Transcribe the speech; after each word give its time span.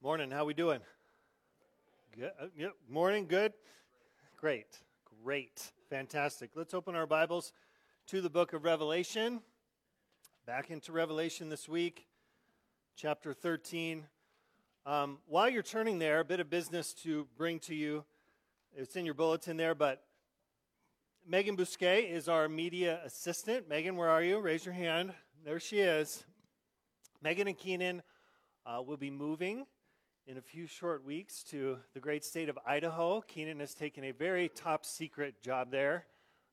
Morning. 0.00 0.30
How 0.30 0.44
we 0.44 0.54
doing? 0.54 0.78
Good. 2.16 2.30
Uh, 2.40 2.46
yep. 2.56 2.74
Morning. 2.88 3.26
Good. 3.26 3.52
Great. 4.36 4.78
Great. 5.24 5.72
Fantastic. 5.90 6.50
Let's 6.54 6.72
open 6.72 6.94
our 6.94 7.04
Bibles 7.04 7.52
to 8.06 8.20
the 8.20 8.30
book 8.30 8.52
of 8.52 8.62
Revelation. 8.62 9.40
Back 10.46 10.70
into 10.70 10.92
Revelation 10.92 11.48
this 11.48 11.68
week, 11.68 12.06
chapter 12.94 13.34
13. 13.34 14.04
Um, 14.86 15.18
while 15.26 15.48
you're 15.48 15.64
turning 15.64 15.98
there, 15.98 16.20
a 16.20 16.24
bit 16.24 16.38
of 16.38 16.48
business 16.48 16.94
to 17.02 17.26
bring 17.36 17.58
to 17.60 17.74
you. 17.74 18.04
It's 18.76 18.94
in 18.94 19.04
your 19.04 19.14
bulletin 19.14 19.56
there, 19.56 19.74
but 19.74 20.04
Megan 21.26 21.56
Bousquet 21.56 22.08
is 22.08 22.28
our 22.28 22.48
media 22.48 23.00
assistant. 23.04 23.68
Megan, 23.68 23.96
where 23.96 24.10
are 24.10 24.22
you? 24.22 24.38
Raise 24.38 24.64
your 24.64 24.74
hand. 24.74 25.12
There 25.44 25.58
she 25.58 25.80
is. 25.80 26.22
Megan 27.20 27.48
and 27.48 27.58
Keenan 27.58 28.00
uh, 28.64 28.80
will 28.80 28.96
be 28.96 29.10
moving 29.10 29.66
in 30.28 30.36
a 30.36 30.42
few 30.42 30.66
short 30.66 31.02
weeks 31.06 31.42
to 31.42 31.78
the 31.94 32.00
great 32.00 32.22
state 32.22 32.50
of 32.50 32.58
Idaho. 32.66 33.22
Keenan 33.22 33.60
has 33.60 33.72
taken 33.72 34.04
a 34.04 34.10
very 34.10 34.50
top 34.50 34.84
secret 34.84 35.40
job 35.40 35.70
there. 35.70 36.04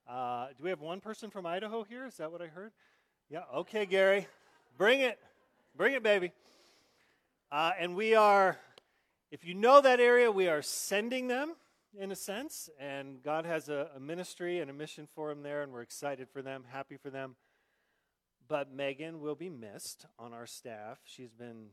Uh, 0.09 0.47
do 0.57 0.63
we 0.63 0.69
have 0.69 0.79
one 0.79 1.01
person 1.01 1.29
from 1.29 1.45
Idaho 1.45 1.83
here? 1.83 2.05
Is 2.05 2.15
that 2.15 2.31
what 2.31 2.41
I 2.41 2.47
heard? 2.47 2.71
Yeah, 3.29 3.41
okay, 3.53 3.85
Gary. 3.85 4.27
Bring 4.77 5.01
it. 5.01 5.19
Bring 5.75 5.93
it, 5.93 6.03
baby. 6.03 6.31
Uh, 7.51 7.71
and 7.77 7.97
we 7.97 8.15
are, 8.15 8.57
if 9.29 9.43
you 9.43 9.53
know 9.53 9.81
that 9.81 9.99
area, 9.99 10.31
we 10.31 10.47
are 10.47 10.61
sending 10.61 11.27
them 11.27 11.55
in 11.99 12.13
a 12.13 12.15
sense. 12.15 12.69
And 12.79 13.21
God 13.23 13.45
has 13.45 13.67
a, 13.67 13.89
a 13.93 13.99
ministry 13.99 14.59
and 14.61 14.71
a 14.71 14.73
mission 14.73 15.05
for 15.13 15.27
them 15.27 15.43
there, 15.43 15.63
and 15.63 15.73
we're 15.73 15.81
excited 15.81 16.29
for 16.29 16.41
them, 16.41 16.63
happy 16.71 16.95
for 16.95 17.09
them. 17.09 17.35
But 18.47 18.73
Megan 18.73 19.19
will 19.19 19.35
be 19.35 19.49
missed 19.49 20.05
on 20.17 20.31
our 20.31 20.45
staff. 20.45 20.99
She's 21.03 21.33
been 21.33 21.71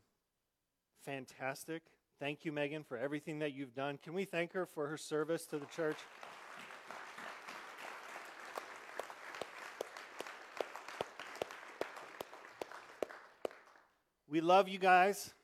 fantastic. 1.05 1.83
Thank 2.19 2.45
you, 2.45 2.53
Megan, 2.53 2.85
for 2.85 2.97
everything 2.97 3.41
that 3.41 3.53
you've 3.53 3.75
done. 3.75 3.99
Can 4.03 4.15
we 4.15 4.25
thank 4.25 4.53
her 4.53 4.67
for 4.67 4.87
her 4.89 4.97
service 4.97 5.45
to 5.47 5.59
the 5.59 5.67
church? 5.67 5.97
We 14.29 14.41
love 14.41 14.69
you 14.69 14.79
guys. 14.79 15.35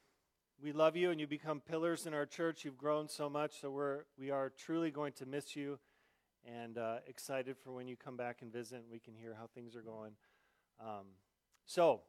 We 0.62 0.73
love 0.73 0.97
you, 0.97 1.11
and 1.11 1.20
you 1.20 1.27
become 1.27 1.61
pillars 1.61 2.06
in 2.06 2.14
our 2.14 2.27
church. 2.27 2.64
You've 2.64 2.79
grown 2.79 3.09
so 3.09 3.29
much, 3.29 3.61
so 3.61 3.70
we're 3.70 4.05
we 4.19 4.31
are 4.31 4.51
truly 4.51 4.91
going 4.91 5.12
to 5.14 5.27
miss 5.27 5.55
you, 5.55 5.79
and 6.45 6.79
uh, 6.79 6.97
excited 7.06 7.56
for 7.62 7.70
when 7.70 7.86
you 7.86 7.97
come 7.97 8.17
back 8.17 8.42
and 8.42 8.53
visit. 8.53 8.77
and 8.77 8.91
We 8.91 8.98
can 8.98 9.14
hear 9.14 9.36
how 9.39 9.48
things 9.55 9.77
are 9.77 9.83
going. 9.83 10.12
Um, 10.81 11.06
so, 11.67 12.01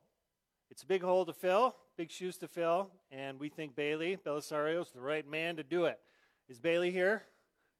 it's 0.69 0.83
a 0.83 0.85
big 0.85 1.01
hole 1.01 1.25
to 1.25 1.33
fill, 1.33 1.75
big 1.97 2.11
shoes 2.11 2.37
to 2.37 2.47
fill, 2.47 2.89
and 3.11 3.39
we 3.39 3.49
think 3.49 3.75
Bailey 3.75 4.17
Belisario 4.23 4.81
is 4.81 4.91
the 4.91 5.01
right 5.01 5.27
man 5.27 5.55
to 5.55 5.63
do 5.63 5.85
it. 5.85 5.99
Is 6.47 6.59
Bailey 6.59 6.91
here? 6.91 7.23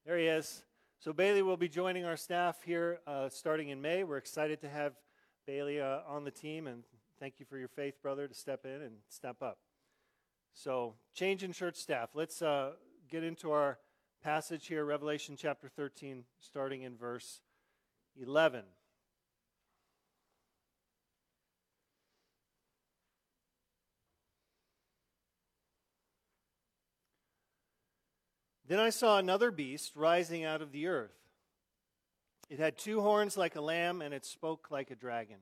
There 0.04 0.18
he 0.18 0.26
is. 0.26 0.64
So 0.98 1.12
Bailey 1.12 1.42
will 1.42 1.56
be 1.56 1.68
joining 1.68 2.04
our 2.04 2.16
staff 2.16 2.62
here 2.64 3.00
uh, 3.06 3.28
starting 3.28 3.68
in 3.68 3.80
May. 3.80 4.04
We're 4.04 4.16
excited 4.16 4.60
to 4.62 4.68
have 4.68 4.94
Bailey 5.46 5.80
uh, 5.80 6.00
on 6.06 6.24
the 6.24 6.30
team, 6.30 6.66
and 6.66 6.82
thank 7.18 7.34
you 7.38 7.46
for 7.46 7.58
your 7.58 7.68
faith, 7.68 8.02
brother, 8.02 8.26
to 8.28 8.34
step 8.34 8.64
in 8.64 8.82
and 8.82 8.96
step 9.08 9.42
up. 9.42 9.58
So, 10.52 10.94
change 11.14 11.44
in 11.44 11.52
church 11.52 11.76
staff. 11.76 12.10
Let's 12.14 12.42
uh, 12.42 12.72
get 13.08 13.24
into 13.24 13.52
our 13.52 13.78
passage 14.22 14.66
here, 14.66 14.84
Revelation 14.84 15.36
chapter 15.38 15.68
13, 15.68 16.24
starting 16.40 16.82
in 16.82 16.96
verse 16.96 17.40
11. 18.20 18.64
Then 28.70 28.78
I 28.78 28.90
saw 28.90 29.18
another 29.18 29.50
beast 29.50 29.96
rising 29.96 30.44
out 30.44 30.62
of 30.62 30.70
the 30.70 30.86
earth. 30.86 31.18
It 32.48 32.60
had 32.60 32.78
two 32.78 33.00
horns 33.00 33.36
like 33.36 33.56
a 33.56 33.60
lamb, 33.60 34.00
and 34.00 34.14
it 34.14 34.24
spoke 34.24 34.68
like 34.70 34.92
a 34.92 34.94
dragon. 34.94 35.38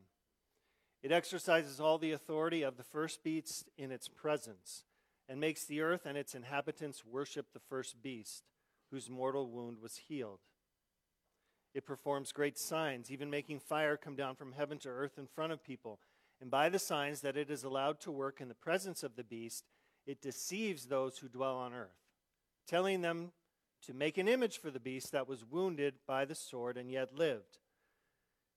It 1.03 1.13
exercises 1.13 1.79
all 1.79 1.99
the 1.99 2.13
authority 2.13 2.63
of 2.63 2.79
the 2.79 2.85
first 2.85 3.23
beast 3.23 3.69
in 3.77 3.93
its 3.93 4.09
presence, 4.09 4.85
and 5.29 5.39
makes 5.39 5.67
the 5.67 5.83
earth 5.83 6.07
and 6.07 6.17
its 6.17 6.35
inhabitants 6.35 7.05
worship 7.05 7.53
the 7.53 7.61
first 7.61 8.01
beast, 8.03 8.45
whose 8.91 9.11
mortal 9.11 9.51
wound 9.51 9.77
was 9.83 10.05
healed. 10.09 10.41
It 11.75 11.85
performs 11.85 12.33
great 12.33 12.57
signs, 12.57 13.11
even 13.11 13.29
making 13.29 13.61
fire 13.61 13.99
come 13.99 14.17
down 14.17 14.37
from 14.37 14.53
heaven 14.53 14.79
to 14.79 14.89
earth 14.89 15.19
in 15.19 15.27
front 15.27 15.53
of 15.53 15.63
people. 15.63 16.01
And 16.41 16.51
by 16.51 16.71
the 16.71 16.79
signs 16.79 17.21
that 17.21 17.37
it 17.37 17.51
is 17.51 17.63
allowed 17.63 18.01
to 18.01 18.11
work 18.11 18.41
in 18.41 18.49
the 18.49 18.55
presence 18.55 19.03
of 19.03 19.17
the 19.17 19.23
beast, 19.23 19.67
it 20.07 20.23
deceives 20.23 20.87
those 20.87 21.19
who 21.19 21.29
dwell 21.29 21.57
on 21.57 21.75
earth 21.75 22.08
telling 22.69 23.01
them 23.01 23.33
to 23.87 23.95
make 23.95 24.19
an 24.19 24.29
image 24.29 24.59
for 24.59 24.71
the 24.71 24.81
beast 24.81 25.13
that 25.13 25.29
was 25.29 25.45
wounded 25.45 25.95
by 26.07 26.25
the 26.25 26.35
sword 26.35 26.77
and 26.77 26.91
yet 26.91 27.15
lived. 27.15 27.59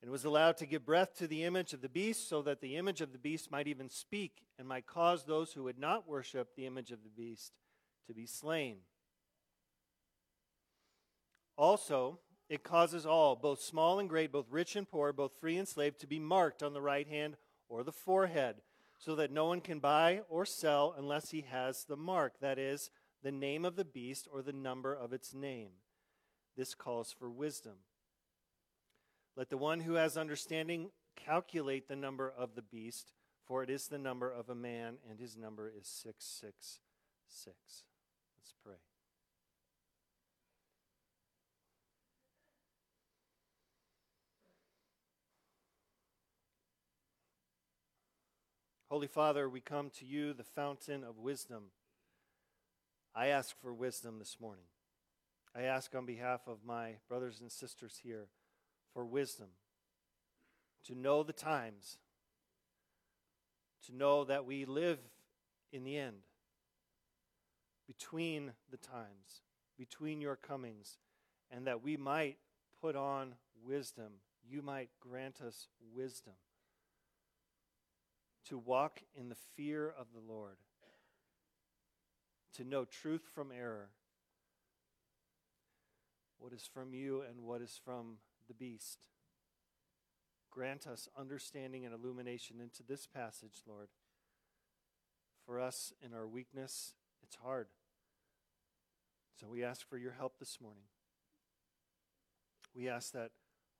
And 0.02 0.12
was 0.12 0.26
allowed 0.26 0.58
to 0.58 0.66
give 0.66 0.86
breath 0.86 1.16
to 1.18 1.28
the 1.28 1.44
image 1.44 1.74
of 1.74 1.82
the 1.82 1.90
beast, 1.90 2.28
so 2.28 2.42
that 2.42 2.60
the 2.60 2.76
image 2.76 3.02
of 3.02 3.12
the 3.12 3.20
beast 3.20 3.52
might 3.52 3.68
even 3.68 3.88
speak 3.88 4.46
and 4.58 4.68
might 4.68 4.88
cause 4.88 5.24
those 5.24 5.54
who 5.54 5.64
would 5.64 5.78
not 5.78 6.08
worship 6.08 6.56
the 6.56 6.66
image 6.66 6.92
of 6.92 7.04
the 7.04 7.10
beast 7.10 7.54
to 8.08 8.14
be 8.14 8.26
slain. 8.26 8.78
Also, 11.56 12.20
it 12.50 12.64
causes 12.64 13.06
all, 13.06 13.36
both 13.36 13.62
small 13.62 14.00
and 14.00 14.10
great, 14.10 14.32
both 14.32 14.48
rich 14.50 14.76
and 14.76 14.90
poor, 14.90 15.14
both 15.14 15.40
free 15.40 15.58
and 15.58 15.68
slave, 15.68 15.98
to 16.00 16.08
be 16.08 16.20
marked 16.20 16.64
on 16.64 16.74
the 16.74 16.82
right 16.82 17.08
hand 17.08 17.38
or 17.70 17.84
the 17.84 17.92
forehead, 17.92 18.56
so 18.98 19.16
that 19.16 19.32
no 19.32 19.46
one 19.46 19.62
can 19.62 19.78
buy 19.78 20.22
or 20.28 20.46
sell 20.46 20.96
unless 20.98 21.30
he 21.30 21.42
has 21.42 21.84
the 21.84 21.96
mark, 21.96 22.34
that 22.42 22.58
is, 22.58 22.90
the 23.24 23.32
name 23.32 23.66
of 23.66 23.76
the 23.76 23.86
beast 23.86 24.28
or 24.32 24.42
the 24.42 24.54
number 24.54 24.94
of 24.94 25.14
its 25.14 25.34
name. 25.34 25.70
This 26.58 26.74
calls 26.74 27.12
for 27.12 27.30
wisdom. 27.30 27.78
Let 29.36 29.50
the 29.50 29.58
one 29.58 29.82
who 29.82 29.94
has 29.94 30.18
understanding 30.18 30.90
calculate 31.16 31.88
the 31.88 31.96
number 31.96 32.32
of 32.36 32.56
the 32.56 32.62
beast, 32.62 33.12
for 33.46 33.64
it 33.64 33.70
is 33.70 33.88
the 33.88 33.98
number 33.98 34.30
of 34.30 34.50
a 34.50 34.56
man, 34.56 34.96
and 35.10 35.20
his 35.20 35.38
number 35.38 35.70
is 35.70 35.88
666. 35.88 37.84
Let's 38.38 38.54
pray. 38.64 38.76
Holy 48.90 49.08
Father, 49.08 49.48
we 49.48 49.62
come 49.62 49.90
to 49.92 50.06
you, 50.06 50.34
the 50.34 50.44
fountain 50.44 51.04
of 51.06 51.18
wisdom. 51.18 51.72
I 53.14 53.28
ask 53.28 53.60
for 53.62 53.74
wisdom 53.74 54.20
this 54.20 54.38
morning. 54.40 54.66
I 55.54 55.64
ask 55.64 55.94
on 55.94 56.06
behalf 56.06 56.48
of 56.48 56.60
my 56.66 56.96
brothers 57.10 57.42
and 57.42 57.52
sisters 57.52 58.00
here 58.04 58.30
for 58.94 59.06
wisdom 59.06 59.50
to 60.86 60.96
know 60.96 61.22
the 61.22 61.34
times, 61.34 61.98
to 63.86 63.96
know 63.96 64.24
that 64.24 64.46
we 64.46 64.64
live 64.64 65.00
in 65.74 65.84
the 65.84 65.98
end, 65.98 66.24
between 67.86 68.54
the 68.70 68.78
times, 68.78 69.42
between 69.78 70.22
your 70.22 70.38
comings, 70.38 70.98
and 71.52 71.68
that 71.68 71.84
we 71.84 71.98
might 71.98 72.38
put 72.82 72.96
on 72.96 73.36
wisdom. 73.62 74.14
You 74.50 74.62
might 74.62 74.90
grant 75.02 75.42
us 75.42 75.68
wisdom 75.94 76.34
to 78.46 78.58
walk 78.58 79.02
in 79.14 79.28
the 79.30 79.36
fear 79.56 79.88
of 79.88 80.08
the 80.14 80.34
Lord 80.34 80.58
to 82.58 82.64
know 82.64 82.86
truth 82.86 83.24
from 83.34 83.52
error, 83.52 83.90
what 86.40 86.54
is 86.54 86.70
from 86.72 86.94
you 86.94 87.22
and 87.22 87.44
what 87.44 87.62
is 87.62 87.80
from 87.84 88.18
the 88.48 88.54
beast. 88.54 89.08
Grant 90.50 90.86
us 90.86 91.08
understanding 91.18 91.86
and 91.86 91.94
illumination 91.94 92.60
into 92.60 92.84
this 92.84 93.08
passage, 93.08 93.62
Lord. 93.66 93.88
For 95.46 95.60
us 95.60 95.94
in 96.06 96.14
our 96.14 96.28
weakness, 96.28 96.94
it's 97.24 97.38
hard. 97.38 97.68
So 99.40 99.48
we 99.48 99.64
ask 99.64 99.88
for 99.88 99.98
your 99.98 100.12
help 100.12 100.40
this 100.40 100.60
morning. 100.62 100.84
We 102.76 102.90
ask 102.90 103.14
that 103.14 103.32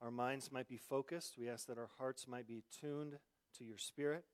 our 0.02 0.12
minds 0.12 0.52
might 0.52 0.68
be 0.68 0.78
focused. 0.78 1.38
We 1.38 1.50
ask 1.50 1.68
that 1.68 1.78
our 1.78 1.90
hearts 1.98 2.28
might 2.28 2.48
be 2.48 2.64
tuned 2.80 3.18
to 3.58 3.64
your 3.64 3.78
Spirit 3.78 4.26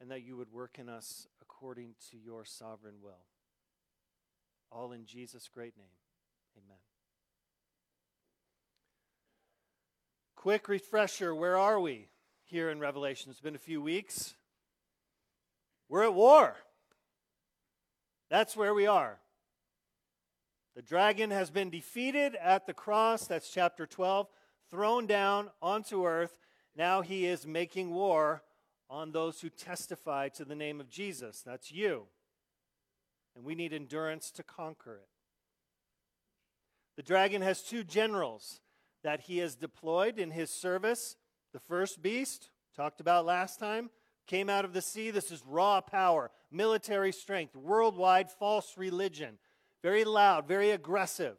and 0.00 0.10
that 0.10 0.24
you 0.24 0.36
would 0.36 0.50
work 0.50 0.78
in 0.78 0.88
us 0.88 1.28
according 1.40 1.94
to 2.10 2.16
your 2.16 2.44
sovereign 2.44 2.96
will. 3.02 3.26
All 4.70 4.92
in 4.92 5.06
Jesus' 5.06 5.48
great 5.52 5.76
name. 5.76 5.86
Amen. 6.56 6.78
Quick 10.36 10.68
refresher 10.68 11.34
where 11.34 11.56
are 11.56 11.80
we 11.80 12.08
here 12.44 12.70
in 12.70 12.80
Revelation? 12.80 13.30
It's 13.30 13.40
been 13.40 13.54
a 13.54 13.58
few 13.58 13.80
weeks. 13.80 14.34
We're 15.88 16.04
at 16.04 16.14
war. 16.14 16.56
That's 18.30 18.56
where 18.56 18.74
we 18.74 18.86
are. 18.86 19.18
The 20.74 20.82
dragon 20.82 21.30
has 21.30 21.50
been 21.50 21.70
defeated 21.70 22.34
at 22.34 22.66
the 22.66 22.74
cross, 22.74 23.26
that's 23.26 23.48
chapter 23.48 23.86
12, 23.86 24.26
thrown 24.70 25.06
down 25.06 25.50
onto 25.62 26.04
earth. 26.04 26.36
Now 26.76 27.00
he 27.00 27.26
is 27.26 27.46
making 27.46 27.94
war 27.94 28.42
on 28.90 29.12
those 29.12 29.40
who 29.40 29.50
testify 29.50 30.28
to 30.30 30.44
the 30.44 30.56
name 30.56 30.80
of 30.80 30.90
Jesus. 30.90 31.42
That's 31.46 31.70
you. 31.70 32.06
And 33.34 33.44
we 33.44 33.54
need 33.54 33.72
endurance 33.72 34.30
to 34.32 34.42
conquer 34.42 34.96
it. 34.96 35.08
The 36.96 37.02
dragon 37.02 37.42
has 37.42 37.62
two 37.62 37.82
generals 37.82 38.60
that 39.02 39.22
he 39.22 39.38
has 39.38 39.56
deployed 39.56 40.18
in 40.18 40.30
his 40.30 40.50
service. 40.50 41.16
The 41.52 41.60
first 41.60 42.02
beast, 42.02 42.50
talked 42.76 43.00
about 43.00 43.26
last 43.26 43.58
time, 43.58 43.90
came 44.26 44.48
out 44.48 44.64
of 44.64 44.72
the 44.72 44.82
sea. 44.82 45.10
This 45.10 45.30
is 45.30 45.42
raw 45.46 45.80
power, 45.80 46.30
military 46.50 47.12
strength, 47.12 47.56
worldwide 47.56 48.30
false 48.30 48.74
religion. 48.76 49.38
Very 49.82 50.04
loud, 50.04 50.48
very 50.48 50.70
aggressive. 50.70 51.36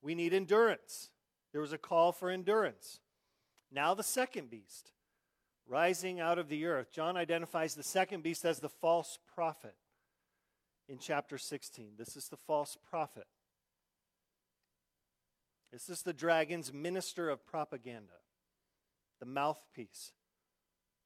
We 0.00 0.14
need 0.14 0.32
endurance. 0.32 1.10
There 1.52 1.60
was 1.60 1.72
a 1.72 1.78
call 1.78 2.12
for 2.12 2.30
endurance. 2.30 3.00
Now, 3.72 3.94
the 3.94 4.02
second 4.02 4.50
beast, 4.50 4.92
rising 5.66 6.20
out 6.20 6.38
of 6.38 6.48
the 6.48 6.64
earth. 6.66 6.92
John 6.92 7.16
identifies 7.16 7.74
the 7.74 7.82
second 7.82 8.22
beast 8.22 8.44
as 8.44 8.60
the 8.60 8.68
false 8.68 9.18
prophet 9.34 9.74
in 10.88 10.98
chapter 10.98 11.38
16. 11.38 11.92
This 11.98 12.16
is 12.16 12.28
the 12.28 12.36
false 12.36 12.76
prophet. 12.88 13.26
This 15.72 15.88
is 15.88 16.02
the 16.02 16.12
dragon's 16.12 16.72
minister 16.72 17.28
of 17.28 17.46
propaganda, 17.46 18.14
the 19.20 19.26
mouthpiece 19.26 20.12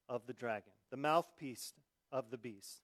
of 0.07 0.27
the 0.27 0.33
dragon, 0.33 0.73
the 0.91 0.97
mouthpiece 0.97 1.73
of 2.11 2.29
the 2.29 2.37
beast. 2.37 2.81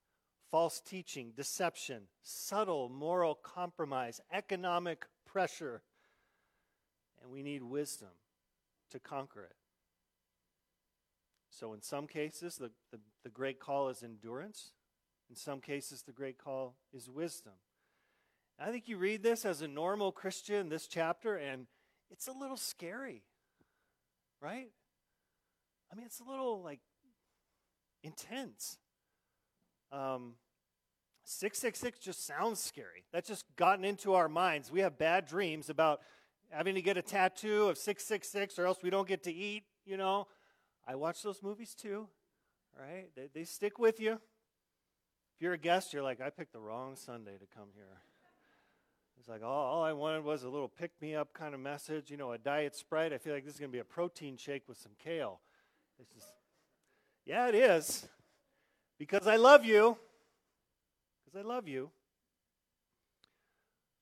False 0.49 0.79
teaching, 0.79 1.33
deception, 1.35 2.03
subtle 2.23 2.89
moral 2.89 3.35
compromise, 3.35 4.21
economic 4.31 5.05
pressure. 5.25 5.81
And 7.21 7.31
we 7.31 7.43
need 7.43 7.63
wisdom 7.63 8.09
to 8.91 8.99
conquer 8.99 9.43
it. 9.43 9.55
So, 11.49 11.73
in 11.73 11.81
some 11.81 12.07
cases, 12.07 12.55
the, 12.57 12.71
the, 12.91 12.99
the, 13.23 13.29
great 13.29 13.59
call 13.59 13.89
is 13.89 14.03
endurance. 14.03 14.73
In 15.29 15.35
some 15.35 15.59
cases, 15.59 16.03
the 16.03 16.11
great 16.11 16.37
call 16.37 16.75
is 16.93 17.09
wisdom. 17.09 17.53
I 18.59 18.71
think 18.71 18.87
you 18.87 18.97
read 18.97 19.21
this 19.21 19.45
as 19.45 19.61
a 19.61 19.67
normal 19.67 20.11
Christian, 20.11 20.69
this 20.69 20.87
chapter, 20.87 21.35
and 21.35 21.67
it's 22.09 22.27
a 22.27 22.31
little 22.31 22.57
scary, 22.57 23.23
right? 24.41 24.69
I 25.91 25.95
mean, 25.95 26.05
it's 26.05 26.19
a 26.19 26.23
little 26.23 26.61
like 26.63 26.79
intense. 28.03 28.77
Um, 29.91 30.33
666 31.25 31.99
just 31.99 32.25
sounds 32.25 32.59
scary. 32.59 33.03
That's 33.11 33.27
just 33.27 33.45
gotten 33.57 33.83
into 33.85 34.13
our 34.13 34.29
minds. 34.29 34.71
We 34.71 34.79
have 34.79 34.97
bad 34.97 35.27
dreams 35.27 35.69
about 35.69 35.99
having 36.49 36.75
to 36.75 36.81
get 36.81 36.97
a 36.97 37.01
tattoo 37.01 37.67
of 37.67 37.77
666 37.77 38.57
or 38.57 38.65
else 38.65 38.79
we 38.81 38.89
don't 38.89 39.07
get 39.07 39.23
to 39.23 39.33
eat, 39.33 39.63
you 39.85 39.97
know. 39.97 40.27
I 40.87 40.95
watch 40.95 41.21
those 41.21 41.43
movies 41.43 41.75
too, 41.75 42.07
right? 42.79 43.09
They, 43.15 43.27
they 43.33 43.43
stick 43.43 43.77
with 43.77 43.99
you. 43.99 44.21
If 45.37 45.43
you're 45.43 45.53
a 45.53 45.57
guest, 45.59 45.93
you're 45.93 46.01
like, 46.01 46.19
I 46.19 46.31
picked 46.31 46.53
the 46.53 46.59
wrong 46.59 46.95
Sunday 46.95 47.33
to 47.33 47.45
come 47.55 47.67
here. 47.75 48.01
It's 49.19 49.29
like, 49.29 49.43
all, 49.43 49.65
all 49.67 49.83
I 49.83 49.93
wanted 49.93 50.23
was 50.23 50.41
a 50.41 50.49
little 50.49 50.67
pick 50.67 50.91
me 50.99 51.13
up 51.13 51.31
kind 51.31 51.53
of 51.53 51.59
message, 51.59 52.09
you 52.09 52.17
know, 52.17 52.31
a 52.31 52.39
diet 52.39 52.75
sprite. 52.75 53.13
I 53.13 53.19
feel 53.19 53.35
like 53.35 53.45
this 53.45 53.53
is 53.53 53.59
going 53.59 53.69
to 53.69 53.75
be 53.75 53.79
a 53.79 53.83
protein 53.83 54.35
shake 54.35 54.67
with 54.67 54.79
some 54.79 54.93
kale. 54.97 55.41
It's 55.99 56.11
just, 56.11 56.25
yeah, 57.23 57.49
it 57.49 57.53
is. 57.53 58.07
Because 58.97 59.27
I 59.27 59.35
love 59.35 59.63
you. 59.63 59.95
Because 61.23 61.45
I 61.45 61.47
love 61.47 61.67
you. 61.67 61.91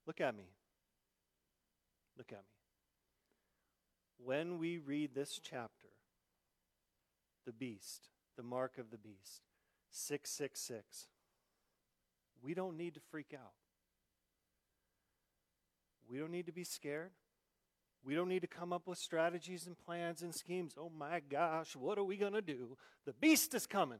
Look 0.07 0.21
at 0.21 0.37
me. 0.37 0.45
Look 2.17 2.31
at 2.31 2.37
me. 2.37 2.43
When 4.23 4.57
we 4.57 4.77
read 4.77 5.13
this 5.13 5.37
chapter, 5.43 5.89
the 7.45 7.51
beast, 7.51 8.07
the 8.37 8.43
mark 8.43 8.77
of 8.77 8.89
the 8.89 8.97
beast, 8.97 9.41
666, 9.91 11.07
we 12.45 12.53
don't 12.53 12.77
need 12.77 12.93
to 12.93 12.99
freak 13.11 13.33
out. 13.33 13.53
We 16.07 16.19
don't 16.19 16.31
need 16.31 16.45
to 16.45 16.51
be 16.51 16.63
scared. 16.63 17.11
We 18.05 18.13
don't 18.13 18.29
need 18.29 18.41
to 18.41 18.47
come 18.47 18.71
up 18.71 18.83
with 18.85 18.99
strategies 18.99 19.65
and 19.65 19.75
plans 19.79 20.21
and 20.21 20.33
schemes. 20.33 20.75
Oh 20.79 20.91
my 20.95 21.21
gosh, 21.27 21.75
what 21.75 21.97
are 21.97 22.03
we 22.03 22.17
going 22.17 22.33
to 22.33 22.41
do? 22.41 22.77
The 23.05 23.13
beast 23.13 23.55
is 23.55 23.65
coming. 23.65 23.97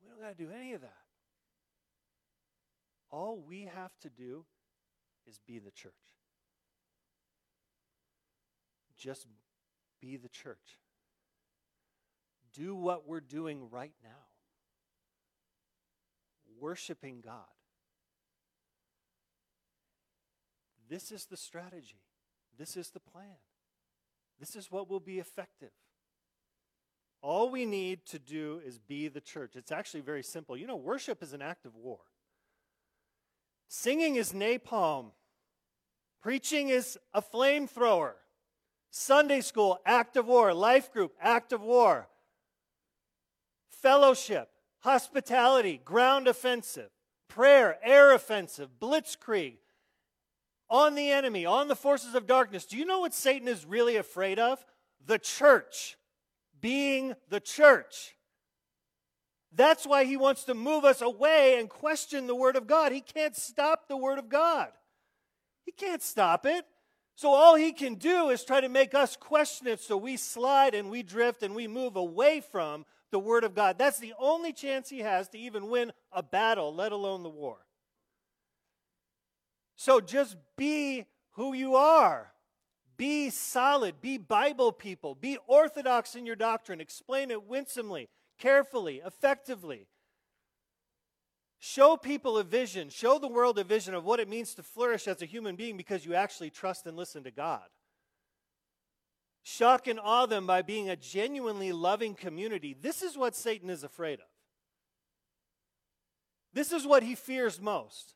We 0.00 0.08
don't 0.08 0.20
got 0.20 0.38
to 0.38 0.44
do 0.44 0.50
any 0.50 0.72
of 0.72 0.80
that. 0.80 0.96
All 3.10 3.38
we 3.46 3.68
have 3.74 3.92
to 4.00 4.08
do 4.08 4.46
is 5.28 5.38
be 5.46 5.58
the 5.58 5.70
church. 5.70 5.92
Just 8.96 9.26
be 10.00 10.16
the 10.16 10.30
church. 10.30 10.78
Do 12.54 12.74
what 12.74 13.06
we're 13.06 13.20
doing 13.20 13.68
right 13.70 13.92
now 14.02 14.31
worshiping 16.62 17.20
God. 17.24 17.34
This 20.88 21.10
is 21.10 21.26
the 21.26 21.36
strategy. 21.36 22.00
This 22.56 22.76
is 22.76 22.90
the 22.90 23.00
plan. 23.00 23.40
This 24.38 24.54
is 24.54 24.70
what 24.70 24.88
will 24.88 25.00
be 25.00 25.18
effective. 25.18 25.72
All 27.20 27.50
we 27.50 27.66
need 27.66 28.06
to 28.06 28.18
do 28.18 28.60
is 28.64 28.78
be 28.78 29.08
the 29.08 29.20
church. 29.20 29.56
It's 29.56 29.72
actually 29.72 30.02
very 30.02 30.22
simple. 30.22 30.56
You 30.56 30.66
know, 30.66 30.76
worship 30.76 31.22
is 31.22 31.32
an 31.32 31.42
act 31.42 31.66
of 31.66 31.74
war. 31.74 31.98
Singing 33.68 34.16
is 34.16 34.32
napalm. 34.32 35.12
Preaching 36.22 36.68
is 36.68 36.98
a 37.12 37.22
flamethrower. 37.22 38.12
Sunday 38.90 39.40
school, 39.40 39.80
act 39.84 40.16
of 40.16 40.26
war. 40.26 40.52
Life 40.54 40.92
group, 40.92 41.14
act 41.20 41.52
of 41.52 41.62
war. 41.62 42.08
Fellowship, 43.70 44.51
hospitality, 44.82 45.80
ground 45.84 46.28
offensive. 46.28 46.90
Prayer, 47.28 47.78
air 47.82 48.14
offensive. 48.14 48.68
Blitzkrieg, 48.80 49.56
on 50.68 50.94
the 50.94 51.10
enemy, 51.10 51.46
on 51.46 51.68
the 51.68 51.76
forces 51.76 52.14
of 52.14 52.26
darkness. 52.26 52.66
Do 52.66 52.76
you 52.76 52.84
know 52.84 53.00
what 53.00 53.14
Satan 53.14 53.48
is 53.48 53.64
really 53.64 53.96
afraid 53.96 54.38
of? 54.38 54.64
The 55.06 55.18
church, 55.18 55.96
being 56.60 57.14
the 57.28 57.40
church. 57.40 58.14
That's 59.54 59.86
why 59.86 60.04
he 60.04 60.16
wants 60.16 60.44
to 60.44 60.54
move 60.54 60.84
us 60.84 61.02
away 61.02 61.58
and 61.58 61.68
question 61.68 62.26
the 62.26 62.34
Word 62.34 62.56
of 62.56 62.66
God. 62.66 62.92
He 62.92 63.02
can't 63.02 63.36
stop 63.36 63.88
the 63.88 63.96
Word 63.96 64.18
of 64.18 64.28
God. 64.28 64.68
He 65.64 65.72
can't 65.72 66.02
stop 66.02 66.46
it. 66.46 66.64
So 67.14 67.30
all 67.30 67.54
he 67.54 67.72
can 67.72 67.96
do 67.96 68.30
is 68.30 68.44
try 68.44 68.60
to 68.60 68.68
make 68.68 68.94
us 68.94 69.16
question 69.16 69.66
it 69.66 69.80
so 69.80 69.96
we 69.96 70.16
slide 70.16 70.74
and 70.74 70.90
we 70.90 71.02
drift 71.02 71.42
and 71.42 71.54
we 71.54 71.68
move 71.68 71.96
away 71.96 72.40
from 72.40 72.86
the 73.12 73.20
Word 73.20 73.44
of 73.44 73.54
God. 73.54 73.78
That's 73.78 74.00
the 74.00 74.14
only 74.18 74.52
chance 74.52 74.88
he 74.88 75.00
has 75.00 75.28
to 75.28 75.38
even 75.38 75.68
win 75.68 75.92
a 76.10 76.22
battle, 76.22 76.74
let 76.74 76.90
alone 76.90 77.22
the 77.22 77.28
war. 77.28 77.58
So 79.76 80.00
just 80.00 80.36
be 80.56 81.06
who 81.32 81.52
you 81.52 81.76
are. 81.76 82.32
Be 82.96 83.30
solid. 83.30 84.00
Be 84.00 84.18
Bible 84.18 84.72
people. 84.72 85.14
Be 85.14 85.38
orthodox 85.46 86.14
in 86.14 86.26
your 86.26 86.36
doctrine. 86.36 86.80
Explain 86.80 87.30
it 87.30 87.44
winsomely, 87.44 88.08
carefully, 88.38 89.02
effectively. 89.04 89.86
Show 91.58 91.96
people 91.96 92.38
a 92.38 92.44
vision. 92.44 92.88
Show 92.90 93.18
the 93.18 93.28
world 93.28 93.58
a 93.58 93.64
vision 93.64 93.94
of 93.94 94.04
what 94.04 94.20
it 94.20 94.28
means 94.28 94.54
to 94.54 94.62
flourish 94.62 95.06
as 95.06 95.22
a 95.22 95.26
human 95.26 95.56
being 95.56 95.76
because 95.76 96.04
you 96.04 96.14
actually 96.14 96.50
trust 96.50 96.86
and 96.86 96.96
listen 96.96 97.24
to 97.24 97.30
God. 97.30 97.62
Shock 99.42 99.88
and 99.88 99.98
awe 99.98 100.26
them 100.26 100.46
by 100.46 100.62
being 100.62 100.88
a 100.88 100.96
genuinely 100.96 101.72
loving 101.72 102.14
community. 102.14 102.76
This 102.80 103.02
is 103.02 103.16
what 103.16 103.34
Satan 103.34 103.70
is 103.70 103.82
afraid 103.82 104.20
of. 104.20 104.26
This 106.52 106.70
is 106.70 106.86
what 106.86 107.02
he 107.02 107.14
fears 107.14 107.60
most. 107.60 108.14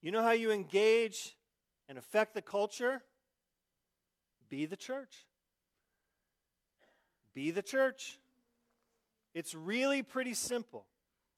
You 0.00 0.10
know 0.10 0.22
how 0.22 0.32
you 0.32 0.50
engage 0.50 1.36
and 1.88 1.98
affect 1.98 2.34
the 2.34 2.42
culture? 2.42 3.02
Be 4.48 4.66
the 4.66 4.76
church. 4.76 5.26
Be 7.34 7.50
the 7.50 7.62
church. 7.62 8.18
It's 9.34 9.54
really 9.54 10.02
pretty 10.02 10.34
simple. 10.34 10.86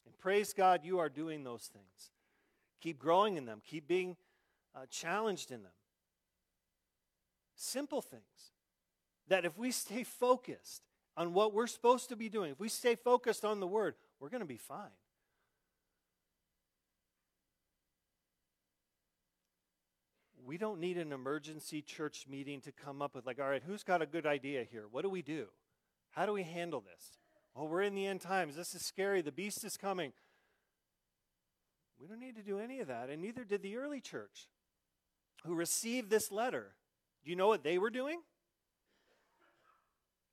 And 0.04 0.16
praise 0.18 0.52
God, 0.52 0.80
you 0.84 0.98
are 0.98 1.08
doing 1.08 1.42
those 1.42 1.70
things. 1.72 2.10
Keep 2.80 2.98
growing 2.98 3.36
in 3.36 3.46
them, 3.46 3.62
keep 3.64 3.88
being 3.88 4.16
uh, 4.74 4.86
challenged 4.90 5.50
in 5.50 5.62
them. 5.62 5.72
Simple 7.56 8.00
things 8.00 8.52
that 9.28 9.44
if 9.44 9.58
we 9.58 9.72
stay 9.72 10.04
focused 10.04 10.82
on 11.16 11.32
what 11.32 11.52
we're 11.52 11.66
supposed 11.66 12.08
to 12.10 12.16
be 12.16 12.28
doing, 12.28 12.52
if 12.52 12.60
we 12.60 12.68
stay 12.68 12.94
focused 12.94 13.44
on 13.44 13.58
the 13.58 13.66
Word, 13.66 13.94
we're 14.20 14.28
going 14.28 14.40
to 14.42 14.46
be 14.46 14.56
fine. 14.56 14.90
we 20.46 20.56
don't 20.56 20.78
need 20.78 20.96
an 20.96 21.12
emergency 21.12 21.82
church 21.82 22.26
meeting 22.30 22.60
to 22.60 22.72
come 22.72 23.02
up 23.02 23.14
with, 23.14 23.26
like, 23.26 23.40
all 23.40 23.48
right, 23.48 23.62
who's 23.66 23.82
got 23.82 24.00
a 24.00 24.06
good 24.06 24.26
idea 24.26 24.64
here? 24.64 24.84
What 24.90 25.02
do 25.02 25.10
we 25.10 25.20
do? 25.20 25.46
How 26.10 26.24
do 26.24 26.32
we 26.32 26.44
handle 26.44 26.80
this? 26.80 27.18
Oh, 27.56 27.64
we're 27.64 27.82
in 27.82 27.94
the 27.94 28.06
end 28.06 28.20
times. 28.20 28.54
This 28.54 28.74
is 28.74 28.82
scary. 28.82 29.22
The 29.22 29.32
beast 29.32 29.64
is 29.64 29.76
coming. 29.76 30.12
We 32.00 32.06
don't 32.06 32.20
need 32.20 32.36
to 32.36 32.42
do 32.42 32.58
any 32.58 32.80
of 32.80 32.88
that, 32.88 33.10
and 33.10 33.20
neither 33.20 33.44
did 33.44 33.62
the 33.62 33.76
early 33.76 34.00
church 34.00 34.48
who 35.44 35.54
received 35.54 36.10
this 36.10 36.30
letter. 36.30 36.74
Do 37.26 37.30
you 37.30 37.36
know 37.36 37.48
what 37.48 37.64
they 37.64 37.76
were 37.76 37.90
doing? 37.90 38.20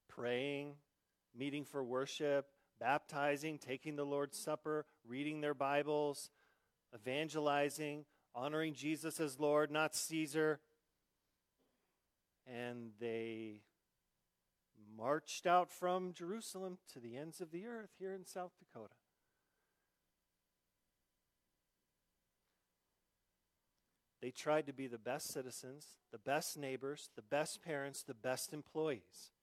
Praying, 0.08 0.74
meeting 1.36 1.66
for 1.66 1.84
worship, 1.84 2.46
baptizing, 2.80 3.58
taking 3.58 3.96
the 3.96 4.04
Lord's 4.04 4.38
Supper, 4.38 4.86
reading 5.04 5.42
their 5.42 5.56
Bibles, 5.56 6.30
evangelizing, 6.94 8.06
honoring 8.36 8.76
Jesus 8.76 9.20
as 9.20 9.40
Lord, 9.40 9.72
not 9.72 9.96
Caesar. 9.96 10.60
And 12.46 12.92
they 13.00 13.62
marched 14.96 15.48
out 15.48 15.72
from 15.72 16.14
Jerusalem 16.14 16.78
to 16.94 17.00
the 17.00 17.18
ends 17.18 17.42
of 17.42 17.50
the 17.50 17.66
earth 17.66 17.90
here 17.98 18.14
in 18.14 18.24
South 18.24 18.52
Dakota. 18.60 18.94
They 24.24 24.32
tried 24.32 24.68
to 24.68 24.74
be 24.74 24.88
the 24.88 24.98
best 24.98 25.34
citizens, 25.34 25.86
the 26.14 26.18
best 26.18 26.58
neighbors, 26.58 27.10
the 27.18 27.22
best 27.22 27.62
parents, 27.62 28.04
the 28.04 28.14
best 28.14 28.54
employees, 28.54 29.34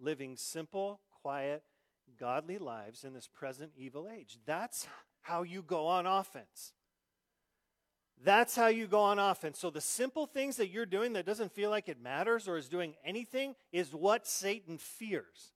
living 0.00 0.38
simple, 0.38 1.00
quiet, 1.20 1.62
godly 2.18 2.56
lives 2.56 3.04
in 3.04 3.12
this 3.12 3.28
present 3.28 3.72
evil 3.76 4.08
age. 4.10 4.38
That's 4.46 4.86
how 5.20 5.42
you 5.42 5.60
go 5.60 5.86
on 5.86 6.06
offense. 6.06 6.72
That's 8.24 8.56
how 8.56 8.68
you 8.68 8.86
go 8.86 9.00
on 9.00 9.18
offense. 9.18 9.58
So 9.58 9.68
the 9.68 9.82
simple 9.82 10.24
things 10.24 10.56
that 10.56 10.70
you're 10.70 10.86
doing 10.86 11.12
that 11.12 11.26
doesn't 11.26 11.52
feel 11.52 11.68
like 11.68 11.90
it 11.90 12.00
matters 12.00 12.48
or 12.48 12.56
is 12.56 12.70
doing 12.70 12.94
anything 13.04 13.54
is 13.70 13.92
what 13.92 14.26
Satan 14.26 14.78
fears. 14.78 15.52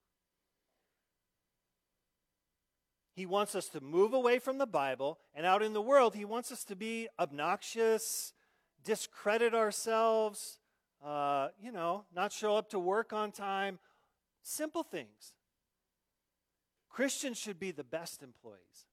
He 3.14 3.26
wants 3.26 3.54
us 3.54 3.68
to 3.68 3.80
move 3.80 4.14
away 4.14 4.38
from 4.38 4.58
the 4.58 4.66
Bible, 4.66 5.18
and 5.34 5.44
out 5.44 5.62
in 5.62 5.74
the 5.74 5.82
world, 5.82 6.14
he 6.14 6.24
wants 6.24 6.50
us 6.50 6.64
to 6.64 6.76
be 6.76 7.08
obnoxious, 7.18 8.32
discredit 8.84 9.54
ourselves, 9.54 10.58
uh, 11.04 11.48
you 11.60 11.72
know, 11.72 12.04
not 12.14 12.32
show 12.32 12.56
up 12.56 12.70
to 12.70 12.78
work 12.78 13.12
on 13.12 13.30
time. 13.30 13.78
Simple 14.42 14.82
things. 14.82 15.34
Christians 16.88 17.38
should 17.38 17.60
be 17.60 17.70
the 17.70 17.84
best 17.84 18.22
employees. 18.22 18.86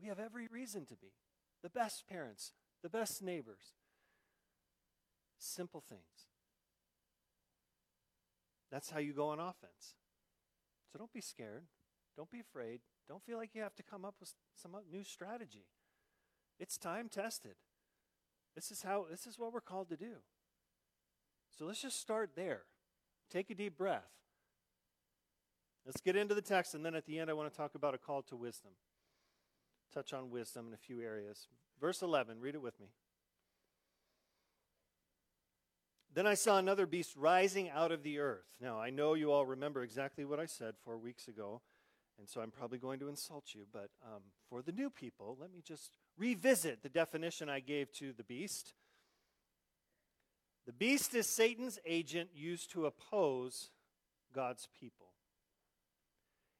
We 0.00 0.08
have 0.08 0.18
every 0.18 0.48
reason 0.48 0.86
to 0.86 0.96
be 0.96 1.12
the 1.62 1.70
best 1.70 2.06
parents, 2.08 2.52
the 2.82 2.88
best 2.88 3.22
neighbors. 3.22 3.74
Simple 5.38 5.82
things. 5.86 6.00
That's 8.70 8.90
how 8.90 8.98
you 8.98 9.12
go 9.12 9.28
on 9.28 9.40
offense. 9.40 9.94
So 10.92 10.98
don't 10.98 11.12
be 11.12 11.20
scared. 11.20 11.64
Don't 12.16 12.30
be 12.30 12.40
afraid. 12.40 12.80
Don't 13.10 13.24
feel 13.24 13.38
like 13.38 13.56
you 13.56 13.62
have 13.62 13.74
to 13.74 13.82
come 13.82 14.04
up 14.04 14.14
with 14.20 14.32
some 14.54 14.70
new 14.88 15.02
strategy. 15.02 15.64
It's 16.60 16.78
time 16.78 17.08
tested. 17.08 17.56
This 18.54 18.70
is 18.70 18.82
how 18.82 19.06
this 19.10 19.26
is 19.26 19.36
what 19.36 19.52
we're 19.52 19.60
called 19.60 19.88
to 19.88 19.96
do. 19.96 20.18
So 21.58 21.64
let's 21.64 21.82
just 21.82 22.00
start 22.00 22.36
there. 22.36 22.62
Take 23.28 23.50
a 23.50 23.56
deep 23.56 23.76
breath. 23.76 24.12
Let's 25.84 26.00
get 26.00 26.14
into 26.14 26.36
the 26.36 26.40
text 26.40 26.72
and 26.76 26.86
then 26.86 26.94
at 26.94 27.04
the 27.04 27.18
end 27.18 27.28
I 27.28 27.32
want 27.32 27.50
to 27.50 27.56
talk 27.56 27.74
about 27.74 27.94
a 27.94 27.98
call 27.98 28.22
to 28.22 28.36
wisdom. 28.36 28.70
Touch 29.92 30.12
on 30.12 30.30
wisdom 30.30 30.68
in 30.68 30.74
a 30.74 30.76
few 30.76 31.00
areas. 31.00 31.48
Verse 31.80 32.02
11, 32.02 32.38
read 32.38 32.54
it 32.54 32.62
with 32.62 32.78
me. 32.78 32.90
Then 36.14 36.28
I 36.28 36.34
saw 36.34 36.58
another 36.58 36.86
beast 36.86 37.16
rising 37.16 37.70
out 37.70 37.90
of 37.90 38.04
the 38.04 38.20
earth. 38.20 38.46
Now, 38.60 38.78
I 38.78 38.90
know 38.90 39.14
you 39.14 39.32
all 39.32 39.46
remember 39.46 39.82
exactly 39.82 40.24
what 40.24 40.38
I 40.38 40.46
said 40.46 40.74
four 40.84 40.96
weeks 40.96 41.26
ago, 41.26 41.60
and 42.20 42.28
so 42.28 42.42
I'm 42.42 42.50
probably 42.50 42.78
going 42.78 43.00
to 43.00 43.08
insult 43.08 43.54
you, 43.54 43.62
but 43.72 43.88
um, 44.04 44.20
for 44.50 44.60
the 44.60 44.72
new 44.72 44.90
people, 44.90 45.38
let 45.40 45.50
me 45.50 45.62
just 45.66 45.96
revisit 46.18 46.82
the 46.82 46.90
definition 46.90 47.48
I 47.48 47.60
gave 47.60 47.90
to 47.94 48.12
the 48.12 48.22
beast. 48.22 48.74
The 50.66 50.72
beast 50.74 51.14
is 51.14 51.26
Satan's 51.26 51.78
agent 51.86 52.28
used 52.34 52.70
to 52.72 52.84
oppose 52.84 53.70
God's 54.34 54.68
people. 54.78 55.06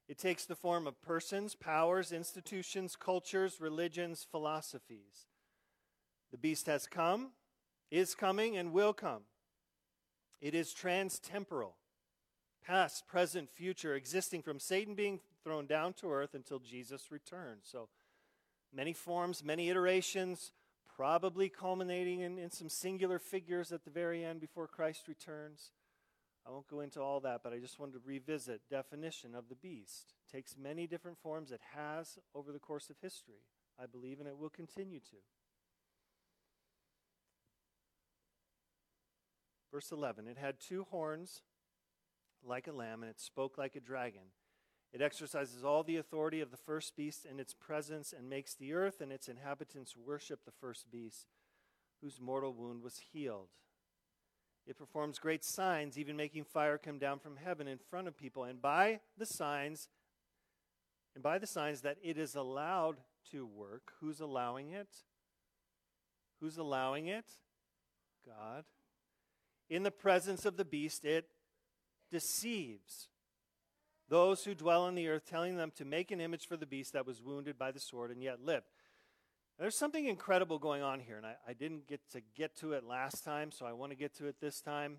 It 0.09 0.17
takes 0.17 0.47
the 0.47 0.57
form 0.57 0.87
of 0.87 1.01
persons, 1.03 1.55
powers, 1.55 2.11
institutions, 2.11 2.97
cultures, 2.97 3.61
religions, 3.61 4.27
philosophies. 4.29 5.27
The 6.33 6.39
beast 6.39 6.67
has 6.67 6.87
come, 6.87 7.33
is 7.91 8.15
coming, 8.15 8.57
and 8.57 8.73
will 8.73 8.95
come. 8.95 9.25
It 10.41 10.55
is 10.55 10.73
transtemporal, 10.75 11.75
past, 12.65 13.07
present, 13.07 13.51
future, 13.51 13.95
existing 13.95 14.41
from 14.41 14.59
Satan 14.59 14.95
being 14.95 15.21
thrown 15.43 15.67
down 15.67 15.93
to 15.95 16.11
earth 16.11 16.35
until 16.35 16.59
Jesus 16.59 17.11
returns. 17.11 17.63
So 17.65 17.89
many 18.73 18.93
forms, 18.93 19.43
many 19.45 19.69
iterations, 19.69 20.53
probably 20.97 21.49
culminating 21.49 22.21
in, 22.21 22.39
in 22.39 22.51
some 22.51 22.69
singular 22.69 23.19
figures 23.19 23.73
at 23.73 23.85
the 23.85 23.91
very 23.91 24.25
end 24.25 24.41
before 24.41 24.67
Christ 24.67 25.09
returns. 25.09 25.73
I 26.47 26.51
won't 26.51 26.69
go 26.69 26.81
into 26.81 27.01
all 27.01 27.21
that, 27.21 27.41
but 27.43 27.53
I 27.53 27.59
just 27.59 27.79
wanted 27.79 27.93
to 27.93 28.01
revisit 28.05 28.63
definition 28.71 29.35
of 29.35 29.49
the 29.49 29.55
beast. 29.55 30.15
It 30.27 30.37
takes 30.37 30.57
many 30.57 30.87
different 30.87 31.19
forms. 31.19 31.51
It 31.51 31.61
has 31.75 32.19
over 32.35 32.53
the 32.53 32.59
course 32.59 32.91
of 32.91 32.97
history, 33.01 33.45
I 33.81 33.87
believe, 33.87 34.21
and 34.21 34.29
it 34.29 34.39
will 34.39 34.51
continue 34.51 35.01
to. 35.01 35.17
Verse 39.71 39.93
11 39.93 40.27
It 40.27 40.39
had 40.39 40.57
two 40.59 40.87
horns 40.91 41.43
like 42.43 42.67
a 42.67 42.73
lamb, 42.73 43.03
and 43.03 43.11
it 43.11 43.21
spoke 43.21 43.59
like 43.59 43.77
a 43.77 43.81
dragon. 43.81 44.33
It 44.93 45.03
exercises 45.03 45.65
all 45.65 45.83
the 45.83 45.99
authority 45.99 46.41
of 46.41 46.51
the 46.51 46.57
first 46.57 46.97
beast 46.97 47.25
in 47.25 47.39
its 47.39 47.55
presence 47.55 48.13
and 48.17 48.29
makes 48.29 48.55
the 48.55 48.73
earth 48.73 49.01
and 49.01 49.13
its 49.13 49.29
inhabitants 49.29 49.97
worship 49.97 50.45
the 50.45 50.51
first 50.51 50.91
beast, 50.91 51.27
whose 52.03 52.21
mortal 52.21 52.53
wound 52.53 52.83
was 52.83 53.01
healed. 53.13 53.49
It 54.67 54.77
performs 54.77 55.19
great 55.19 55.45
signs, 55.45 55.99
even 55.99 56.17
making 56.17 56.45
fire 56.45 56.77
come 56.77 56.99
down 56.99 57.19
from 57.19 57.37
heaven 57.37 57.69
in 57.69 57.79
front 57.79 58.09
of 58.09 58.17
people. 58.17 58.45
And 58.45 58.61
by 58.61 59.01
the 59.17 59.27
signs, 59.27 59.89
and 61.15 61.23
by 61.23 61.39
the 61.39 61.47
signs 61.47 61.83
that 61.83 61.99
it 62.03 62.19
is 62.19 62.35
allowed 62.35 62.97
to 63.31 63.47
work, 63.47 63.93
who's 64.01 64.21
allowing 64.21 64.73
it? 64.73 64.89
Who's 66.41 66.57
allowing 66.57 67.07
it? 67.07 67.27
God. 68.27 68.65
In 69.69 69.83
the 69.83 69.91
presence 69.91 70.45
of 70.45 70.57
the 70.57 70.65
beast, 70.65 71.05
it 71.05 71.27
deceives 72.11 73.09
those 74.11 74.45
who 74.45 74.55
dwell 74.55 74.83
on 74.83 74.97
the 74.97 75.09
earth, 75.09 75.23
telling 75.25 75.57
them 75.57 75.73
to 75.77 75.85
make 75.85 76.11
an 76.11 76.21
image 76.21 76.47
for 76.47 76.57
the 76.57 76.67
beast 76.67 76.93
that 76.93 77.07
was 77.07 77.23
wounded 77.23 77.57
by 77.57 77.71
the 77.71 77.81
sword 77.81 78.11
and 78.11 78.23
yet 78.23 78.45
lived. 78.45 78.67
There's 79.59 79.77
something 79.77 80.07
incredible 80.07 80.59
going 80.59 80.83
on 80.83 81.01
here, 81.01 81.17
and 81.17 81.25
I, 81.25 81.37
I, 81.47 81.53
didn't 81.53 81.87
get 81.87 82.01
to 82.13 82.21
get 82.35 82.57
to 82.57 82.73
it 82.73 82.83
last 82.83 83.25
time, 83.25 83.53
so 83.53 83.67
I 83.67 83.73
want 83.73 83.93
to 83.93 83.97
get 83.97 84.17
to 84.17 84.27
it 84.27 84.37
this 84.41 84.61
time. 84.61 84.97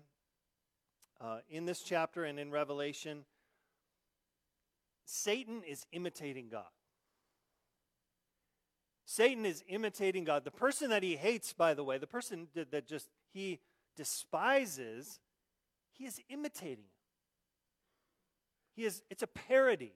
Uh, 1.20 1.38
in 1.50 1.66
this 1.66 1.82
chapter 1.82 2.24
and 2.24 2.38
in 2.38 2.50
Revelation, 2.50 3.24
Satan 5.04 5.62
is 5.68 5.84
imitating 5.92 6.48
God. 6.48 6.70
Satan 9.04 9.44
is 9.44 9.62
imitating 9.68 10.24
God. 10.24 10.44
The 10.44 10.50
person 10.50 10.88
that 10.90 11.02
he 11.02 11.16
hates, 11.16 11.52
by 11.52 11.74
the 11.74 11.84
way, 11.84 11.98
the 11.98 12.06
person 12.06 12.48
that 12.54 12.86
just 12.86 13.08
he 13.32 13.60
despises, 13.94 15.20
he 15.92 16.06
is 16.06 16.18
imitating 16.30 16.84
him. 16.84 17.01
He 18.74 18.84
is, 18.84 19.02
it's 19.10 19.22
a 19.22 19.26
parody. 19.26 19.92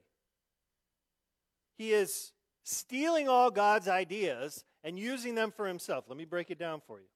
He 1.77 1.93
is 1.93 2.31
stealing 2.63 3.29
all 3.29 3.49
God's 3.51 3.87
ideas 3.87 4.65
and 4.83 4.97
using 4.97 5.35
them 5.35 5.51
for 5.51 5.67
himself. 5.67 6.05
Let 6.07 6.17
me 6.17 6.25
break 6.25 6.51
it 6.51 6.59
down 6.59 6.81
for 6.85 6.99
you 6.99 7.07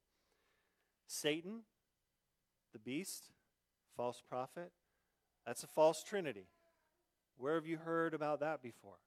Satan, 1.08 1.62
the 2.74 2.80
beast, 2.80 3.26
false 3.96 4.22
prophet, 4.28 4.72
that's 5.46 5.64
a 5.64 5.68
false 5.68 6.04
trinity. 6.04 6.48
Where 7.38 7.56
have 7.56 7.66
you 7.66 7.78
heard 7.78 8.14
about 8.14 8.40
that 8.42 8.62
before? 8.62 9.00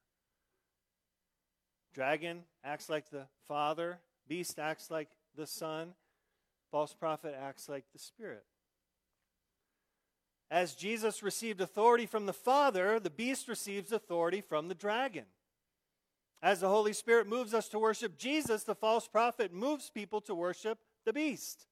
Dragon 1.93 2.43
acts 2.63 2.89
like 2.89 3.09
the 3.09 3.27
Father, 3.47 3.99
beast 4.27 4.59
acts 4.59 4.91
like 4.91 5.07
the 5.35 5.47
Son, 5.47 5.93
false 6.69 6.93
prophet 6.93 7.33
acts 7.41 7.69
like 7.69 7.85
the 7.93 7.99
Spirit. 7.99 8.43
As 10.51 10.75
Jesus 10.75 11.23
received 11.23 11.59
authority 11.59 12.05
from 12.05 12.25
the 12.25 12.33
Father, 12.33 12.99
the 12.99 13.09
beast 13.09 13.47
receives 13.47 13.91
authority 13.91 14.41
from 14.41 14.67
the 14.67 14.75
dragon. 14.75 15.25
As 16.41 16.59
the 16.59 16.69
Holy 16.69 16.93
Spirit 16.93 17.27
moves 17.27 17.53
us 17.53 17.67
to 17.69 17.79
worship 17.79 18.17
Jesus, 18.17 18.63
the 18.63 18.75
false 18.75 19.07
prophet 19.07 19.51
moves 19.51 19.89
people 19.89 20.21
to 20.21 20.35
worship 20.35 20.77
the 21.05 21.13
beast. 21.13 21.65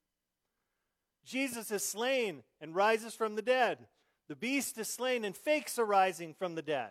Jesus 1.23 1.71
is 1.71 1.85
slain 1.85 2.43
and 2.59 2.75
rises 2.75 3.13
from 3.13 3.35
the 3.35 3.41
dead. 3.41 3.77
The 4.27 4.35
beast 4.35 4.77
is 4.77 4.87
slain 4.87 5.23
and 5.23 5.35
fakes 5.35 5.77
a 5.77 5.83
rising 5.85 6.33
from 6.33 6.55
the 6.55 6.61
dead. 6.61 6.89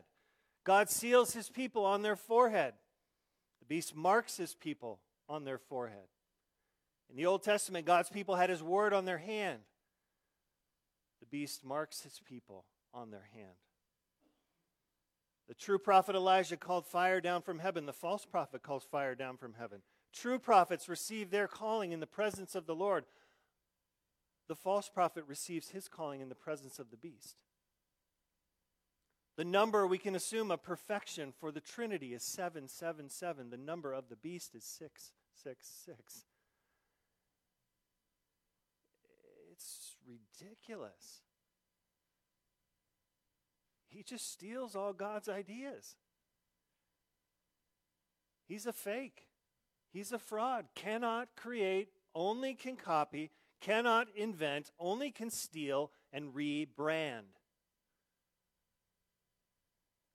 God 0.65 0.89
seals 0.89 1.35
his 1.35 1.51
people 1.51 1.85
on 1.85 2.03
their 2.03 2.17
forehead. 2.17 2.75
The 3.61 3.67
beast 3.67 3.97
marks 3.97 4.37
his 4.37 4.55
people 4.55 5.01
on 5.29 5.45
their 5.45 5.59
forehead. 5.59 6.07
In 7.11 7.17
the 7.17 7.27
Old 7.27 7.43
Testament, 7.43 7.85
God's 7.85 8.11
people 8.11 8.37
had 8.37 8.49
his 8.49 8.63
word 8.63 8.93
on 8.93 9.05
their 9.05 9.19
hand. 9.19 9.61
Beast 11.33 11.65
marks 11.65 12.03
his 12.03 12.21
people 12.29 12.67
on 12.95 13.11
their 13.11 13.29
hand. 13.35 13.57
The 15.49 15.55
true 15.55 15.79
prophet 15.79 16.15
Elijah 16.15 16.57
called 16.57 16.87
fire 16.87 17.21
down 17.21 17.43
from 17.43 17.59
heaven. 17.59 17.87
The 17.87 17.93
false 17.93 18.25
prophet 18.25 18.63
calls 18.63 18.85
fire 18.85 19.15
down 19.15 19.39
from 19.39 19.55
heaven. 19.59 19.81
True 20.13 20.39
prophets 20.39 20.89
receive 20.89 21.31
their 21.31 21.49
calling 21.49 21.91
in 21.93 22.01
the 22.01 22.07
presence 22.07 22.55
of 22.55 22.67
the 22.67 22.75
Lord. 22.75 23.05
The 24.47 24.55
false 24.55 24.89
prophet 24.89 25.25
receives 25.27 25.71
his 25.71 25.89
calling 25.89 26.21
in 26.21 26.29
the 26.29 26.35
presence 26.35 26.79
of 26.79 26.91
the 26.91 26.97
beast. 26.97 27.37
The 29.37 29.45
number 29.45 29.87
we 29.87 29.99
can 29.99 30.15
assume 30.15 30.51
of 30.51 30.63
perfection 30.63 31.33
for 31.41 31.51
the 31.51 31.61
Trinity 31.61 32.13
is 32.13 32.23
777. 32.23 33.49
The 33.49 33.57
number 33.57 33.95
of 33.95 34.11
the 34.11 34.17
beast 34.17 34.55
is 34.55 34.65
666. 34.65 36.27
It's 39.51 39.97
ridiculous. 40.13 41.23
He 43.89 44.03
just 44.03 44.33
steals 44.33 44.75
all 44.75 44.93
God's 44.93 45.29
ideas. 45.29 45.97
He's 48.49 48.67
a 48.67 48.73
fake. 48.73 49.29
He's 49.93 50.13
a 50.13 50.19
fraud. 50.19 50.67
Cannot 50.75 51.29
create, 51.37 51.89
only 52.15 52.55
can 52.55 52.77
copy, 52.77 53.31
cannot 53.61 54.09
invent, 54.15 54.71
only 54.79 55.11
can 55.11 55.31
steal 55.31 55.91
and 56.13 56.35
rebrand. 56.35 57.37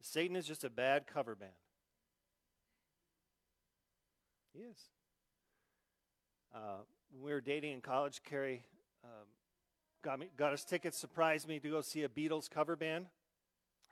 Satan 0.02 0.36
is 0.36 0.46
just 0.46 0.64
a 0.64 0.70
bad 0.70 1.06
cover 1.06 1.36
band. 1.36 1.52
He 4.54 4.64
is. 4.64 4.78
Uh, 6.54 6.82
when 7.12 7.24
we 7.24 7.32
were 7.32 7.42
dating 7.42 7.74
in 7.74 7.82
college, 7.82 8.22
Carrie 8.24 8.64
um, 9.04 9.28
got, 10.04 10.20
me, 10.20 10.28
got 10.38 10.54
us 10.54 10.64
tickets, 10.64 10.98
surprised 10.98 11.48
me 11.48 11.60
to 11.60 11.70
go 11.70 11.82
see 11.82 12.04
a 12.04 12.10
Beatles 12.10 12.50
cover 12.50 12.76
band. 12.76 13.08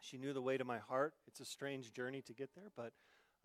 She 0.01 0.17
knew 0.17 0.33
the 0.33 0.41
way 0.41 0.57
to 0.57 0.63
my 0.63 0.77
heart. 0.77 1.13
It's 1.27 1.39
a 1.39 1.45
strange 1.45 1.91
journey 1.93 2.21
to 2.23 2.33
get 2.33 2.49
there, 2.55 2.71
but 2.75 2.93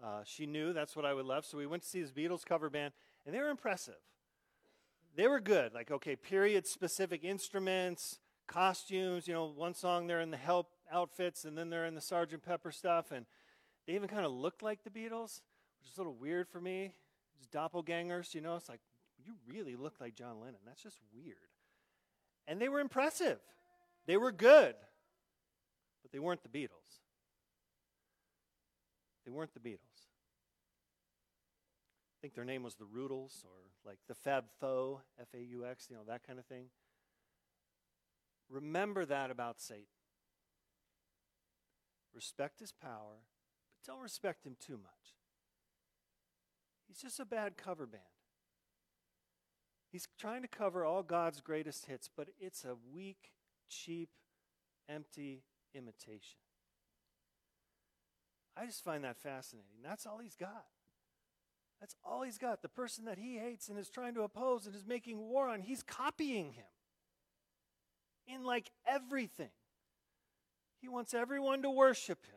uh, 0.03 0.23
she 0.25 0.47
knew 0.47 0.73
that's 0.73 0.97
what 0.97 1.05
I 1.05 1.15
would 1.15 1.27
love. 1.27 1.45
So 1.45 1.59
we 1.59 1.67
went 1.67 1.83
to 1.83 1.89
see 1.89 2.03
this 2.03 2.13
Beatles 2.13 2.45
cover 2.45 2.71
band, 2.71 2.93
and 3.25 3.35
they 3.35 3.41
were 3.41 3.51
impressive. 3.51 3.95
They 5.17 5.27
were 5.27 5.41
good. 5.41 5.75
Like, 5.75 5.91
okay, 5.91 6.17
period 6.17 6.67
specific 6.67 7.25
instruments, 7.25 8.19
costumes. 8.47 9.27
You 9.27 9.35
know, 9.35 9.47
one 9.47 9.75
song 9.75 10.07
they're 10.07 10.21
in 10.21 10.31
the 10.31 10.37
help 10.37 10.69
outfits, 10.93 11.45
and 11.45 11.57
then 11.57 11.71
they're 11.71 11.87
in 11.87 11.95
the 11.95 12.01
Sergeant 12.01 12.45
Pepper 12.45 12.71
stuff, 12.71 13.11
and 13.11 13.27
they 13.87 13.95
even 13.95 14.09
kind 14.09 14.25
of 14.25 14.33
looked 14.33 14.63
like 14.63 14.85
the 14.85 14.91
Beatles, 14.91 15.41
which 15.79 15.91
is 15.91 15.97
a 15.97 16.01
little 16.01 16.15
weird 16.15 16.49
for 16.49 16.61
me. 16.61 16.93
Just 17.39 17.51
doppelgangers, 17.53 18.35
you 18.35 18.41
know. 18.41 18.57
It's 18.57 18.69
like 18.69 18.81
you 19.25 19.35
really 19.47 19.77
look 19.77 19.95
like 20.01 20.15
John 20.15 20.41
Lennon. 20.41 20.61
That's 20.67 20.83
just 20.83 20.99
weird. 21.13 21.37
And 22.47 22.61
they 22.61 22.69
were 22.69 22.81
impressive. 22.81 23.39
They 24.07 24.17
were 24.17 24.33
good, 24.33 24.75
but 26.03 26.11
they 26.13 26.19
weren't 26.19 26.43
the 26.43 26.49
Beatles. 26.49 27.01
They 29.25 29.31
weren't 29.31 29.55
the 29.55 29.61
Beatles. 29.61 30.09
I 32.13 32.19
think 32.21 32.35
their 32.35 32.45
name 32.45 32.63
was 32.63 32.75
the 32.75 32.85
Rutles 32.85 33.45
or 33.45 33.71
like 33.85 33.99
the 34.09 34.15
Fab 34.15 34.45
Faux, 34.61 35.03
F 35.21 35.29
A 35.35 35.43
U 35.43 35.65
X, 35.65 35.87
you 35.89 35.97
know, 35.97 36.03
that 36.09 36.27
kind 36.27 36.39
of 36.39 36.45
thing. 36.47 36.67
Remember 38.49 39.05
that 39.05 39.31
about 39.31 39.61
Satan. 39.61 39.85
Respect 42.13 42.61
his 42.61 42.73
power, 42.73 43.23
but 43.73 43.93
don't 43.93 44.03
respect 44.03 44.45
him 44.45 44.57
too 44.59 44.77
much. 44.77 45.15
He's 46.89 47.01
just 47.01 47.21
a 47.21 47.25
bad 47.25 47.57
cover 47.57 47.87
band. 47.87 48.03
He's 49.91 50.07
trying 50.19 50.43
to 50.43 50.49
cover 50.49 50.85
all 50.85 51.03
God's 51.03 51.41
greatest 51.41 51.87
hits, 51.87 52.09
but 52.15 52.29
it's 52.39 52.65
a 52.65 52.77
weak, 52.95 53.33
cheap, 53.69 54.09
empty 54.89 55.43
imitation. 55.75 56.39
I 58.57 58.67
just 58.67 58.85
find 58.85 59.05
that 59.05 59.17
fascinating. 59.17 59.83
That's 59.83 60.07
all 60.07 60.19
he's 60.19 60.37
got. 60.37 60.67
That's 61.81 61.97
all 62.05 62.23
he's 62.23 62.39
got. 62.39 62.63
The 62.63 62.69
person 62.69 63.07
that 63.07 63.19
he 63.19 63.39
hates 63.39 63.69
and 63.69 63.79
is 63.79 63.89
trying 63.89 64.15
to 64.15 64.23
oppose 64.23 64.67
and 64.67 64.75
is 64.75 64.87
making 64.87 65.19
war 65.19 65.49
on, 65.49 65.61
he's 65.61 65.83
copying 65.83 66.53
him 66.53 66.65
in 68.29 68.45
like 68.45 68.71
everything. 68.87 69.51
He 70.81 70.89
wants 70.89 71.15
everyone 71.15 71.63
to 71.63 71.71
worship 71.71 72.25
him. 72.27 72.35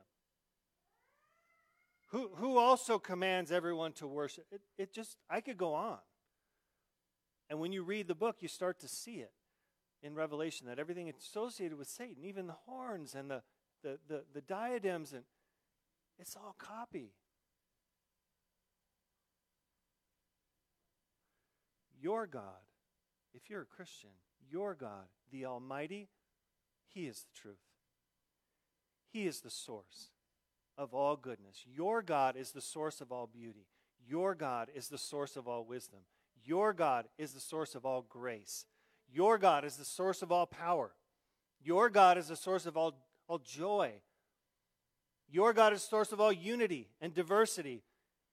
Who, 2.11 2.29
who 2.35 2.57
also 2.57 2.99
commands 2.99 3.51
everyone 3.51 3.93
to 3.93 4.07
worship? 4.07 4.45
It, 4.51 4.61
it 4.77 4.93
just, 4.93 5.17
I 5.29 5.41
could 5.41 5.57
go 5.57 5.73
on. 5.73 5.97
And 7.49 7.59
when 7.59 7.71
you 7.71 7.83
read 7.83 8.07
the 8.07 8.15
book, 8.15 8.37
you 8.39 8.47
start 8.47 8.79
to 8.79 8.87
see 8.87 9.15
it 9.15 9.31
in 10.01 10.15
Revelation 10.15 10.67
that 10.67 10.79
everything 10.79 11.11
associated 11.17 11.77
with 11.77 11.87
Satan, 11.87 12.23
even 12.23 12.47
the 12.47 12.55
horns 12.65 13.15
and 13.15 13.29
the, 13.29 13.41
the, 13.83 13.99
the, 14.07 14.23
the 14.33 14.41
diadems, 14.41 15.13
and 15.13 15.23
it's 16.19 16.35
all 16.35 16.55
copy. 16.57 17.11
Your 22.01 22.27
God, 22.27 22.67
if 23.33 23.49
you're 23.49 23.61
a 23.61 23.65
Christian, 23.65 24.09
your 24.51 24.75
God, 24.75 25.07
the 25.31 25.45
Almighty, 25.45 26.09
He 26.93 27.07
is 27.07 27.21
the 27.21 27.39
truth. 27.39 27.57
He 29.11 29.25
is 29.25 29.41
the 29.41 29.49
source 29.49 30.09
of 30.77 30.93
all 30.93 31.15
goodness. 31.15 31.63
Your 31.65 32.01
God 32.01 32.35
is 32.35 32.51
the 32.51 32.61
source 32.61 32.99
of 32.99 33.11
all 33.11 33.27
beauty. 33.27 33.67
Your 34.05 34.35
God 34.35 34.69
is 34.75 34.89
the 34.89 34.97
source 34.97 35.37
of 35.37 35.47
all 35.47 35.63
wisdom. 35.63 35.99
Your 36.43 36.73
God 36.73 37.05
is 37.17 37.33
the 37.33 37.39
source 37.39 37.75
of 37.75 37.85
all 37.85 38.05
grace. 38.07 38.65
Your 39.11 39.37
God 39.37 39.65
is 39.65 39.75
the 39.77 39.85
source 39.85 40.21
of 40.21 40.31
all 40.31 40.45
power. 40.45 40.91
Your 41.63 41.89
God 41.89 42.17
is 42.17 42.27
the 42.27 42.35
source 42.35 42.65
of 42.65 42.75
all, 42.75 42.93
all 43.27 43.39
joy. 43.39 43.91
Your 45.29 45.53
God 45.53 45.73
is 45.73 45.81
the 45.81 45.87
source 45.87 46.11
of 46.11 46.19
all 46.19 46.31
unity 46.31 46.89
and 47.01 47.13
diversity. 47.13 47.83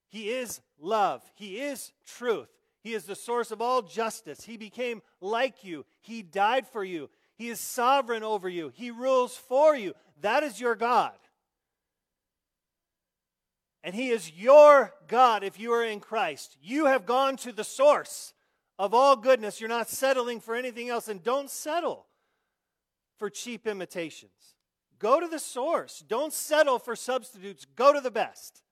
He 0.09 0.31
is 0.31 0.61
love. 0.81 1.23
He 1.35 1.61
is 1.61 1.93
truth. 2.07 2.49
He 2.83 2.95
is 2.95 3.05
the 3.05 3.15
source 3.15 3.51
of 3.51 3.63
all 3.63 3.83
justice. 3.83 4.43
He 4.43 4.57
became 4.57 5.03
like 5.21 5.63
you. 5.63 5.85
He 6.01 6.23
died 6.23 6.67
for 6.67 6.83
you. 6.83 7.11
He 7.37 7.49
is 7.49 7.61
sovereign 7.61 8.23
over 8.23 8.49
you. 8.49 8.73
He 8.75 8.91
rules 8.91 9.37
for 9.37 9.77
you. 9.77 9.95
That 10.21 10.43
is 10.43 10.61
your 10.61 10.75
God. 10.75 11.13
And 13.83 13.95
He 13.95 14.11
is 14.11 14.33
your 14.33 14.95
God 15.09 15.43
if 15.43 15.59
you 15.59 15.73
are 15.73 15.85
in 15.85 16.01
Christ. 16.01 16.57
You 16.63 16.87
have 16.87 17.07
gone 17.07 17.37
to 17.39 17.53
the 17.53 17.65
source 17.65 18.35
of 18.79 18.93
all 18.95 19.17
goodness. 19.17 19.61
You're 19.61 19.69
not 19.69 19.89
settling 19.89 20.41
for 20.41 20.55
anything 20.55 20.89
else. 20.89 21.09
And 21.09 21.23
don't 21.23 21.51
settle 21.51 22.07
for 23.19 23.31
cheap 23.31 23.67
imitations. 23.67 24.57
Go 24.99 25.19
to 25.19 25.27
the 25.27 25.39
source. 25.39 26.05
Don't 26.07 26.33
settle 26.33 26.79
for 26.79 26.95
substitutes. 26.95 27.67
Go 27.75 27.93
to 27.93 28.01
the 28.01 28.11
best. 28.11 28.63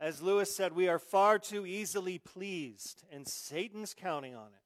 As 0.00 0.20
Lewis 0.20 0.54
said, 0.54 0.74
we 0.74 0.88
are 0.88 0.98
far 0.98 1.38
too 1.38 1.64
easily 1.64 2.18
pleased, 2.18 3.04
and 3.10 3.26
Satan's 3.26 3.94
counting 3.94 4.34
on 4.34 4.48
it. 4.48 4.64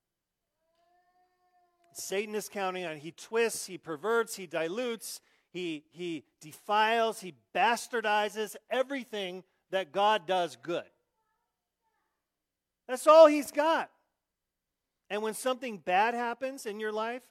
Satan 1.92 2.34
is 2.34 2.48
counting 2.48 2.84
on 2.84 2.92
it. 2.92 2.98
He 2.98 3.12
twists, 3.12 3.66
he 3.66 3.78
perverts, 3.78 4.36
he 4.36 4.46
dilutes, 4.46 5.20
he, 5.58 5.84
he 5.90 6.24
defiles, 6.40 7.20
he 7.20 7.34
bastardizes 7.52 8.54
everything 8.70 9.42
that 9.70 9.90
God 9.90 10.24
does 10.24 10.56
good. 10.62 10.84
That's 12.86 13.08
all 13.08 13.26
he's 13.26 13.50
got. 13.50 13.90
And 15.10 15.20
when 15.20 15.34
something 15.34 15.78
bad 15.78 16.14
happens 16.14 16.64
in 16.64 16.78
your 16.78 16.92
life, 16.92 17.22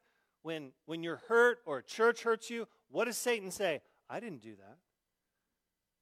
when, 0.44 0.72
when 0.86 1.04
you're 1.04 1.22
hurt 1.30 1.60
or 1.66 1.82
church 1.82 2.24
hurts 2.24 2.50
you, 2.50 2.68
what 2.90 3.06
does 3.06 3.18
Satan 3.18 3.50
say? 3.50 3.80
I 4.10 4.20
didn't 4.20 4.42
do 4.42 4.56
that. 4.56 4.78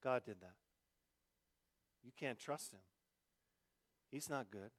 God 0.04 0.24
did 0.26 0.42
that. 0.42 0.56
You 2.04 2.12
can't 2.20 2.40
trust 2.40 2.72
him. 2.72 2.80
He's 4.10 4.30
not 4.32 4.50
good. 4.50 4.72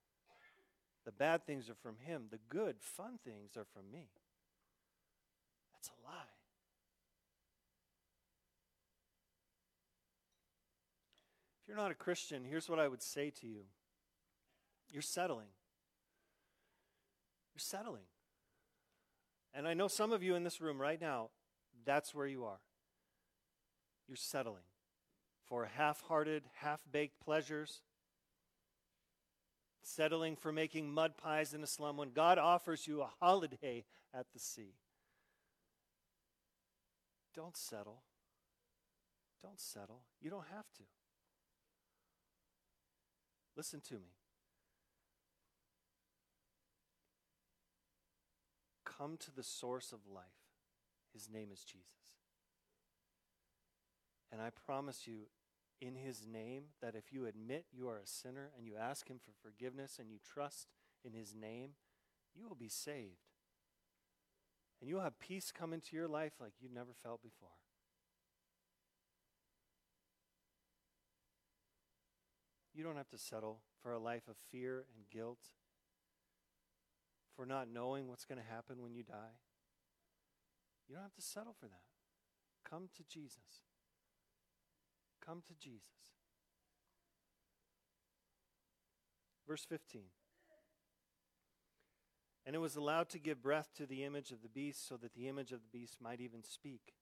The 1.05 1.13
bad 1.13 1.47
things 1.47 1.71
are 1.71 1.77
from 1.77 1.99
him, 2.05 2.25
the 2.33 2.41
good, 2.49 2.77
fun 2.81 3.21
things 3.25 3.57
are 3.57 3.67
from 3.73 3.93
me. 3.93 4.09
That's 5.73 5.89
a 5.89 6.05
lie. 6.05 6.36
If 11.67 11.71
you're 11.71 11.83
not 11.83 11.91
a 11.91 11.97
Christian, 11.97 12.45
here's 12.45 12.69
what 12.69 12.79
I 12.79 12.87
would 12.87 13.03
say 13.03 13.31
to 13.41 13.47
you 13.49 13.63
you're 14.89 15.03
settling. 15.03 15.49
You're 17.53 17.59
settling. 17.59 18.05
And 19.53 19.67
I 19.67 19.75
know 19.75 19.89
some 19.89 20.13
of 20.13 20.23
you 20.23 20.37
in 20.37 20.45
this 20.45 20.61
room 20.61 20.81
right 20.81 21.01
now, 21.01 21.31
that's 21.85 22.15
where 22.15 22.29
you 22.29 22.45
are. 22.45 22.61
You're 24.07 24.17
settling 24.17 24.63
for 25.45 25.65
half 25.65 26.03
hearted, 26.03 26.45
half 26.61 26.83
baked 26.93 27.19
pleasures, 27.19 27.81
settling 29.83 30.37
for 30.37 30.53
making 30.53 30.93
mud 30.93 31.17
pies 31.17 31.53
in 31.53 31.65
a 31.65 31.67
slum 31.67 31.97
when 31.97 32.11
God 32.11 32.39
offers 32.39 32.87
you 32.87 33.03
a 33.03 33.11
holiday 33.19 33.85
at 34.15 34.27
the 34.33 34.39
sea. 34.39 34.75
Don't 37.35 37.57
settle. 37.57 38.03
Don't 39.43 39.59
settle. 39.59 40.03
You 40.21 40.31
don't 40.31 40.47
have 40.55 40.67
to. 40.77 40.85
Listen 43.57 43.81
to 43.89 43.95
me. 43.95 44.15
Come 48.85 49.17
to 49.19 49.35
the 49.35 49.43
source 49.43 49.93
of 49.93 50.01
life. 50.13 50.25
His 51.13 51.29
name 51.31 51.49
is 51.53 51.65
Jesus. 51.65 51.87
And 54.31 54.41
I 54.41 54.51
promise 54.51 55.07
you, 55.07 55.29
in 55.81 55.95
his 55.95 56.27
name, 56.27 56.65
that 56.81 56.95
if 56.95 57.13
you 57.13 57.27
admit 57.27 57.67
you 57.73 57.89
are 57.89 57.99
a 57.99 58.07
sinner 58.07 58.51
and 58.57 58.67
you 58.67 58.75
ask 58.77 59.09
him 59.09 59.19
for 59.19 59.33
forgiveness 59.43 59.99
and 59.99 60.11
you 60.11 60.19
trust 60.25 60.69
in 61.05 61.13
his 61.13 61.35
name, 61.35 61.71
you 62.35 62.49
will 62.49 62.57
be 62.57 62.69
saved. 62.69 63.31
And 64.81 64.91
you'll 64.91 65.01
have 65.01 65.19
peace 65.19 65.53
come 65.53 65.73
into 65.73 65.97
your 65.97 66.09
life 66.09 66.35
like 66.41 66.53
you've 66.61 66.73
never 66.73 66.93
felt 67.03 67.23
before. 67.23 67.49
You 72.77 72.85
don't 72.85 72.97
have 72.97 73.09
to 73.09 73.19
settle 73.19 73.61
for 73.83 73.93
a 73.93 73.99
life 73.99 74.29
of 74.29 74.37
fear 74.51 74.85
and 74.95 75.09
guilt, 75.11 75.41
for 77.35 77.47
not 77.47 77.69
knowing 77.73 78.07
what's 78.07 78.27
going 78.27 78.39
to 78.39 78.45
happen 78.45 78.83
when 78.83 78.93
you 78.93 79.03
die. 79.03 79.41
You 80.87 80.95
don't 80.95 81.03
have 81.03 81.15
to 81.15 81.23
settle 81.23 81.55
for 81.59 81.67
that. 81.67 81.81
Come 82.69 82.91
to 82.99 83.03
Jesus. 83.09 83.63
Come 85.25 85.43
to 85.49 85.55
Jesus. 85.55 85.89
Verse 89.49 89.65
15. 89.65 90.03
And 92.45 92.55
it 92.55 92.59
was 92.59 92.77
allowed 92.77 93.09
to 93.09 93.19
give 93.19 93.43
breath 93.43 93.71
to 93.77 93.87
the 93.87 94.05
image 94.05 94.33
of 94.33 94.43
the 94.43 94.51
beast, 94.51 94.87
so 94.87 94.99
that 94.99 95.15
the 95.15 95.29
image 95.29 95.51
of 95.51 95.61
the 95.61 95.79
beast 95.79 95.97
might 95.99 96.21
even 96.21 96.45
speak, 96.45 96.93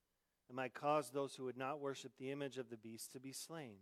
and 0.48 0.54
might 0.54 0.72
cause 0.72 1.10
those 1.10 1.34
who 1.34 1.44
would 1.44 1.58
not 1.58 1.80
worship 1.80 2.12
the 2.16 2.30
image 2.30 2.58
of 2.58 2.70
the 2.70 2.76
beast 2.76 3.10
to 3.12 3.18
be 3.18 3.32
slain. 3.32 3.78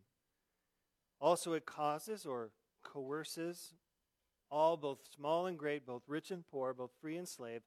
Also, 1.22 1.52
it 1.52 1.64
causes 1.64 2.26
or 2.26 2.50
coerces 2.82 3.74
all, 4.50 4.76
both 4.76 4.98
small 5.14 5.46
and 5.46 5.56
great, 5.56 5.86
both 5.86 6.02
rich 6.08 6.32
and 6.32 6.44
poor, 6.46 6.74
both 6.74 6.90
free 7.00 7.16
and 7.16 7.28
slave, 7.28 7.62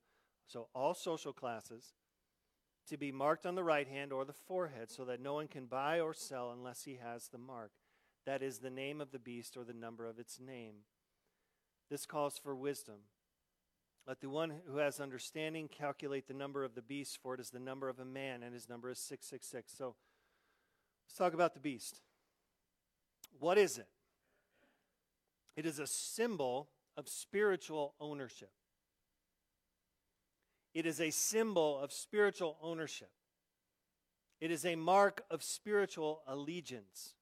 so 0.45 0.67
all 0.75 0.93
social 0.93 1.31
classes, 1.31 1.93
to 2.87 2.97
be 2.97 3.11
marked 3.13 3.45
on 3.45 3.55
the 3.55 3.63
right 3.63 3.87
hand 3.87 4.11
or 4.11 4.25
the 4.25 4.33
forehead, 4.33 4.91
so 4.91 5.05
that 5.05 5.21
no 5.21 5.33
one 5.33 5.47
can 5.47 5.65
buy 5.65 6.01
or 6.01 6.13
sell 6.13 6.51
unless 6.51 6.83
he 6.83 6.99
has 7.01 7.29
the 7.29 7.37
mark. 7.37 7.71
That 8.25 8.43
is 8.43 8.59
the 8.59 8.69
name 8.69 8.99
of 8.99 9.11
the 9.11 9.19
beast 9.19 9.55
or 9.55 9.63
the 9.63 9.73
number 9.73 10.05
of 10.05 10.19
its 10.19 10.37
name. 10.37 10.83
This 11.89 12.05
calls 12.05 12.37
for 12.37 12.53
wisdom. 12.53 13.07
Let 14.05 14.19
the 14.19 14.29
one 14.29 14.51
who 14.67 14.77
has 14.77 14.99
understanding 14.99 15.69
calculate 15.69 16.27
the 16.27 16.33
number 16.33 16.63
of 16.65 16.75
the 16.75 16.81
beast, 16.81 17.19
for 17.23 17.33
it 17.35 17.39
is 17.39 17.51
the 17.51 17.59
number 17.59 17.87
of 17.87 17.99
a 17.99 18.05
man, 18.05 18.43
and 18.43 18.53
his 18.53 18.67
number 18.67 18.89
is 18.89 18.99
666. 18.99 19.73
So 19.75 19.95
let's 21.07 21.17
talk 21.17 21.33
about 21.33 21.53
the 21.53 21.59
beast. 21.61 22.01
What 23.39 23.57
is 23.57 23.77
it? 23.77 23.87
It 25.55 25.65
is 25.65 25.79
a 25.79 25.87
symbol 25.87 26.69
of 26.97 27.07
spiritual 27.07 27.93
ownership. 27.99 28.51
It 30.73 30.85
is 30.85 30.99
a 30.99 31.09
symbol 31.09 31.79
of 31.79 31.93
spiritual 31.93 32.57
ownership. 32.61 33.09
It 34.41 34.51
is 34.51 34.65
a 34.65 34.75
mark 34.75 35.23
of 35.31 35.41
spiritual 35.41 36.21
allegiance. 36.27 37.13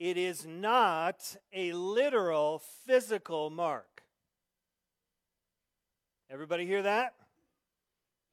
It 0.00 0.16
is 0.16 0.46
not 0.46 1.36
a 1.52 1.72
literal 1.72 2.62
physical 2.86 3.50
mark. 3.50 4.02
Everybody 6.30 6.66
hear 6.66 6.82
that? 6.82 7.14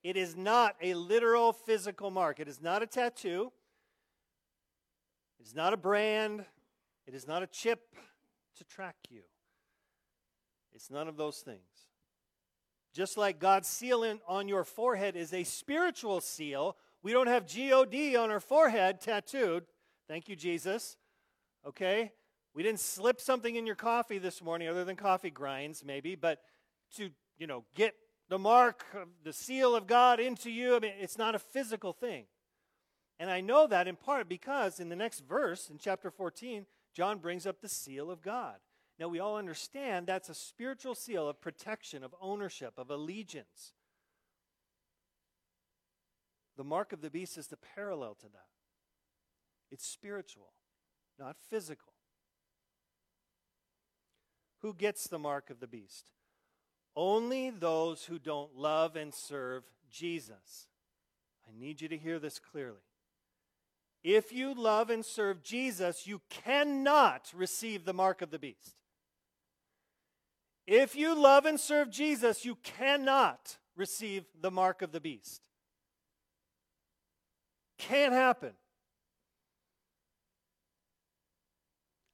It 0.03 0.17
is 0.17 0.35
not 0.35 0.75
a 0.81 0.93
literal 0.93 1.53
physical 1.53 2.11
mark. 2.11 2.39
It 2.39 2.47
is 2.47 2.61
not 2.61 2.83
a 2.83 2.87
tattoo. 2.87 3.51
It 5.45 5.49
is 5.49 5.55
not 5.55 5.73
a 5.73 5.77
brand. 5.77 6.43
It 7.05 7.13
is 7.13 7.27
not 7.27 7.43
a 7.43 7.47
chip 7.47 7.79
to 8.57 8.63
track 8.63 8.95
you. 9.11 9.21
It's 10.73 10.89
none 10.89 11.07
of 11.07 11.17
those 11.17 11.37
things. 11.37 11.59
Just 12.95 13.15
like 13.15 13.37
God's 13.37 13.67
seal 13.67 14.03
on 14.27 14.47
your 14.47 14.63
forehead 14.63 15.15
is 15.15 15.33
a 15.33 15.43
spiritual 15.43 16.19
seal, 16.19 16.77
we 17.03 17.13
don't 17.13 17.27
have 17.27 17.45
God 17.45 18.19
on 18.19 18.31
our 18.31 18.39
forehead 18.39 18.99
tattooed. 18.99 19.65
Thank 20.07 20.27
you, 20.29 20.35
Jesus. 20.35 20.97
Okay? 21.63 22.11
We 22.55 22.63
didn't 22.63 22.79
slip 22.79 23.21
something 23.21 23.55
in 23.55 23.67
your 23.67 23.75
coffee 23.75 24.17
this 24.17 24.41
morning 24.41 24.67
other 24.67 24.83
than 24.83 24.95
coffee 24.95 25.29
grinds, 25.29 25.85
maybe, 25.85 26.15
but 26.15 26.39
to, 26.95 27.11
you 27.37 27.45
know, 27.45 27.65
get 27.75 27.93
the 28.29 28.39
mark, 28.39 28.83
the 29.23 29.33
seal 29.33 29.75
of 29.75 29.85
God 29.85 30.19
into 30.19 30.49
you, 30.49 30.75
I 30.75 30.79
mean, 30.79 30.93
it's 30.99 31.19
not 31.19 31.35
a 31.35 31.39
physical 31.39 31.93
thing. 31.93 32.25
And 33.19 33.29
I 33.29 33.41
know 33.41 33.67
that 33.67 33.87
in 33.87 33.95
part 33.95 34.27
because 34.27 34.79
in 34.79 34.89
the 34.89 34.95
next 34.95 35.21
verse, 35.21 35.69
in 35.69 35.77
chapter 35.77 36.11
14, 36.11 36.65
John 36.93 37.19
brings 37.19 37.45
up 37.45 37.61
the 37.61 37.69
seal 37.69 38.11
of 38.11 38.21
God. 38.21 38.55
Now, 38.97 39.09
we 39.09 39.19
all 39.19 39.37
understand 39.37 40.07
that's 40.07 40.29
a 40.29 40.33
spiritual 40.33 40.95
seal 40.95 41.27
of 41.27 41.41
protection, 41.41 42.03
of 42.03 42.15
ownership, 42.21 42.73
of 42.77 42.89
allegiance. 42.89 43.73
The 46.55 46.63
mark 46.63 46.93
of 46.93 47.01
the 47.01 47.09
beast 47.09 47.37
is 47.37 47.47
the 47.47 47.57
parallel 47.57 48.15
to 48.15 48.27
that. 48.27 48.47
It's 49.71 49.85
spiritual, 49.85 50.53
not 51.19 51.35
physical. 51.49 51.93
Who 54.61 54.73
gets 54.73 55.07
the 55.07 55.19
mark 55.19 55.49
of 55.49 55.59
the 55.59 55.67
beast? 55.67 56.11
Only 56.95 57.49
those 57.49 58.05
who 58.05 58.17
don't 58.17 58.55
love 58.55 58.95
and 58.95 59.13
serve 59.13 59.63
Jesus. 59.91 60.67
I 61.45 61.51
need 61.59 61.81
you 61.81 61.89
to 61.89 61.97
hear 61.97 62.19
this 62.19 62.39
clearly. 62.39 62.84
If 64.07 64.31
you 64.31 64.53
love 64.53 64.91
and 64.91 65.03
serve 65.03 65.41
Jesus, 65.41 66.05
you 66.05 66.21
cannot 66.29 67.31
receive 67.35 67.85
the 67.85 67.93
mark 67.93 68.21
of 68.21 68.29
the 68.29 68.37
beast. 68.37 68.75
If 70.67 70.95
you 70.95 71.19
love 71.19 71.47
and 71.47 71.59
serve 71.59 71.89
Jesus, 71.89 72.45
you 72.45 72.53
cannot 72.61 73.57
receive 73.75 74.25
the 74.39 74.51
mark 74.51 74.83
of 74.83 74.91
the 74.91 74.99
beast. 74.99 75.49
Can't 77.79 78.13
happen. 78.13 78.51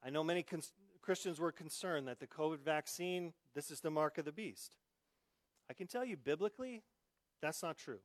I 0.02 0.12
know 0.12 0.24
many 0.24 0.46
Christians 1.02 1.42
were 1.42 1.52
concerned 1.52 2.08
that 2.08 2.22
the 2.22 2.28
COVID 2.28 2.62
vaccine, 2.62 3.34
this 3.54 3.70
is 3.70 3.82
the 3.82 3.92
mark 3.92 4.18
of 4.18 4.24
the 4.24 4.32
beast. 4.32 4.78
I 5.70 5.74
can 5.74 5.88
tell 5.88 6.06
you 6.06 6.16
biblically, 6.16 6.84
that's 7.42 7.62
not 7.62 7.78
true 7.78 8.00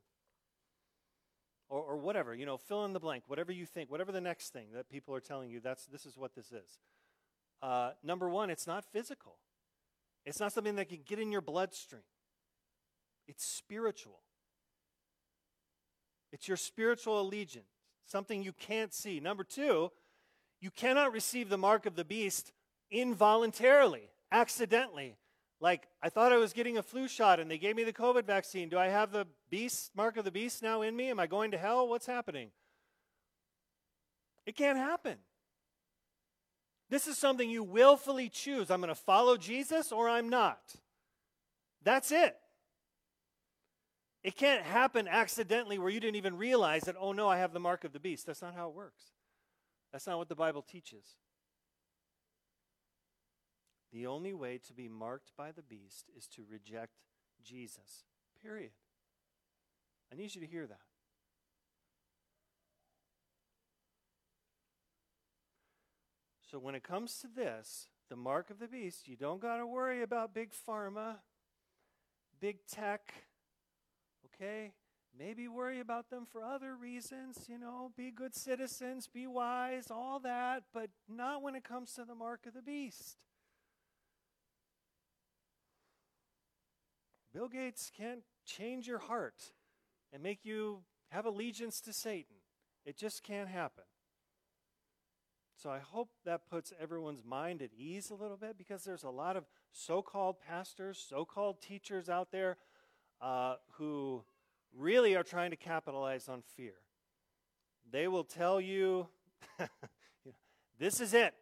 or, 1.68 1.80
or 1.80 1.96
whatever, 1.96 2.34
you 2.34 2.46
know, 2.46 2.56
fill 2.56 2.84
in 2.84 2.92
the 2.92 3.00
blank, 3.00 3.24
whatever 3.26 3.52
you 3.52 3.66
think, 3.66 3.90
whatever 3.90 4.12
the 4.12 4.20
next 4.20 4.52
thing 4.52 4.68
that 4.74 4.88
people 4.88 5.14
are 5.14 5.20
telling 5.20 5.50
you, 5.50 5.60
that's, 5.60 5.86
this 5.86 6.06
is 6.06 6.16
what 6.16 6.34
this 6.34 6.52
is. 6.52 6.78
Uh, 7.62 7.90
number 8.02 8.28
one, 8.28 8.50
it's 8.50 8.66
not 8.66 8.84
physical. 8.92 9.36
It's 10.24 10.40
not 10.40 10.52
something 10.52 10.76
that 10.76 10.88
can 10.88 11.00
get 11.06 11.18
in 11.18 11.32
your 11.32 11.40
bloodstream. 11.40 12.02
It's 13.28 13.44
spiritual. 13.44 14.20
It's 16.32 16.48
your 16.48 16.56
spiritual 16.56 17.20
allegiance, 17.20 17.70
something 18.04 18.42
you 18.42 18.52
can't 18.52 18.92
see. 18.92 19.20
Number 19.20 19.44
two, 19.44 19.90
you 20.60 20.70
cannot 20.70 21.12
receive 21.12 21.48
the 21.48 21.58
mark 21.58 21.86
of 21.86 21.96
the 21.96 22.04
beast 22.04 22.52
involuntarily, 22.90 24.10
accidentally. 24.30 25.16
Like, 25.60 25.88
I 26.02 26.10
thought 26.10 26.32
I 26.32 26.36
was 26.36 26.52
getting 26.52 26.76
a 26.76 26.82
flu 26.82 27.08
shot 27.08 27.40
and 27.40 27.50
they 27.50 27.58
gave 27.58 27.76
me 27.76 27.84
the 27.84 27.92
COVID 27.92 28.24
vaccine. 28.24 28.68
Do 28.68 28.78
I 28.78 28.88
have 28.88 29.10
the 29.10 29.26
beast, 29.50 29.92
mark 29.96 30.16
of 30.16 30.24
the 30.24 30.30
beast 30.30 30.62
now 30.62 30.82
in 30.82 30.94
me? 30.94 31.08
Am 31.10 31.18
I 31.18 31.26
going 31.26 31.50
to 31.52 31.58
hell? 31.58 31.88
What's 31.88 32.06
happening? 32.06 32.50
It 34.44 34.54
can't 34.54 34.78
happen. 34.78 35.16
This 36.88 37.06
is 37.06 37.18
something 37.18 37.50
you 37.50 37.64
willfully 37.64 38.28
choose. 38.28 38.70
I'm 38.70 38.80
going 38.80 38.88
to 38.88 38.94
follow 38.94 39.36
Jesus 39.36 39.90
or 39.90 40.08
I'm 40.08 40.28
not. 40.28 40.76
That's 41.82 42.12
it. 42.12 42.36
It 44.22 44.36
can't 44.36 44.62
happen 44.62 45.08
accidentally 45.08 45.78
where 45.78 45.90
you 45.90 46.00
didn't 46.00 46.16
even 46.16 46.36
realize 46.36 46.82
that, 46.82 46.96
oh 46.98 47.12
no, 47.12 47.28
I 47.28 47.38
have 47.38 47.52
the 47.52 47.60
mark 47.60 47.84
of 47.84 47.92
the 47.92 48.00
beast. 48.00 48.26
That's 48.26 48.42
not 48.42 48.54
how 48.54 48.68
it 48.68 48.74
works. 48.74 49.04
That's 49.92 50.06
not 50.06 50.18
what 50.18 50.28
the 50.28 50.34
Bible 50.34 50.62
teaches. 50.62 51.16
The 53.96 54.06
only 54.06 54.34
way 54.34 54.58
to 54.58 54.74
be 54.74 54.88
marked 54.88 55.32
by 55.38 55.52
the 55.52 55.62
beast 55.62 56.10
is 56.14 56.26
to 56.26 56.42
reject 56.50 56.92
Jesus. 57.42 58.04
Period. 58.42 58.72
I 60.12 60.16
need 60.16 60.34
you 60.34 60.42
to 60.42 60.46
hear 60.46 60.66
that. 60.66 60.82
So 66.42 66.58
when 66.58 66.74
it 66.74 66.82
comes 66.82 67.20
to 67.20 67.26
this, 67.26 67.88
the 68.10 68.16
mark 68.16 68.50
of 68.50 68.58
the 68.58 68.68
beast, 68.68 69.08
you 69.08 69.16
don't 69.16 69.40
got 69.40 69.56
to 69.56 69.66
worry 69.66 70.02
about 70.02 70.34
big 70.34 70.50
pharma, 70.52 71.14
big 72.38 72.66
tech, 72.66 73.14
okay? 74.26 74.72
Maybe 75.18 75.48
worry 75.48 75.80
about 75.80 76.10
them 76.10 76.26
for 76.30 76.44
other 76.44 76.76
reasons, 76.76 77.46
you 77.48 77.58
know, 77.58 77.92
be 77.96 78.10
good 78.10 78.34
citizens, 78.34 79.08
be 79.08 79.26
wise, 79.26 79.90
all 79.90 80.20
that, 80.20 80.64
but 80.74 80.90
not 81.08 81.40
when 81.40 81.54
it 81.54 81.64
comes 81.64 81.94
to 81.94 82.04
the 82.04 82.14
mark 82.14 82.44
of 82.44 82.52
the 82.52 82.60
beast. 82.60 83.16
Bill 87.36 87.48
Gates 87.48 87.92
can't 87.94 88.20
change 88.46 88.88
your 88.88 88.98
heart 88.98 89.52
and 90.10 90.22
make 90.22 90.46
you 90.46 90.78
have 91.10 91.26
allegiance 91.26 91.82
to 91.82 91.92
Satan. 91.92 92.36
It 92.86 92.96
just 92.96 93.22
can't 93.22 93.50
happen. 93.50 93.84
So 95.54 95.68
I 95.68 95.78
hope 95.78 96.08
that 96.24 96.48
puts 96.48 96.72
everyone's 96.80 97.22
mind 97.22 97.60
at 97.60 97.74
ease 97.76 98.08
a 98.08 98.14
little 98.14 98.38
bit 98.38 98.56
because 98.56 98.84
there's 98.84 99.02
a 99.02 99.10
lot 99.10 99.36
of 99.36 99.44
so 99.70 100.00
called 100.00 100.36
pastors, 100.40 101.04
so 101.06 101.26
called 101.26 101.60
teachers 101.60 102.08
out 102.08 102.32
there 102.32 102.56
uh, 103.20 103.56
who 103.72 104.24
really 104.74 105.14
are 105.14 105.22
trying 105.22 105.50
to 105.50 105.58
capitalize 105.58 106.30
on 106.30 106.40
fear. 106.40 106.76
They 107.92 108.08
will 108.08 108.24
tell 108.24 108.62
you, 108.62 109.08
this 110.78 111.02
is 111.02 111.12
it. 111.12 111.34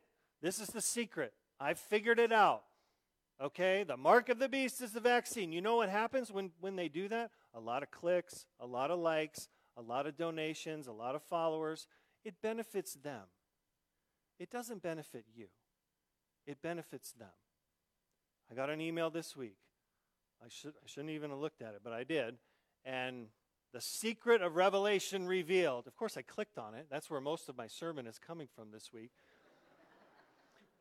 This 0.43 0.59
is 0.59 0.67
the 0.71 0.83
secret. 0.83 1.35
I've 1.61 1.79
figured 1.79 2.19
it 2.19 2.33
out. 2.33 2.65
Okay, 3.43 3.83
the 3.83 3.97
mark 3.97 4.29
of 4.29 4.39
the 4.39 4.49
beast 4.49 4.81
is 4.81 4.93
the 4.93 5.01
vaccine. 5.01 5.53
You 5.53 5.61
know 5.61 5.77
what 5.77 5.89
happens 5.89 6.31
when, 6.31 6.53
when 6.61 6.77
they 6.77 6.89
do 6.89 7.09
that? 7.09 7.31
a 7.55 7.61
lot 7.61 7.83
of 7.83 7.91
clicks, 7.91 8.47
a 8.61 8.67
lot 8.67 8.91
of 8.91 8.99
likes, 8.99 9.49
a 9.77 9.83
lot 9.83 10.07
of 10.07 10.17
donations, 10.17 10.87
a 10.87 10.93
lot 10.93 11.15
of 11.15 11.23
followers. 11.23 11.87
It 12.25 12.35
benefits 12.43 12.95
them. 12.95 13.23
It 14.39 14.51
doesn't 14.51 14.83
benefit 14.83 15.25
you, 15.35 15.47
it 16.47 16.61
benefits 16.61 17.13
them. 17.13 17.29
I 18.51 18.55
got 18.55 18.69
an 18.69 18.81
email 18.81 19.09
this 19.09 19.37
week. 19.37 19.57
I, 20.45 20.49
should, 20.49 20.75
I 20.77 20.87
shouldn't 20.87 21.11
even 21.11 21.31
have 21.31 21.39
looked 21.39 21.63
at 21.63 21.75
it, 21.75 21.81
but 21.83 21.95
I 21.95 22.05
did. 22.05 22.37
And 22.85 23.29
the 23.73 23.81
secret 23.81 24.43
of 24.43 24.57
revelation 24.57 25.27
revealed. 25.27 25.87
Of 25.87 25.97
course, 25.97 26.19
I 26.19 26.23
clicked 26.23 26.59
on 26.59 26.75
it. 26.75 26.89
That's 26.91 27.09
where 27.09 27.21
most 27.21 27.49
of 27.49 27.57
my 27.57 27.67
sermon 27.67 28.07
is 28.07 28.19
coming 28.19 28.49
from 28.55 28.71
this 28.71 28.93
week. 28.93 29.13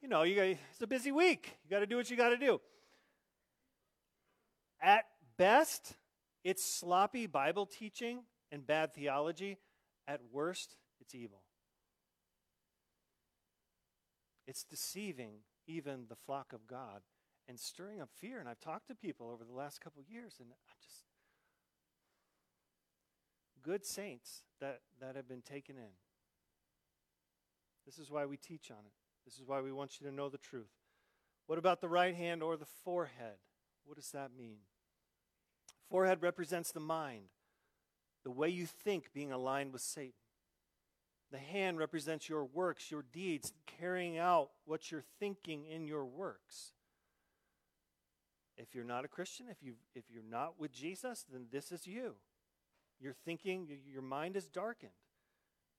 You 0.03 0.09
know, 0.09 0.23
you 0.23 0.35
got, 0.35 0.43
it's 0.43 0.81
a 0.81 0.85
busy 0.87 1.13
week. 1.13 1.57
You 1.63 1.71
got 1.71 1.79
to 1.79 1.87
do 1.87 1.95
what 1.95 2.11
you 2.11 2.17
got 2.17 2.29
to 2.29 2.37
do. 2.37 2.59
At 4.81 5.05
best, 5.37 5.93
it's 6.43 6.63
sloppy 6.63 7.25
Bible 7.25 7.65
teaching 7.65 8.19
and 8.51 8.67
bad 8.67 8.93
theology. 8.93 9.59
At 10.05 10.19
worst, 10.29 10.75
it's 10.99 11.15
evil. 11.15 11.41
It's 14.45 14.65
deceiving 14.65 15.35
even 15.67 16.07
the 16.09 16.17
flock 16.17 16.51
of 16.51 16.67
God 16.67 17.01
and 17.47 17.57
stirring 17.57 18.01
up 18.01 18.09
fear. 18.13 18.41
And 18.41 18.49
I've 18.49 18.59
talked 18.59 18.89
to 18.89 18.95
people 18.95 19.31
over 19.31 19.45
the 19.45 19.53
last 19.55 19.79
couple 19.79 20.03
years, 20.03 20.35
and 20.41 20.49
I'm 20.49 20.75
just 20.83 21.05
good 23.63 23.85
saints 23.85 24.43
that, 24.59 24.81
that 24.99 25.15
have 25.15 25.29
been 25.29 25.41
taken 25.41 25.77
in. 25.77 25.93
This 27.85 27.97
is 27.97 28.11
why 28.11 28.25
we 28.25 28.35
teach 28.35 28.69
on 28.69 28.79
it. 28.85 29.02
This 29.25 29.35
is 29.35 29.43
why 29.45 29.61
we 29.61 29.71
want 29.71 29.99
you 29.99 30.07
to 30.07 30.15
know 30.15 30.29
the 30.29 30.37
truth. 30.37 30.71
What 31.47 31.59
about 31.59 31.81
the 31.81 31.89
right 31.89 32.15
hand 32.15 32.41
or 32.41 32.57
the 32.57 32.65
forehead? 32.83 33.37
What 33.85 33.97
does 33.97 34.11
that 34.11 34.31
mean? 34.37 34.59
Forehead 35.89 36.21
represents 36.21 36.71
the 36.71 36.79
mind, 36.79 37.25
the 38.23 38.31
way 38.31 38.49
you 38.49 38.65
think 38.65 39.13
being 39.13 39.31
aligned 39.31 39.73
with 39.73 39.81
Satan. 39.81 40.13
The 41.31 41.39
hand 41.39 41.79
represents 41.79 42.29
your 42.29 42.45
works, 42.45 42.91
your 42.91 43.03
deeds, 43.11 43.53
carrying 43.79 44.17
out 44.17 44.49
what 44.65 44.91
you're 44.91 45.03
thinking 45.19 45.65
in 45.65 45.85
your 45.85 46.05
works. 46.05 46.73
If 48.55 48.75
you're 48.75 48.83
not 48.83 49.03
a 49.03 49.07
Christian, 49.07 49.47
if, 49.49 49.57
you 49.61 49.73
if 49.95 50.03
you're 50.11 50.23
not 50.23 50.59
with 50.59 50.71
Jesus, 50.71 51.25
then 51.31 51.47
this 51.51 51.71
is 51.71 51.87
you. 51.87 52.13
You're 52.99 53.15
thinking, 53.25 53.67
your 53.91 54.03
mind 54.03 54.37
is 54.37 54.47
darkened. 54.47 54.91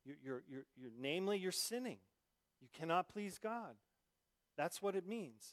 You're, 0.05 0.17
you're, 0.23 0.43
you're, 0.49 0.67
you're, 0.77 0.91
namely, 1.01 1.39
you're 1.39 1.53
sinning. 1.53 1.99
You 2.65 2.71
cannot 2.73 3.09
please 3.09 3.39
God. 3.39 3.75
That's 4.57 4.81
what 4.81 4.97
it 4.97 5.07
means. 5.07 5.53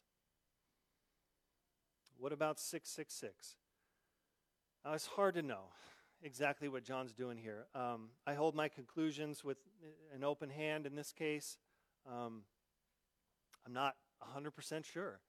What 2.17 2.31
about 2.31 2.57
666? 2.57 3.57
Now, 4.85 4.93
it's 4.93 5.07
hard 5.07 5.33
to 5.33 5.41
know 5.41 5.73
exactly 6.23 6.69
what 6.69 6.85
John's 6.85 7.11
doing 7.11 7.37
here. 7.37 7.65
Um, 7.75 8.11
I 8.25 8.33
hold 8.33 8.55
my 8.55 8.69
conclusions 8.69 9.43
with 9.43 9.57
an 10.15 10.23
open 10.23 10.49
hand 10.49 10.85
in 10.85 10.95
this 10.95 11.11
case. 11.11 11.57
Um, 12.09 12.43
I'm 13.65 13.73
not 13.73 13.95
100% 14.33 14.85
sure. 14.85 15.19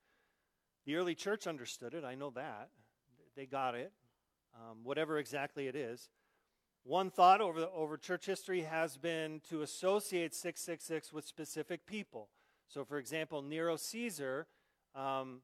The 0.86 0.94
early 0.94 1.16
church 1.16 1.48
understood 1.48 1.94
it. 1.94 2.04
I 2.04 2.14
know 2.14 2.30
that. 2.30 2.68
They 3.34 3.46
got 3.46 3.74
it, 3.74 3.92
um, 4.54 4.84
whatever 4.84 5.18
exactly 5.18 5.66
it 5.66 5.74
is. 5.74 6.10
One 6.84 7.10
thought 7.10 7.40
over, 7.40 7.60
the, 7.60 7.70
over 7.70 7.96
church 7.96 8.26
history 8.26 8.62
has 8.62 8.96
been 8.96 9.40
to 9.48 9.62
associate 9.62 10.34
666 10.34 11.12
with 11.12 11.24
specific 11.24 11.86
people. 11.86 12.28
So, 12.68 12.84
for 12.84 12.98
example, 12.98 13.40
Nero 13.40 13.76
Caesar 13.76 14.46
um, 14.94 15.42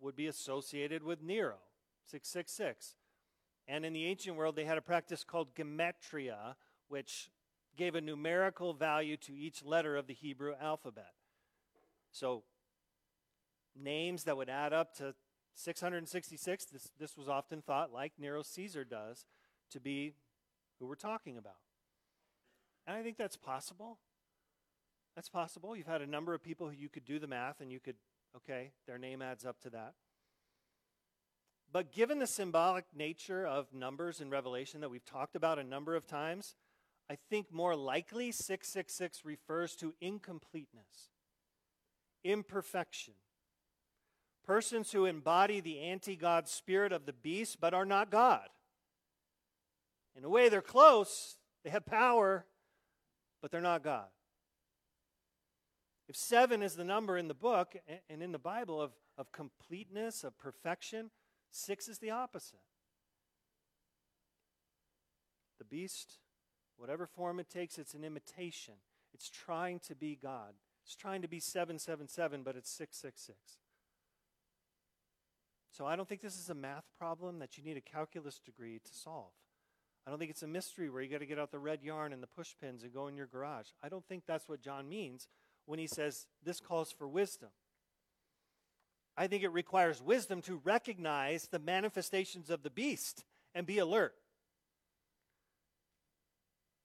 would 0.00 0.14
be 0.14 0.28
associated 0.28 1.02
with 1.02 1.20
Nero, 1.20 1.56
666. 2.06 2.94
And 3.66 3.84
in 3.84 3.92
the 3.92 4.06
ancient 4.06 4.36
world, 4.36 4.54
they 4.54 4.64
had 4.64 4.78
a 4.78 4.82
practice 4.82 5.24
called 5.24 5.54
gematria, 5.54 6.54
which 6.88 7.30
gave 7.76 7.94
a 7.94 8.00
numerical 8.00 8.72
value 8.72 9.16
to 9.16 9.32
each 9.32 9.64
letter 9.64 9.96
of 9.96 10.06
the 10.06 10.14
Hebrew 10.14 10.54
alphabet. 10.60 11.12
So, 12.12 12.44
names 13.74 14.24
that 14.24 14.36
would 14.36 14.50
add 14.50 14.72
up 14.72 14.94
to 14.96 15.14
666, 15.54 16.66
this, 16.66 16.90
this 17.00 17.16
was 17.16 17.28
often 17.28 17.62
thought, 17.62 17.92
like 17.92 18.12
Nero 18.18 18.42
Caesar 18.42 18.84
does, 18.84 19.26
to 19.70 19.80
be 19.80 20.14
who 20.82 20.88
we're 20.88 20.96
talking 20.96 21.38
about. 21.38 21.60
And 22.88 22.96
I 22.96 23.02
think 23.02 23.16
that's 23.16 23.36
possible. 23.36 23.98
That's 25.14 25.28
possible. 25.28 25.76
You've 25.76 25.86
had 25.86 26.02
a 26.02 26.06
number 26.06 26.34
of 26.34 26.42
people 26.42 26.68
who 26.68 26.74
you 26.74 26.88
could 26.88 27.04
do 27.04 27.20
the 27.20 27.28
math 27.28 27.60
and 27.60 27.70
you 27.70 27.78
could, 27.78 27.94
okay, 28.36 28.72
their 28.88 28.98
name 28.98 29.22
adds 29.22 29.44
up 29.44 29.60
to 29.60 29.70
that. 29.70 29.94
But 31.72 31.92
given 31.92 32.18
the 32.18 32.26
symbolic 32.26 32.84
nature 32.94 33.46
of 33.46 33.72
numbers 33.72 34.20
in 34.20 34.28
Revelation 34.28 34.80
that 34.80 34.90
we've 34.90 35.04
talked 35.04 35.36
about 35.36 35.60
a 35.60 35.64
number 35.64 35.94
of 35.94 36.06
times, 36.06 36.56
I 37.08 37.16
think 37.30 37.52
more 37.52 37.76
likely 37.76 38.32
666 38.32 39.24
refers 39.24 39.76
to 39.76 39.94
incompleteness, 40.00 41.10
imperfection. 42.24 43.14
Persons 44.44 44.90
who 44.90 45.04
embody 45.04 45.60
the 45.60 45.78
anti 45.78 46.16
God 46.16 46.48
spirit 46.48 46.90
of 46.90 47.06
the 47.06 47.12
beast 47.12 47.58
but 47.60 47.72
are 47.72 47.86
not 47.86 48.10
God. 48.10 48.48
In 50.16 50.24
a 50.24 50.28
way, 50.28 50.48
they're 50.48 50.60
close, 50.60 51.36
they 51.64 51.70
have 51.70 51.86
power, 51.86 52.46
but 53.40 53.50
they're 53.50 53.60
not 53.60 53.82
God. 53.82 54.08
If 56.08 56.16
seven 56.16 56.62
is 56.62 56.74
the 56.74 56.84
number 56.84 57.16
in 57.16 57.28
the 57.28 57.34
book 57.34 57.74
and 58.10 58.22
in 58.22 58.32
the 58.32 58.38
Bible 58.38 58.80
of, 58.80 58.92
of 59.16 59.32
completeness, 59.32 60.24
of 60.24 60.36
perfection, 60.36 61.10
six 61.50 61.88
is 61.88 61.98
the 61.98 62.10
opposite. 62.10 62.58
The 65.58 65.64
beast, 65.64 66.18
whatever 66.76 67.06
form 67.06 67.40
it 67.40 67.48
takes, 67.48 67.78
it's 67.78 67.94
an 67.94 68.04
imitation. 68.04 68.74
It's 69.14 69.30
trying 69.30 69.80
to 69.80 69.94
be 69.94 70.18
God. 70.20 70.54
It's 70.84 70.96
trying 70.96 71.22
to 71.22 71.28
be 71.28 71.40
777, 71.40 72.42
but 72.42 72.56
it's 72.56 72.70
666. 72.70 73.38
So 75.70 75.86
I 75.86 75.96
don't 75.96 76.08
think 76.08 76.20
this 76.20 76.38
is 76.38 76.50
a 76.50 76.54
math 76.54 76.84
problem 76.98 77.38
that 77.38 77.56
you 77.56 77.64
need 77.64 77.76
a 77.76 77.80
calculus 77.80 78.38
degree 78.38 78.80
to 78.84 78.94
solve. 78.94 79.32
I 80.06 80.10
don't 80.10 80.18
think 80.18 80.30
it's 80.30 80.42
a 80.42 80.48
mystery 80.48 80.90
where 80.90 81.02
you 81.02 81.08
got 81.08 81.20
to 81.20 81.26
get 81.26 81.38
out 81.38 81.52
the 81.52 81.58
red 81.58 81.82
yarn 81.82 82.12
and 82.12 82.22
the 82.22 82.26
push 82.26 82.54
pins 82.60 82.82
and 82.82 82.92
go 82.92 83.06
in 83.06 83.16
your 83.16 83.26
garage. 83.26 83.68
I 83.82 83.88
don't 83.88 84.06
think 84.06 84.24
that's 84.26 84.48
what 84.48 84.60
John 84.60 84.88
means 84.88 85.28
when 85.66 85.78
he 85.78 85.86
says 85.86 86.26
this 86.42 86.60
calls 86.60 86.90
for 86.90 87.06
wisdom. 87.06 87.50
I 89.16 89.26
think 89.26 89.44
it 89.44 89.52
requires 89.52 90.02
wisdom 90.02 90.42
to 90.42 90.60
recognize 90.64 91.46
the 91.46 91.58
manifestations 91.58 92.50
of 92.50 92.62
the 92.62 92.70
beast 92.70 93.24
and 93.54 93.66
be 93.66 93.78
alert. 93.78 94.14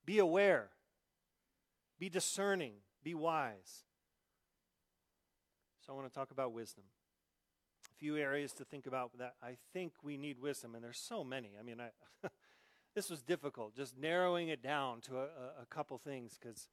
Be 0.06 0.20
aware. 0.20 0.70
Be 2.00 2.10
discerning. 2.10 2.74
Be 3.04 3.16
wise. 3.16 3.84
So 5.86 5.94
I 5.94 5.96
want 5.96 6.08
to 6.08 6.14
talk 6.14 6.32
about 6.32 6.52
wisdom. 6.52 6.84
A 7.86 7.98
few 7.98 8.18
areas 8.18 8.52
to 8.54 8.66
think 8.66 8.86
about 8.86 9.18
that 9.18 9.36
I 9.42 9.56
think 9.74 9.94
we 10.04 10.18
need 10.18 10.38
wisdom, 10.40 10.76
and 10.76 10.84
there's 10.84 11.00
so 11.00 11.24
many. 11.24 11.52
I 11.60 11.64
mean, 11.64 11.78
I. 11.80 12.28
this 12.98 13.12
was 13.12 13.22
difficult, 13.22 13.76
just 13.76 13.96
narrowing 13.96 14.48
it 14.48 14.64
down 14.64 15.02
to 15.02 15.18
a, 15.18 15.62
a 15.62 15.66
couple 15.70 16.00
things 16.00 16.36
because 16.42 16.68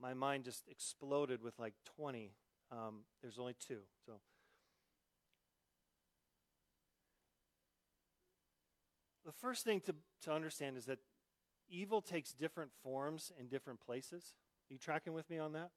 my 0.00 0.14
mind 0.14 0.44
just 0.44 0.66
exploded 0.66 1.42
with 1.42 1.58
like 1.58 1.74
20. 1.94 2.32
Um, 2.72 3.00
there's 3.20 3.38
only 3.38 3.54
two. 3.68 3.80
So. 4.06 4.12
The 9.26 9.32
first 9.32 9.62
thing 9.62 9.82
to, 9.82 9.94
to 10.22 10.32
understand 10.32 10.78
is 10.78 10.86
that 10.86 11.00
evil 11.68 12.00
takes 12.00 12.32
different 12.32 12.70
forms 12.82 13.30
in 13.38 13.48
different 13.48 13.78
places. 13.78 14.36
Are 14.70 14.72
you 14.72 14.78
tracking 14.78 15.12
with 15.12 15.28
me 15.28 15.36
on 15.36 15.52
that? 15.52 15.68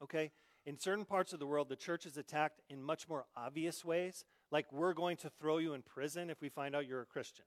Okay. 0.00 0.30
In 0.64 0.78
certain 0.78 1.04
parts 1.04 1.32
of 1.32 1.40
the 1.40 1.46
world, 1.46 1.68
the 1.68 1.74
church 1.74 2.06
is 2.06 2.16
attacked 2.16 2.60
in 2.70 2.80
much 2.80 3.08
more 3.08 3.24
obvious 3.36 3.84
ways, 3.84 4.24
like 4.52 4.72
we're 4.72 4.94
going 4.94 5.16
to 5.16 5.30
throw 5.40 5.58
you 5.58 5.74
in 5.74 5.82
prison 5.82 6.30
if 6.30 6.40
we 6.40 6.48
find 6.48 6.76
out 6.76 6.86
you're 6.86 7.00
a 7.00 7.06
Christian. 7.06 7.46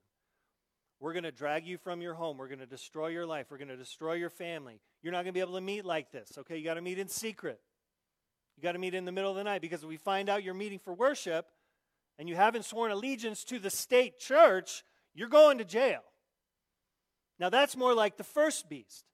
We're 1.00 1.12
going 1.12 1.24
to 1.24 1.32
drag 1.32 1.66
you 1.66 1.76
from 1.76 2.00
your 2.00 2.14
home. 2.14 2.38
We're 2.38 2.48
going 2.48 2.60
to 2.60 2.66
destroy 2.66 3.08
your 3.08 3.26
life. 3.26 3.46
We're 3.50 3.58
going 3.58 3.68
to 3.68 3.76
destroy 3.76 4.14
your 4.14 4.30
family. 4.30 4.80
You're 5.02 5.12
not 5.12 5.18
going 5.18 5.26
to 5.26 5.32
be 5.32 5.40
able 5.40 5.54
to 5.54 5.60
meet 5.60 5.84
like 5.84 6.10
this, 6.12 6.38
okay? 6.38 6.56
You 6.56 6.64
got 6.64 6.74
to 6.74 6.82
meet 6.82 6.98
in 6.98 7.08
secret. 7.08 7.60
You 8.56 8.62
got 8.62 8.72
to 8.72 8.78
meet 8.78 8.94
in 8.94 9.04
the 9.04 9.12
middle 9.12 9.30
of 9.30 9.36
the 9.36 9.44
night 9.44 9.60
because 9.60 9.82
if 9.82 9.88
we 9.88 9.96
find 9.96 10.28
out 10.28 10.44
you're 10.44 10.54
meeting 10.54 10.78
for 10.78 10.94
worship 10.94 11.46
and 12.18 12.28
you 12.28 12.36
haven't 12.36 12.64
sworn 12.64 12.90
allegiance 12.90 13.44
to 13.44 13.58
the 13.58 13.70
state 13.70 14.18
church, 14.18 14.84
you're 15.14 15.28
going 15.28 15.58
to 15.58 15.64
jail. 15.64 16.00
Now, 17.38 17.50
that's 17.50 17.76
more 17.76 17.94
like 17.94 18.16
the 18.16 18.24
first 18.24 18.68
beast 18.68 19.04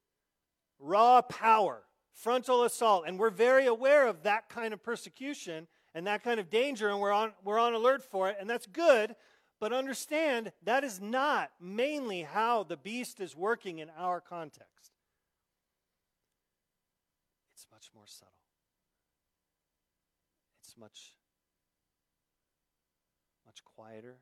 raw 0.78 1.20
power, 1.22 1.82
frontal 2.12 2.64
assault. 2.64 3.04
And 3.06 3.18
we're 3.18 3.30
very 3.30 3.66
aware 3.66 4.06
of 4.06 4.22
that 4.22 4.48
kind 4.48 4.72
of 4.72 4.82
persecution 4.82 5.66
and 5.94 6.06
that 6.06 6.22
kind 6.22 6.38
of 6.38 6.50
danger, 6.50 6.88
and 6.88 7.00
we're 7.00 7.12
on, 7.12 7.32
we're 7.44 7.58
on 7.58 7.74
alert 7.74 8.02
for 8.02 8.28
it, 8.28 8.36
and 8.38 8.48
that's 8.48 8.66
good 8.66 9.14
but 9.60 9.72
understand 9.72 10.52
that 10.64 10.82
is 10.82 11.00
not 11.00 11.50
mainly 11.60 12.22
how 12.22 12.62
the 12.62 12.76
beast 12.76 13.20
is 13.20 13.36
working 13.36 13.78
in 13.78 13.90
our 13.96 14.20
context. 14.20 14.92
It's 17.54 17.66
much 17.70 17.90
more 17.94 18.06
subtle. 18.06 18.32
It's 20.64 20.76
much 20.76 21.14
much 23.46 23.64
quieter. 23.64 24.18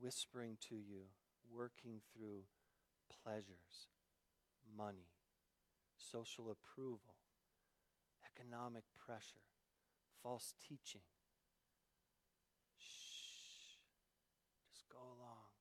whispering 0.00 0.56
to 0.68 0.74
you, 0.74 1.02
working 1.52 2.00
through 2.12 2.40
pleasures, 3.22 3.88
money, 4.76 5.08
social 5.98 6.50
approval, 6.50 7.16
economic 8.24 8.84
pressure, 8.96 9.44
false 10.22 10.54
teaching. 10.66 11.02
Shh. 12.78 13.76
Just 14.72 14.88
go 14.88 14.98
along. 14.98 15.52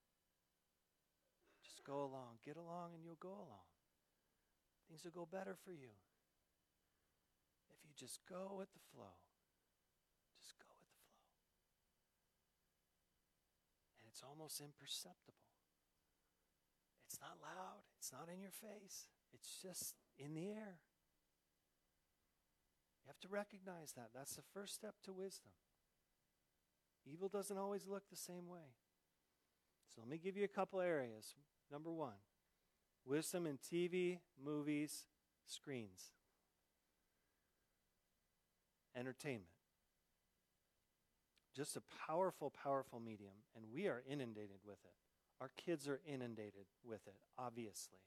Just 1.64 1.79
go 1.90 2.06
along. 2.06 2.38
Get 2.46 2.54
along 2.54 2.94
and 2.94 3.02
you'll 3.02 3.18
go 3.18 3.34
along. 3.34 3.66
Things 4.86 5.02
will 5.02 5.18
go 5.18 5.26
better 5.26 5.58
for 5.58 5.74
you. 5.74 5.98
If 7.74 7.82
you 7.82 7.90
just 7.98 8.22
go 8.30 8.54
with 8.54 8.70
the 8.78 8.84
flow. 8.94 9.18
Just 10.38 10.54
go 10.62 10.70
with 10.70 10.94
the 10.94 11.02
flow. 11.10 11.34
And 13.98 14.06
it's 14.14 14.22
almost 14.22 14.62
imperceptible. 14.62 15.50
It's 17.10 17.18
not 17.18 17.42
loud, 17.42 17.90
it's 17.98 18.14
not 18.14 18.30
in 18.30 18.40
your 18.40 18.54
face, 18.54 19.10
it's 19.34 19.58
just 19.62 19.96
in 20.20 20.36
the 20.36 20.54
air. 20.54 20.78
You 23.02 23.08
have 23.08 23.20
to 23.22 23.28
recognize 23.28 23.94
that. 23.98 24.10
That's 24.14 24.36
the 24.36 24.46
first 24.54 24.76
step 24.76 24.94
to 25.06 25.12
wisdom. 25.12 25.52
Evil 27.12 27.30
doesn't 27.30 27.58
always 27.58 27.88
look 27.88 28.04
the 28.12 28.16
same 28.16 28.48
way. 28.48 28.78
So 29.88 30.02
let 30.02 30.10
me 30.10 30.20
give 30.24 30.38
you 30.38 30.44
a 30.44 30.48
couple 30.48 30.80
areas. 30.80 31.34
Number 31.72 31.92
one 31.92 32.14
wisdom 33.06 33.46
in 33.46 33.58
TV, 33.58 34.20
movies, 34.44 35.06
screens, 35.46 36.12
entertainment. 38.96 39.46
Just 41.56 41.76
a 41.76 41.82
powerful, 42.08 42.52
powerful 42.64 43.00
medium, 43.00 43.34
and 43.56 43.66
we 43.74 43.88
are 43.88 44.04
inundated 44.10 44.60
with 44.66 44.78
it. 44.86 44.94
Our 45.42 45.52
kids 45.58 45.88
are 45.88 46.00
inundated 46.06 46.66
with 46.84 47.08
it, 47.08 47.16
obviously. 47.38 48.00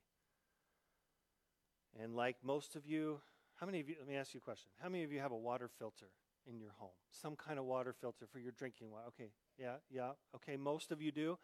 And 2.00 2.14
like 2.14 2.36
most 2.42 2.76
of 2.76 2.86
you, 2.86 3.20
how 3.56 3.66
many 3.66 3.80
of 3.80 3.88
you, 3.88 3.96
let 3.98 4.08
me 4.08 4.16
ask 4.16 4.32
you 4.34 4.38
a 4.38 4.42
question. 4.42 4.70
How 4.82 4.88
many 4.88 5.04
of 5.04 5.12
you 5.12 5.20
have 5.20 5.32
a 5.32 5.36
water 5.36 5.68
filter 5.78 6.06
in 6.46 6.58
your 6.60 6.72
home? 6.78 6.90
Some 7.10 7.36
kind 7.36 7.58
of 7.58 7.64
water 7.64 7.92
filter 7.92 8.26
for 8.30 8.38
your 8.38 8.52
drinking 8.52 8.90
water? 8.90 9.04
Okay, 9.08 9.30
yeah, 9.58 9.76
yeah. 9.90 10.12
Okay, 10.36 10.56
most 10.56 10.90
of 10.92 11.02
you 11.02 11.12
do. 11.12 11.38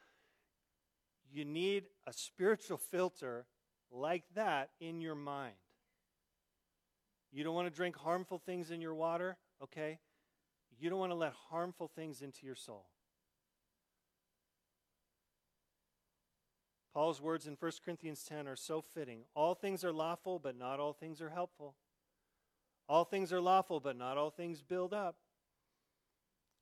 You 1.33 1.45
need 1.45 1.85
a 2.07 2.13
spiritual 2.13 2.79
filter 2.79 3.47
like 3.91 4.25
that 4.35 4.71
in 4.81 5.01
your 5.01 5.15
mind. 5.15 5.55
You 7.31 7.45
don't 7.45 7.55
want 7.55 7.69
to 7.69 7.75
drink 7.75 7.97
harmful 7.97 8.39
things 8.39 8.71
in 8.71 8.81
your 8.81 8.95
water, 8.95 9.37
okay? 9.63 9.99
You 10.79 10.89
don't 10.91 10.99
want 10.99 11.13
to 11.13 11.17
let 11.17 11.33
harmful 11.51 11.91
things 11.95 12.23
into 12.23 12.47
your 12.47 12.55
soul. 12.55 12.87
Paul's 16.95 17.21
words 17.21 17.47
in 17.47 17.57
1 17.59 17.73
Corinthians 17.85 18.25
10 18.25 18.49
are 18.49 18.57
so 18.57 18.81
fitting. 18.81 19.21
All 19.35 19.55
things 19.55 19.85
are 19.85 19.93
lawful, 19.93 20.39
but 20.39 20.57
not 20.59 20.81
all 20.81 20.93
things 20.93 21.21
are 21.21 21.31
helpful. 21.31 21.75
All 22.89 23.05
things 23.05 23.33
are 23.33 23.41
lawful, 23.41 23.79
but 23.79 23.97
not 23.97 24.17
all 24.17 24.31
things 24.31 24.63
build 24.63 24.95
up. 24.95 25.17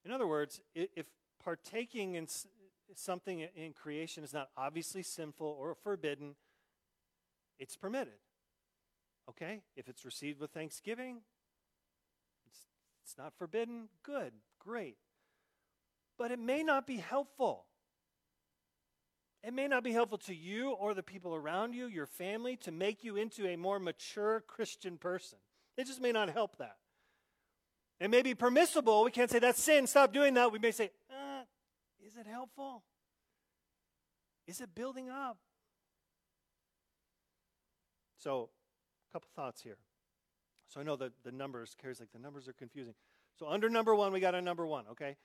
In 0.05 0.11
other 0.11 0.27
words, 0.27 0.61
if 0.75 1.07
partaking 1.43 2.17
in 2.17 2.27
something 2.95 3.41
in 3.41 3.73
creation 3.73 4.25
is 4.25 4.33
not 4.33 4.49
obviously 4.57 5.03
sinful 5.03 5.47
or 5.47 5.75
forbidden, 5.75 6.37
it's 7.59 7.77
permitted. 7.77 8.19
Okay? 9.29 9.63
If 9.77 9.89
it's 9.89 10.05
received 10.05 10.41
with 10.41 10.51
thanksgiving, 10.51 11.19
it's, 12.47 12.61
it's 13.05 13.19
not 13.19 13.33
forbidden, 13.37 13.89
good, 14.03 14.33
great. 14.59 14.97
But 16.19 16.31
it 16.31 16.39
may 16.39 16.63
not 16.63 16.87
be 16.87 16.97
helpful. 16.97 17.65
It 19.43 19.53
may 19.53 19.69
not 19.69 19.85
be 19.85 19.93
helpful 19.93 20.19
to 20.19 20.35
you 20.35 20.71
or 20.71 20.95
the 20.95 21.03
people 21.03 21.35
around 21.35 21.75
you, 21.75 21.87
your 21.87 22.07
family, 22.07 22.57
to 22.59 22.73
make 22.73 23.05
you 23.05 23.17
into 23.17 23.47
a 23.47 23.57
more 23.57 23.79
mature 23.79 24.41
Christian 24.41 24.97
person. 24.97 25.39
It 25.77 25.87
just 25.87 26.01
may 26.01 26.13
not 26.13 26.31
help 26.31 26.57
that. 26.59 26.77
It 28.01 28.11
may 28.11 28.23
be 28.23 28.35
permissible. 28.35 29.05
We 29.05 29.11
can't 29.11 29.31
say 29.31 29.39
that's 29.39 29.63
sin. 29.63 29.87
Stop 29.87 30.13
doing 30.13 30.35
that. 30.35 30.53
We 30.53 30.59
may 30.59 30.71
say, 30.71 30.91
is 32.07 32.17
it 32.17 32.27
helpful? 32.27 32.85
Is 34.47 34.61
it 34.61 34.75
building 34.75 35.11
up? 35.11 35.39
So, 38.19 38.51
a 39.11 39.13
couple 39.13 39.29
thoughts 39.35 39.63
here. 39.63 39.79
So 40.69 40.81
I 40.81 40.83
know 40.83 40.97
that 40.97 41.13
the 41.25 41.33
numbers, 41.33 41.75
Carrie's 41.81 42.01
like, 42.01 42.13
the 42.13 42.19
numbers 42.19 42.49
are 42.49 42.53
confusing. 42.53 42.95
So 43.39 43.49
under 43.49 43.69
number 43.69 43.95
one, 43.95 44.13
we 44.13 44.21
got 44.21 44.35
a 44.35 44.43
number 44.43 44.67
one, 44.67 44.85
okay? 44.93 45.17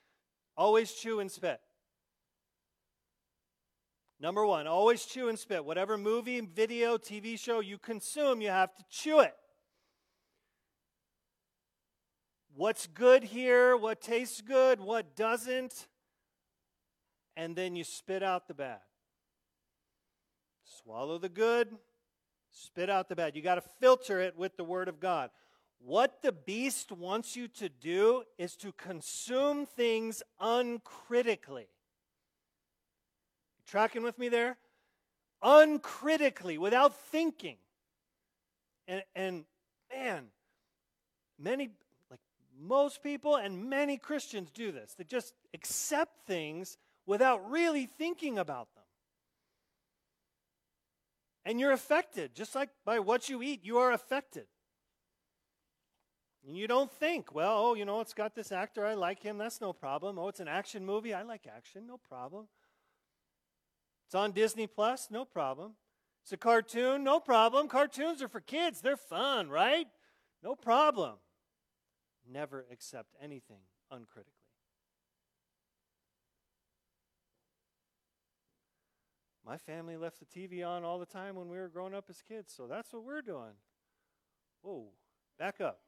Always 0.56 0.92
chew 0.92 1.20
and 1.20 1.30
spit. 1.30 1.60
Number 4.20 4.46
one, 4.46 4.66
always 4.66 5.04
chew 5.04 5.28
and 5.28 5.38
spit. 5.38 5.64
Whatever 5.64 5.98
movie, 5.98 6.40
video, 6.40 6.96
TV 6.96 7.38
show 7.38 7.60
you 7.60 7.76
consume, 7.76 8.40
you 8.40 8.50
have 8.50 8.74
to 8.76 8.84
chew 8.88 9.20
it. 9.20 9.34
What's 12.54 12.86
good 12.86 13.24
here, 13.24 13.76
what 13.76 14.00
tastes 14.00 14.42
good, 14.42 14.78
what 14.78 15.16
doesn't, 15.16 15.88
and 17.36 17.56
then 17.56 17.76
you 17.76 17.84
spit 17.84 18.22
out 18.22 18.48
the 18.48 18.54
bad. 18.54 18.80
Swallow 20.64 21.18
the 21.18 21.28
good, 21.28 21.68
spit 22.50 22.90
out 22.90 23.08
the 23.08 23.16
bad. 23.16 23.36
You 23.36 23.42
got 23.42 23.56
to 23.56 23.62
filter 23.80 24.20
it 24.20 24.36
with 24.36 24.56
the 24.56 24.64
Word 24.64 24.88
of 24.88 25.00
God. 25.00 25.30
What 25.84 26.22
the 26.22 26.32
beast 26.32 26.92
wants 26.92 27.34
you 27.34 27.48
to 27.48 27.68
do 27.68 28.22
is 28.38 28.54
to 28.56 28.72
consume 28.72 29.66
things 29.66 30.22
uncritically. 30.40 31.66
Tracking 33.66 34.02
with 34.02 34.18
me 34.18 34.28
there? 34.28 34.58
Uncritically, 35.42 36.56
without 36.58 36.94
thinking. 36.94 37.56
And, 38.86 39.02
and 39.16 39.44
man, 39.92 40.26
many, 41.38 41.70
like 42.10 42.20
most 42.60 43.02
people 43.02 43.36
and 43.36 43.68
many 43.68 43.96
Christians 43.96 44.50
do 44.52 44.70
this. 44.70 44.94
They 44.96 45.04
just 45.04 45.34
accept 45.52 46.26
things 46.26 46.78
without 47.06 47.50
really 47.50 47.86
thinking 47.86 48.38
about 48.38 48.68
them. 48.74 48.84
And 51.44 51.58
you're 51.58 51.72
affected, 51.72 52.34
just 52.34 52.54
like 52.54 52.70
by 52.84 53.00
what 53.00 53.28
you 53.28 53.42
eat, 53.42 53.64
you 53.64 53.78
are 53.78 53.92
affected. 53.92 54.46
And 56.46 56.56
you 56.56 56.66
don't 56.66 56.90
think, 56.90 57.34
well, 57.34 57.56
oh, 57.56 57.74
you 57.74 57.84
know, 57.84 58.00
it's 58.00 58.14
got 58.14 58.34
this 58.34 58.52
actor, 58.52 58.84
I 58.84 58.94
like 58.94 59.22
him, 59.22 59.38
that's 59.38 59.60
no 59.60 59.72
problem. 59.72 60.18
Oh, 60.18 60.28
it's 60.28 60.40
an 60.40 60.48
action 60.48 60.84
movie, 60.84 61.14
I 61.14 61.22
like 61.22 61.46
action, 61.52 61.86
no 61.86 61.98
problem. 61.98 62.48
It's 64.06 64.14
on 64.14 64.32
Disney 64.32 64.66
Plus, 64.66 65.08
no 65.10 65.24
problem. 65.24 65.74
It's 66.22 66.32
a 66.32 66.36
cartoon, 66.36 67.02
no 67.02 67.18
problem. 67.18 67.68
Cartoons 67.68 68.22
are 68.22 68.28
for 68.28 68.40
kids, 68.40 68.80
they're 68.80 68.96
fun, 68.96 69.48
right? 69.48 69.86
No 70.42 70.54
problem. 70.54 71.14
Never 72.28 72.66
accept 72.70 73.14
anything 73.20 73.62
uncritically. 73.90 74.41
My 79.46 79.56
family 79.56 79.96
left 79.96 80.18
the 80.20 80.26
TV 80.26 80.66
on 80.66 80.84
all 80.84 80.98
the 80.98 81.06
time 81.06 81.34
when 81.34 81.48
we 81.48 81.58
were 81.58 81.68
growing 81.68 81.94
up 81.94 82.06
as 82.08 82.22
kids, 82.22 82.52
so 82.56 82.66
that's 82.66 82.92
what 82.92 83.04
we're 83.04 83.22
doing. 83.22 83.54
Whoa, 84.62 84.86
back 85.38 85.60
up. 85.60 85.80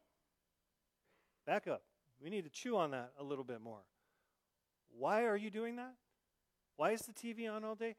Back 1.46 1.68
up. 1.68 1.82
We 2.20 2.30
need 2.30 2.44
to 2.44 2.50
chew 2.50 2.76
on 2.76 2.90
that 2.92 3.12
a 3.18 3.22
little 3.22 3.44
bit 3.44 3.60
more. 3.60 3.82
Why 4.96 5.24
are 5.24 5.36
you 5.36 5.50
doing 5.50 5.76
that? 5.76 5.94
Why 6.76 6.90
is 6.90 7.02
the 7.02 7.12
TV 7.12 7.50
on 7.50 7.64
all 7.64 7.74
day? 7.74 7.94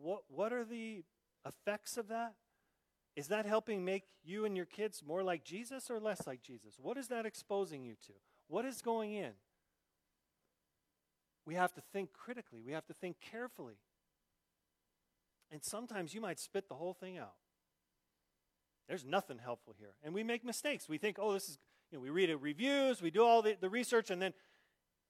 what, 0.00 0.22
what 0.28 0.52
are 0.52 0.64
the 0.64 1.02
effects 1.46 1.96
of 1.96 2.08
that? 2.08 2.34
Is 3.14 3.28
that 3.28 3.44
helping 3.44 3.84
make 3.84 4.04
you 4.24 4.44
and 4.44 4.56
your 4.56 4.66
kids 4.66 5.02
more 5.06 5.22
like 5.22 5.44
Jesus 5.44 5.90
or 5.90 6.00
less 6.00 6.26
like 6.26 6.42
Jesus? 6.42 6.78
What 6.80 6.96
is 6.96 7.08
that 7.08 7.26
exposing 7.26 7.84
you 7.84 7.94
to? 8.06 8.12
What 8.48 8.64
is 8.64 8.80
going 8.80 9.12
in? 9.12 9.32
We 11.44 11.54
have 11.56 11.72
to 11.74 11.82
think 11.92 12.12
critically, 12.12 12.60
we 12.64 12.72
have 12.72 12.86
to 12.86 12.94
think 12.94 13.16
carefully. 13.20 13.74
And 15.52 15.62
sometimes 15.62 16.14
you 16.14 16.20
might 16.20 16.40
spit 16.40 16.68
the 16.68 16.74
whole 16.74 16.94
thing 16.94 17.18
out. 17.18 17.34
There's 18.88 19.04
nothing 19.04 19.38
helpful 19.38 19.74
here. 19.78 19.94
And 20.02 20.14
we 20.14 20.24
make 20.24 20.44
mistakes. 20.44 20.88
We 20.88 20.98
think, 20.98 21.18
oh, 21.20 21.34
this 21.34 21.48
is, 21.50 21.58
you 21.90 21.98
know, 21.98 22.02
we 22.02 22.10
read 22.10 22.34
reviews, 22.40 23.02
we 23.02 23.10
do 23.10 23.22
all 23.22 23.42
the, 23.42 23.56
the 23.60 23.68
research, 23.68 24.10
and 24.10 24.20
then, 24.20 24.32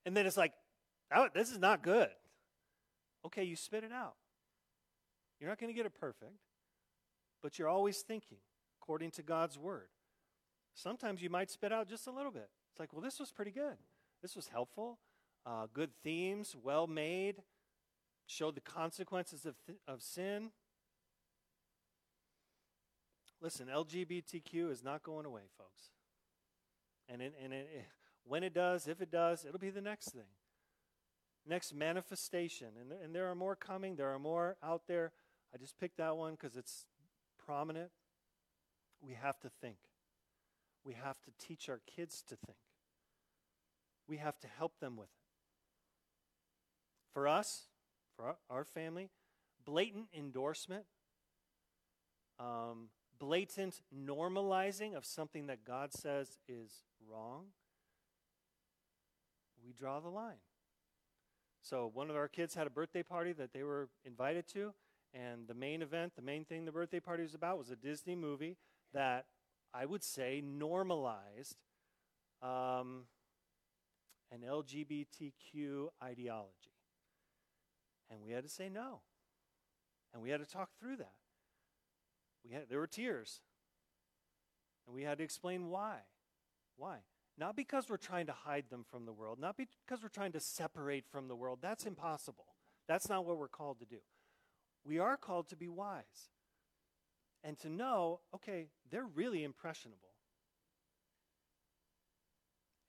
and 0.05 0.16
then 0.16 0.26
it's 0.26 0.36
like, 0.36 0.53
oh, 1.14 1.28
this 1.32 1.51
is 1.51 1.59
not 1.59 1.82
good. 1.82 2.09
Okay, 3.24 3.45
you 3.45 3.55
spit 3.55 3.84
it 3.84 3.93
out. 3.93 4.14
You're 5.40 5.49
not 5.49 5.59
going 5.59 5.72
to 5.72 5.76
get 5.76 5.86
it 5.86 5.95
perfect, 5.99 6.38
but 7.40 7.59
you're 7.59 7.68
always 7.68 7.99
thinking 7.99 8.38
according 8.80 9.12
to 9.12 9.22
God's 9.22 9.57
word. 9.57 9.88
Sometimes 10.74 11.22
you 11.22 11.30
might 11.30 11.51
spit 11.51 11.72
out 11.72 11.88
just 11.88 12.09
a 12.09 12.11
little 12.11 12.32
bit. 12.32 12.49
It's 12.72 12.80
like, 12.80 12.93
well, 12.93 13.03
this 13.03 13.20
was 13.20 13.30
pretty 13.30 13.51
good. 13.53 13.76
This 14.22 14.34
was 14.34 14.49
helpful. 14.49 14.99
Uh, 15.45 15.66
good 15.72 15.90
themes, 16.03 16.57
well 16.61 16.86
made, 16.86 17.43
showed 18.27 18.55
the 18.55 18.61
consequences 18.61 19.45
of, 19.47 19.57
th- 19.66 19.79
of 19.87 20.03
sin. 20.03 20.51
Listen, 23.41 23.66
LGBTQ 23.66 24.70
is 24.70 24.83
not 24.85 25.03
going 25.03 25.27
away, 25.27 25.43
folks. 25.59 25.91
And, 27.09 27.20
it, 27.20 27.35
and 27.43 27.53
it, 27.53 27.68
when 28.25 28.45
it 28.45 28.55
does, 28.55 28.87
if 28.87 29.01
it 29.01 29.11
does, 29.11 29.45
it'll 29.45 29.59
be 29.59 29.70
the 29.70 29.81
next 29.81 30.11
thing. 30.11 30.31
next 31.47 31.75
manifestation. 31.75 32.68
And, 32.81 32.93
and 32.93 33.14
there 33.14 33.29
are 33.29 33.35
more 33.35 33.57
coming, 33.57 33.97
there 33.97 34.11
are 34.11 34.18
more 34.18 34.57
out 34.62 34.83
there. 34.87 35.12
I 35.55 35.59
just 35.59 35.79
picked 35.79 35.99
that 35.99 36.16
one 36.16 36.33
because 36.33 36.57
it's 36.57 36.87
prominent. 37.45 37.91
We 39.01 39.14
have 39.14 39.39
to 39.41 39.51
think. 39.61 39.77
We 40.85 40.95
have 40.95 41.20
to 41.23 41.33
teach 41.39 41.68
our 41.68 41.81
kids 41.87 42.23
to 42.29 42.37
think. 42.37 42.59
We 44.09 44.16
have 44.18 44.39
to 44.41 44.47
help 44.47 44.79
them 44.81 44.97
with 44.97 45.09
it. 45.09 45.23
For 47.12 47.29
us, 47.29 47.64
for 48.23 48.37
our 48.51 48.64
family, 48.64 49.11
blatant 49.64 50.07
endorsement, 50.16 50.85
um, 52.39 52.89
blatant 53.18 53.81
normalizing 53.95 54.95
of 54.97 55.05
something 55.05 55.47
that 55.47 55.64
God 55.64 55.93
says 55.93 56.39
is 56.49 56.85
wrong, 57.09 57.47
we 59.64 59.73
draw 59.73 60.01
the 60.01 60.09
line. 60.09 60.41
So, 61.61 61.91
one 61.93 62.11
of 62.11 62.16
our 62.16 62.29
kids 62.29 62.55
had 62.55 62.66
a 62.66 62.70
birthday 62.70 63.05
party 63.05 63.33
that 63.35 63.53
they 63.53 63.62
were 63.62 63.89
invited 64.05 64.49
to, 64.49 64.75
and 65.14 65.47
the 65.47 65.55
main 65.55 65.81
event, 65.83 66.14
the 66.16 66.23
main 66.23 66.45
thing 66.45 66.64
the 66.64 66.73
birthday 66.73 67.01
party 67.01 67.23
was 67.23 67.35
about, 67.35 67.59
was 67.59 67.70
a 67.70 67.77
Disney 67.77 68.16
movie 68.16 68.57
that 68.93 69.27
I 69.73 69.87
would 69.87 70.03
say 70.03 70.43
normalized 70.45 71.57
um, 72.43 73.05
an 74.33 74.41
LGBTQ 74.45 75.89
ideology. 76.03 76.72
And 78.12 78.20
we 78.22 78.32
had 78.32 78.44
to 78.44 78.50
say 78.50 78.68
no. 78.68 79.00
And 80.12 80.22
we 80.22 80.28
had 80.28 80.40
to 80.40 80.46
talk 80.46 80.68
through 80.78 80.96
that. 80.96 81.14
We 82.44 82.52
had, 82.52 82.68
there 82.68 82.78
were 82.78 82.86
tears. 82.86 83.40
And 84.86 84.94
we 84.94 85.02
had 85.02 85.18
to 85.18 85.24
explain 85.24 85.70
why. 85.70 86.00
Why? 86.76 86.98
Not 87.38 87.56
because 87.56 87.88
we're 87.88 87.96
trying 87.96 88.26
to 88.26 88.32
hide 88.32 88.66
them 88.68 88.84
from 88.90 89.06
the 89.06 89.12
world, 89.12 89.38
not 89.38 89.56
because 89.56 90.02
we're 90.02 90.10
trying 90.10 90.32
to 90.32 90.40
separate 90.40 91.06
from 91.10 91.28
the 91.28 91.34
world. 91.34 91.60
That's 91.62 91.86
impossible. 91.86 92.44
That's 92.86 93.08
not 93.08 93.24
what 93.24 93.38
we're 93.38 93.48
called 93.48 93.78
to 93.80 93.86
do. 93.86 94.00
We 94.84 94.98
are 94.98 95.16
called 95.16 95.48
to 95.48 95.56
be 95.56 95.68
wise 95.68 96.30
and 97.42 97.58
to 97.60 97.70
know 97.70 98.20
okay, 98.34 98.66
they're 98.90 99.06
really 99.06 99.44
impressionable. 99.44 99.98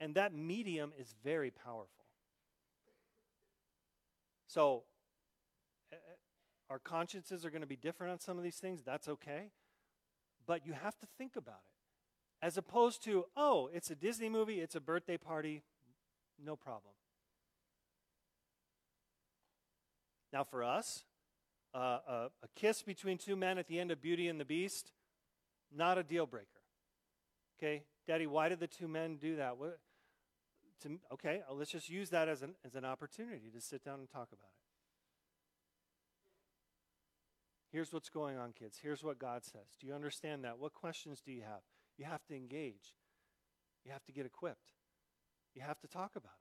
And 0.01 0.15
that 0.15 0.33
medium 0.33 0.91
is 0.99 1.15
very 1.23 1.51
powerful. 1.51 2.03
So, 4.47 4.83
our 6.69 6.79
consciences 6.79 7.45
are 7.45 7.49
going 7.49 7.61
to 7.61 7.67
be 7.67 7.75
different 7.75 8.13
on 8.13 8.19
some 8.19 8.37
of 8.37 8.43
these 8.43 8.57
things. 8.57 8.81
That's 8.83 9.07
okay. 9.07 9.51
But 10.45 10.65
you 10.65 10.73
have 10.73 10.97
to 10.99 11.07
think 11.17 11.35
about 11.35 11.61
it. 11.65 12.45
As 12.45 12.57
opposed 12.57 13.03
to, 13.05 13.25
oh, 13.37 13.69
it's 13.73 13.89
a 13.89 13.95
Disney 13.95 14.29
movie, 14.29 14.59
it's 14.59 14.75
a 14.75 14.81
birthday 14.81 15.17
party, 15.17 15.63
no 16.43 16.55
problem. 16.55 16.93
Now, 20.33 20.43
for 20.43 20.63
us, 20.63 21.05
uh, 21.73 21.99
a, 22.07 22.29
a 22.43 22.47
kiss 22.55 22.81
between 22.81 23.17
two 23.17 23.35
men 23.35 23.57
at 23.57 23.67
the 23.67 23.79
end 23.79 23.91
of 23.91 24.01
Beauty 24.01 24.27
and 24.27 24.39
the 24.39 24.45
Beast, 24.45 24.91
not 25.73 25.97
a 25.97 26.03
deal 26.03 26.25
breaker. 26.25 26.47
Okay, 27.57 27.83
Daddy, 28.07 28.27
why 28.27 28.49
did 28.49 28.59
the 28.59 28.67
two 28.67 28.87
men 28.87 29.17
do 29.17 29.37
that? 29.37 29.57
What, 29.57 29.79
to, 30.81 30.99
okay, 31.13 31.41
let's 31.51 31.71
just 31.71 31.89
use 31.89 32.09
that 32.09 32.27
as 32.27 32.41
an, 32.41 32.55
as 32.65 32.75
an 32.75 32.83
opportunity 32.83 33.51
to 33.53 33.61
sit 33.61 33.85
down 33.85 33.99
and 33.99 34.09
talk 34.09 34.29
about 34.33 34.49
it. 34.49 34.62
Here's 37.73 37.91
what's 37.91 38.09
going 38.09 38.37
on, 38.37 38.51
kids. 38.51 38.77
Here's 38.83 39.03
what 39.03 39.17
God 39.17 39.43
says. 39.43 39.65
Do 39.81 39.87
you 39.87 39.95
understand 39.95 40.43
that? 40.43 40.59
What 40.59 40.75
questions 40.75 41.23
do 41.25 41.31
you 41.31 41.41
have? 41.41 41.61
You 41.97 42.05
have 42.05 42.23
to 42.25 42.35
engage, 42.35 42.93
you 43.83 43.91
have 43.91 44.05
to 44.05 44.11
get 44.11 44.27
equipped, 44.27 44.73
you 45.55 45.63
have 45.63 45.79
to 45.79 45.87
talk 45.87 46.11
about 46.15 46.33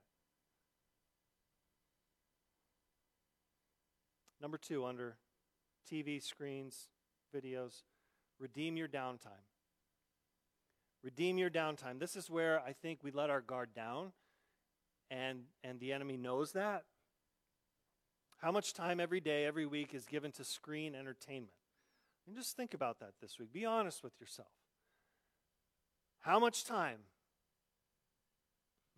it. 4.38 4.42
Number 4.42 4.58
two, 4.58 4.84
under 4.84 5.16
TV 5.90 6.22
screens, 6.22 6.88
videos, 7.34 7.84
redeem 8.38 8.76
your 8.76 8.88
downtime. 8.88 9.46
Redeem 11.02 11.38
your 11.38 11.50
downtime. 11.50 11.98
This 11.98 12.14
is 12.14 12.28
where 12.28 12.60
I 12.60 12.74
think 12.74 12.98
we 13.02 13.10
let 13.10 13.30
our 13.30 13.40
guard 13.40 13.70
down, 13.74 14.12
and, 15.10 15.44
and 15.64 15.80
the 15.80 15.92
enemy 15.92 16.18
knows 16.18 16.52
that. 16.52 16.84
How 18.42 18.50
much 18.50 18.74
time 18.74 18.98
every 18.98 19.20
day, 19.20 19.44
every 19.44 19.66
week 19.66 19.94
is 19.94 20.04
given 20.04 20.32
to 20.32 20.44
screen 20.44 20.96
entertainment? 20.96 21.54
And 22.26 22.34
just 22.34 22.56
think 22.56 22.74
about 22.74 22.98
that 22.98 23.12
this 23.20 23.38
week. 23.38 23.52
Be 23.52 23.64
honest 23.64 24.02
with 24.02 24.18
yourself. 24.20 24.48
How 26.20 26.40
much 26.40 26.64
time 26.64 26.98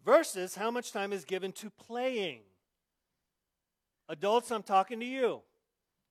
versus 0.02 0.54
how 0.54 0.70
much 0.70 0.92
time 0.92 1.12
is 1.12 1.26
given 1.26 1.52
to 1.52 1.70
playing? 1.70 2.40
Adults, 4.08 4.50
I'm 4.50 4.62
talking 4.62 4.98
to 5.00 5.06
you. 5.06 5.42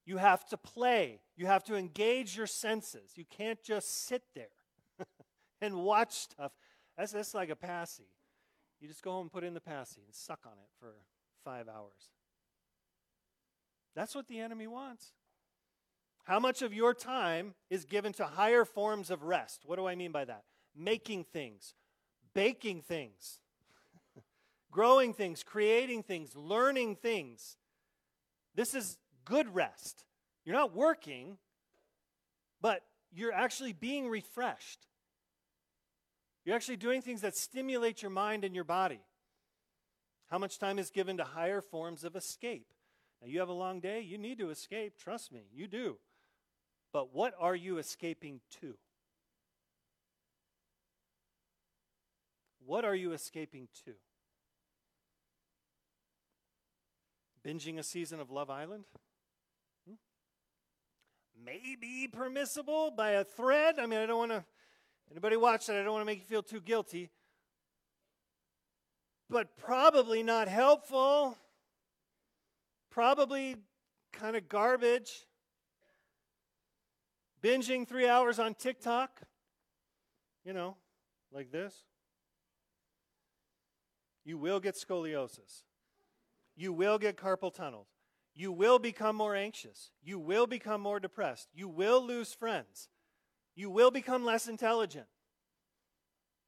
You 0.05 0.17
have 0.17 0.45
to 0.49 0.57
play, 0.57 1.21
you 1.35 1.47
have 1.47 1.63
to 1.65 1.75
engage 1.75 2.37
your 2.37 2.47
senses. 2.47 3.13
You 3.15 3.25
can't 3.25 3.63
just 3.63 4.05
sit 4.05 4.23
there 4.35 4.47
and 5.61 5.75
watch 5.75 6.11
stuff. 6.11 6.51
That's, 6.97 7.13
that's 7.13 7.33
like 7.33 7.49
a 7.49 7.55
passy. 7.55 8.09
You 8.79 8.87
just 8.87 9.01
go 9.01 9.11
home 9.11 9.21
and 9.21 9.31
put 9.31 9.43
in 9.43 9.53
the 9.53 9.61
passy 9.61 10.01
and 10.05 10.13
suck 10.13 10.41
on 10.45 10.53
it 10.53 10.69
for 10.79 10.93
five 11.45 11.67
hours. 11.67 12.11
That's 13.95 14.15
what 14.15 14.27
the 14.27 14.39
enemy 14.39 14.67
wants. 14.67 15.11
How 16.23 16.39
much 16.39 16.61
of 16.61 16.73
your 16.73 16.93
time 16.93 17.53
is 17.69 17.85
given 17.85 18.13
to 18.13 18.25
higher 18.25 18.65
forms 18.65 19.11
of 19.11 19.23
rest? 19.23 19.63
What 19.65 19.75
do 19.75 19.87
I 19.87 19.95
mean 19.95 20.11
by 20.11 20.25
that? 20.25 20.43
Making 20.75 21.25
things, 21.25 21.75
baking 22.33 22.81
things, 22.81 23.39
growing 24.71 25.13
things, 25.13 25.43
creating 25.43 26.03
things, 26.03 26.35
learning 26.35 26.95
things. 26.95 27.57
This 28.55 28.73
is 28.73 28.97
good 29.25 29.53
rest. 29.53 30.05
You're 30.45 30.55
not 30.55 30.73
working, 30.73 31.37
but 32.61 32.83
you're 33.11 33.33
actually 33.33 33.73
being 33.73 34.07
refreshed. 34.07 34.87
You're 36.45 36.55
actually 36.55 36.77
doing 36.77 37.01
things 37.01 37.21
that 37.21 37.35
stimulate 37.35 38.01
your 38.01 38.11
mind 38.11 38.43
and 38.43 38.55
your 38.55 38.63
body. 38.63 39.01
How 40.29 40.37
much 40.37 40.57
time 40.57 40.79
is 40.79 40.89
given 40.89 41.17
to 41.17 41.23
higher 41.23 41.61
forms 41.61 42.03
of 42.03 42.15
escape? 42.15 42.67
Now, 43.23 43.29
you 43.29 43.39
have 43.39 43.47
a 43.47 43.53
long 43.53 43.79
day, 43.79 44.01
you 44.01 44.17
need 44.17 44.37
to 44.39 44.49
escape. 44.49 44.97
Trust 44.97 45.31
me, 45.31 45.45
you 45.53 45.65
do. 45.65 45.97
But 46.91 47.15
what 47.15 47.33
are 47.39 47.55
you 47.55 47.77
escaping 47.77 48.41
to? 48.61 48.73
What 52.65 52.83
are 52.83 52.95
you 52.95 53.13
escaping 53.13 53.69
to? 53.85 53.93
Binging 57.47 57.79
a 57.79 57.83
season 57.83 58.19
of 58.19 58.29
Love 58.29 58.49
Island? 58.49 58.83
Hmm? 59.87 59.95
Maybe 61.45 62.09
permissible 62.11 62.91
by 62.91 63.11
a 63.11 63.23
thread. 63.23 63.79
I 63.79 63.85
mean, 63.85 63.99
I 63.99 64.05
don't 64.05 64.17
want 64.17 64.31
to, 64.31 64.43
anybody 65.11 65.37
watch 65.37 65.67
that, 65.67 65.77
I 65.77 65.83
don't 65.83 65.93
want 65.93 66.01
to 66.01 66.05
make 66.05 66.19
you 66.19 66.25
feel 66.25 66.43
too 66.43 66.61
guilty. 66.61 67.09
But 69.29 69.55
probably 69.55 70.23
not 70.23 70.49
helpful. 70.49 71.37
Probably 72.93 73.55
kind 74.11 74.35
of 74.35 74.47
garbage. 74.47 75.25
Binging 77.41 77.87
three 77.87 78.07
hours 78.07 78.37
on 78.37 78.53
TikTok, 78.53 79.19
you 80.45 80.53
know, 80.53 80.77
like 81.31 81.51
this. 81.51 81.73
You 84.23 84.37
will 84.37 84.59
get 84.59 84.75
scoliosis. 84.75 85.63
You 86.55 86.71
will 86.71 86.99
get 86.99 87.17
carpal 87.17 87.51
tunnel. 87.51 87.87
You 88.35 88.51
will 88.51 88.77
become 88.77 89.15
more 89.15 89.35
anxious. 89.35 89.89
You 90.03 90.19
will 90.19 90.45
become 90.45 90.79
more 90.79 90.99
depressed. 90.99 91.49
You 91.51 91.67
will 91.67 92.05
lose 92.05 92.31
friends. 92.31 92.89
You 93.55 93.71
will 93.71 93.89
become 93.89 94.23
less 94.23 94.47
intelligent. 94.47 95.07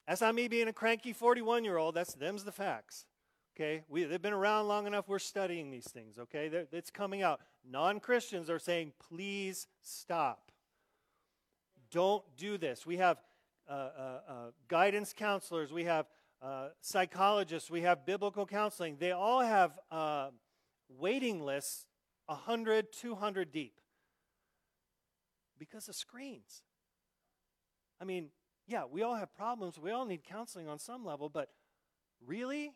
That's 0.08 0.22
not 0.22 0.36
me 0.36 0.48
being 0.48 0.68
a 0.68 0.74
cranky 0.74 1.12
41 1.12 1.64
year 1.64 1.78
old. 1.78 1.96
That's 1.96 2.14
them's 2.14 2.44
the 2.44 2.52
facts. 2.52 3.08
Okay, 3.56 3.84
we, 3.88 4.04
they've 4.04 4.22
been 4.22 4.34
around 4.34 4.68
long 4.68 4.86
enough. 4.86 5.08
We're 5.08 5.18
studying 5.18 5.72
these 5.72 5.88
things. 5.90 6.18
Okay, 6.20 6.50
They're, 6.50 6.68
it's 6.74 6.92
coming 6.92 7.24
out. 7.24 7.40
Non 7.70 8.02
Christians 8.02 8.50
are 8.50 8.60
saying, 8.60 8.92
please 9.08 9.68
stop. 9.82 10.52
Don't 11.90 12.24
do 12.36 12.58
this. 12.58 12.86
We 12.86 12.98
have 12.98 13.18
uh, 13.70 13.72
uh, 13.72 14.20
uh, 14.28 14.34
guidance 14.68 15.14
counselors. 15.16 15.72
We 15.72 15.86
have 15.86 16.08
uh, 16.42 16.68
psychologists, 16.82 17.72
we 17.72 17.82
have 17.82 18.06
biblical 18.06 18.46
counseling. 18.46 18.98
They 19.00 19.12
all 19.12 19.40
have 19.40 19.80
uh, 19.90 20.30
waiting 20.90 21.44
lists 21.44 21.88
100, 22.28 22.92
200 22.92 23.52
deep 23.52 23.80
because 25.58 25.88
of 25.88 25.96
screens. 25.96 26.62
I 28.02 28.04
mean, 28.04 28.30
yeah, 28.68 28.84
we 28.90 29.02
all 29.02 29.16
have 29.16 29.34
problems. 29.34 29.80
We 29.80 29.92
all 29.92 30.06
need 30.06 30.24
counseling 30.24 30.68
on 30.68 30.78
some 30.78 31.06
level, 31.06 31.30
but 31.30 31.50
really? 32.26 32.74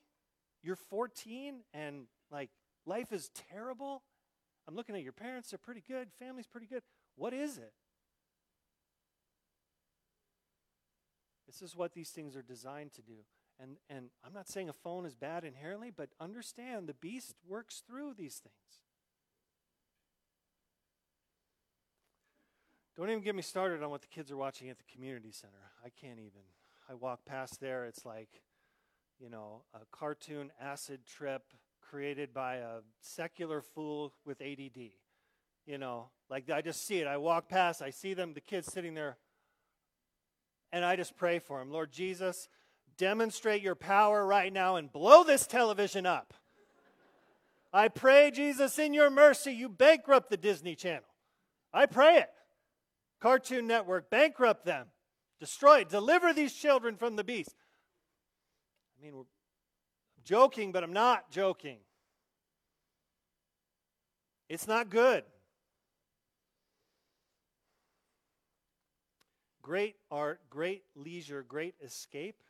You're 0.62 0.76
14 0.76 1.62
and 1.74 2.06
like 2.32 2.50
life 2.86 3.12
is 3.12 3.30
terrible? 3.52 4.04
I'm 4.68 4.76
looking 4.76 4.96
at 4.96 5.04
your 5.04 5.14
parents, 5.14 5.50
they're 5.50 5.58
pretty 5.58 5.84
good, 5.88 6.10
family's 6.20 6.48
pretty 6.48 6.68
good. 6.68 6.84
What 7.16 7.34
is 7.34 7.58
it? 7.58 7.74
This 11.48 11.62
is 11.62 11.76
what 11.76 11.94
these 11.94 12.10
things 12.10 12.36
are 12.36 12.44
designed 12.44 12.94
to 12.94 13.02
do. 13.02 13.26
And, 13.60 13.78
and 13.90 14.10
I'm 14.26 14.34
not 14.34 14.48
saying 14.48 14.70
a 14.70 14.74
phone 14.74 15.06
is 15.06 15.16
bad 15.16 15.44
inherently, 15.44 15.92
but 15.96 16.10
understand 16.20 16.88
the 16.88 16.94
beast 16.94 17.36
works 17.48 17.82
through 17.86 18.14
these 18.18 18.36
things. 18.36 18.54
Don't 22.96 23.10
even 23.10 23.24
get 23.24 23.36
me 23.36 23.42
started 23.42 23.82
on 23.82 23.90
what 23.90 24.02
the 24.02 24.08
kids 24.08 24.30
are 24.30 24.38
watching 24.38 24.70
at 24.70 24.78
the 24.78 24.84
community 24.94 25.32
center. 25.32 25.72
I 25.84 25.90
can't 25.90 26.20
even. 26.20 26.42
I 26.90 26.94
walk 26.94 27.26
past 27.26 27.60
there, 27.60 27.86
it's 27.86 28.06
like, 28.06 28.30
you 29.20 29.30
know, 29.30 29.64
a 29.74 29.80
cartoon 29.92 30.52
acid 30.62 31.02
trip 31.06 31.44
created 31.82 32.34
by 32.34 32.56
a 32.56 32.80
secular 33.02 33.62
fool 33.62 34.14
with 34.26 34.42
ADD. 34.42 34.92
You 35.66 35.78
know, 35.78 36.10
like 36.30 36.50
I 36.50 36.62
just 36.62 36.88
see 36.88 37.00
it. 37.00 37.08
I 37.08 37.18
walk 37.18 37.50
past, 37.50 37.82
I 37.82 37.90
see 37.90 38.14
them, 38.14 38.34
the 38.34 38.42
kids 38.42 38.72
sitting 38.72 38.94
there, 38.94 39.18
and 40.72 40.86
I 40.86 40.96
just 40.96 41.16
pray 41.16 41.40
for 41.40 41.60
them. 41.60 41.72
Lord 41.72 41.92
Jesus, 41.92 42.48
demonstrate 42.98 43.62
your 43.62 43.76
power 43.76 44.26
right 44.26 44.52
now 44.52 44.78
and 44.78 44.92
blow 44.92 45.24
this 45.24 45.46
television 45.46 46.06
up. 46.06 46.34
I 47.72 47.88
pray, 47.88 48.32
Jesus, 48.32 48.80
in 48.80 48.94
your 48.94 49.12
mercy, 49.12 49.52
you 49.52 49.70
bankrupt 49.70 50.30
the 50.30 50.38
Disney 50.38 50.76
Channel. 50.76 51.04
I 51.72 51.86
pray 51.86 52.18
it. 52.18 52.30
Cartoon 53.20 53.68
Network, 53.68 54.10
bankrupt 54.10 54.66
them, 54.66 54.88
destroy 55.40 55.84
deliver 55.84 56.34
these 56.34 56.54
children 56.54 56.96
from 56.96 57.16
the 57.16 57.24
beast. 57.24 57.54
I 59.00 59.06
mean, 59.06 59.16
we're 59.16 59.24
joking, 60.24 60.72
but 60.72 60.84
I'm 60.84 60.94
not 60.94 61.32
joking. 61.32 61.78
It's 64.50 64.68
not 64.68 64.90
good. 64.90 65.24
Great 69.62 69.96
art, 70.12 70.42
great 70.50 70.84
leisure, 70.96 71.44
great 71.44 71.76
escape 71.84 72.42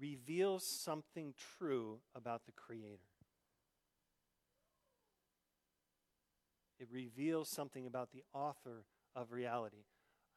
reveals 0.00 0.66
something 0.66 1.34
true 1.58 1.98
about 2.14 2.44
the 2.44 2.52
Creator. 2.52 2.98
It 6.78 6.88
reveals 6.92 7.48
something 7.48 7.86
about 7.86 8.10
the 8.12 8.22
author 8.32 8.84
of 9.16 9.32
reality. 9.32 9.84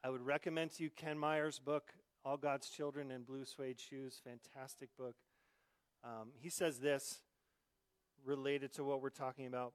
I 0.02 0.10
would 0.10 0.24
recommend 0.24 0.72
to 0.72 0.84
you 0.84 0.90
Ken 0.90 1.18
Myers' 1.18 1.58
book, 1.58 1.92
All 2.24 2.36
God's 2.36 2.68
Children 2.68 3.10
in 3.10 3.22
Blue 3.22 3.44
Suede 3.44 3.80
Shoes. 3.80 4.20
Fantastic 4.24 4.90
book. 4.96 5.16
Um, 6.04 6.28
he 6.40 6.48
says 6.50 6.78
this 6.78 7.18
related 8.24 8.72
to 8.74 8.84
what 8.84 9.02
we're 9.02 9.10
talking 9.10 9.46
about. 9.46 9.72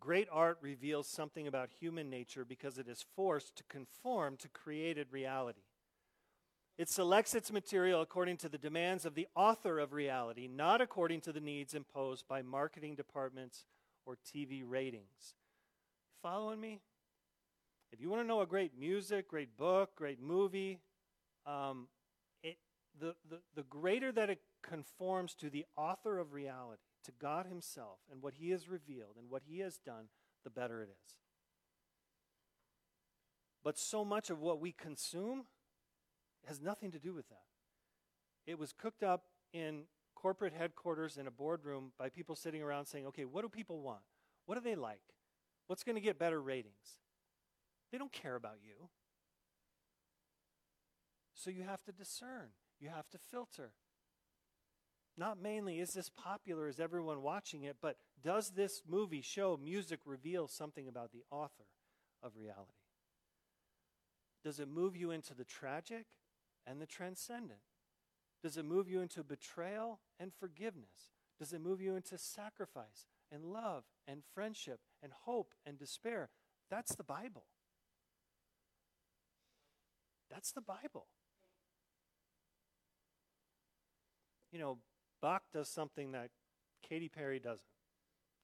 Great 0.00 0.26
art 0.32 0.58
reveals 0.60 1.06
something 1.06 1.46
about 1.46 1.70
human 1.78 2.10
nature 2.10 2.44
because 2.44 2.76
it 2.76 2.88
is 2.88 3.04
forced 3.14 3.54
to 3.56 3.64
conform 3.68 4.36
to 4.38 4.48
created 4.48 5.06
reality. 5.12 5.62
It 6.76 6.88
selects 6.88 7.36
its 7.36 7.52
material 7.52 8.00
according 8.00 8.38
to 8.38 8.48
the 8.48 8.58
demands 8.58 9.04
of 9.04 9.14
the 9.14 9.28
author 9.36 9.78
of 9.78 9.92
reality, 9.92 10.48
not 10.48 10.80
according 10.80 11.20
to 11.22 11.32
the 11.32 11.40
needs 11.40 11.74
imposed 11.74 12.26
by 12.26 12.42
marketing 12.42 12.96
departments 12.96 13.66
or 14.04 14.16
TV 14.16 14.62
ratings. 14.66 15.34
Following 16.20 16.60
me? 16.60 16.80
If 17.92 18.00
you 18.00 18.08
want 18.08 18.22
to 18.22 18.26
know 18.26 18.40
a 18.40 18.46
great 18.46 18.72
music, 18.76 19.28
great 19.28 19.56
book, 19.56 19.94
great 19.94 20.20
movie, 20.20 20.80
um, 21.46 21.88
it, 22.42 22.56
the, 22.98 23.14
the, 23.28 23.40
the 23.54 23.62
greater 23.62 24.12
that 24.12 24.30
it 24.30 24.40
conforms 24.62 25.34
to 25.34 25.50
the 25.50 25.64
author 25.76 26.18
of 26.18 26.32
reality, 26.32 26.82
to 27.04 27.12
God 27.20 27.46
Himself, 27.46 27.98
and 28.10 28.22
what 28.22 28.34
He 28.34 28.50
has 28.50 28.68
revealed 28.68 29.16
and 29.18 29.30
what 29.30 29.42
He 29.46 29.60
has 29.60 29.78
done, 29.78 30.06
the 30.44 30.50
better 30.50 30.82
it 30.82 30.88
is. 30.88 31.16
But 33.64 33.78
so 33.78 34.04
much 34.04 34.30
of 34.30 34.40
what 34.40 34.60
we 34.60 34.72
consume 34.72 35.44
has 36.46 36.60
nothing 36.60 36.90
to 36.90 36.98
do 36.98 37.14
with 37.14 37.28
that. 37.28 37.44
It 38.46 38.58
was 38.58 38.72
cooked 38.72 39.02
up 39.02 39.24
in 39.52 39.84
corporate 40.14 40.52
headquarters 40.52 41.16
in 41.16 41.26
a 41.26 41.30
boardroom 41.30 41.92
by 41.98 42.08
people 42.08 42.34
sitting 42.34 42.62
around 42.62 42.86
saying, 42.86 43.06
okay, 43.06 43.24
what 43.24 43.42
do 43.42 43.48
people 43.48 43.80
want? 43.80 44.02
What 44.46 44.56
do 44.56 44.60
they 44.60 44.74
like? 44.74 45.02
What's 45.68 45.84
going 45.84 45.94
to 45.94 46.00
get 46.00 46.18
better 46.18 46.40
ratings? 46.40 47.00
They 47.90 47.98
don't 47.98 48.12
care 48.12 48.34
about 48.34 48.56
you. 48.62 48.88
So 51.42 51.50
you 51.50 51.64
have 51.64 51.82
to 51.86 51.92
discern, 51.92 52.50
you 52.78 52.88
have 52.88 53.10
to 53.10 53.18
filter. 53.18 53.72
Not 55.18 55.42
mainly 55.42 55.80
is 55.80 55.92
this 55.92 56.08
popular, 56.08 56.68
is 56.68 56.78
everyone 56.78 57.20
watching 57.20 57.64
it, 57.64 57.78
but 57.82 57.96
does 58.22 58.50
this 58.50 58.82
movie, 58.88 59.22
show, 59.22 59.58
music 59.60 59.98
reveal 60.06 60.46
something 60.46 60.86
about 60.86 61.10
the 61.10 61.24
author 61.32 61.66
of 62.22 62.36
reality? 62.36 62.70
Does 64.44 64.60
it 64.60 64.68
move 64.68 64.96
you 64.96 65.10
into 65.10 65.34
the 65.34 65.44
tragic 65.44 66.06
and 66.64 66.80
the 66.80 66.86
transcendent? 66.86 67.58
Does 68.40 68.56
it 68.56 68.64
move 68.64 68.88
you 68.88 69.00
into 69.00 69.24
betrayal 69.24 69.98
and 70.20 70.32
forgiveness? 70.32 71.10
Does 71.40 71.52
it 71.52 71.60
move 71.60 71.80
you 71.80 71.96
into 71.96 72.18
sacrifice 72.18 73.08
and 73.32 73.46
love 73.46 73.82
and 74.06 74.22
friendship 74.32 74.78
and 75.02 75.10
hope 75.24 75.54
and 75.66 75.76
despair? 75.76 76.30
That's 76.70 76.94
the 76.94 77.02
Bible. 77.02 77.46
That's 80.30 80.52
the 80.52 80.60
Bible. 80.60 81.08
You 84.52 84.58
know, 84.58 84.78
Bach 85.20 85.42
does 85.52 85.68
something 85.68 86.12
that 86.12 86.30
Katy 86.86 87.08
Perry 87.08 87.38
doesn't. 87.38 87.60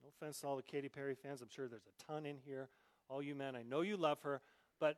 No 0.03 0.09
offense 0.09 0.41
to 0.41 0.47
all 0.47 0.57
the 0.57 0.63
Katy 0.63 0.89
Perry 0.89 1.15
fans, 1.15 1.43
I'm 1.43 1.49
sure 1.51 1.69
there's 1.69 1.87
a 1.87 2.05
ton 2.11 2.25
in 2.25 2.39
here. 2.45 2.69
All 3.09 3.23
you 3.23 3.35
men, 3.35 3.57
I 3.57 3.63
know 3.63 3.81
you 3.83 3.97
love 3.97 4.21
her, 4.23 4.41
but 4.81 4.97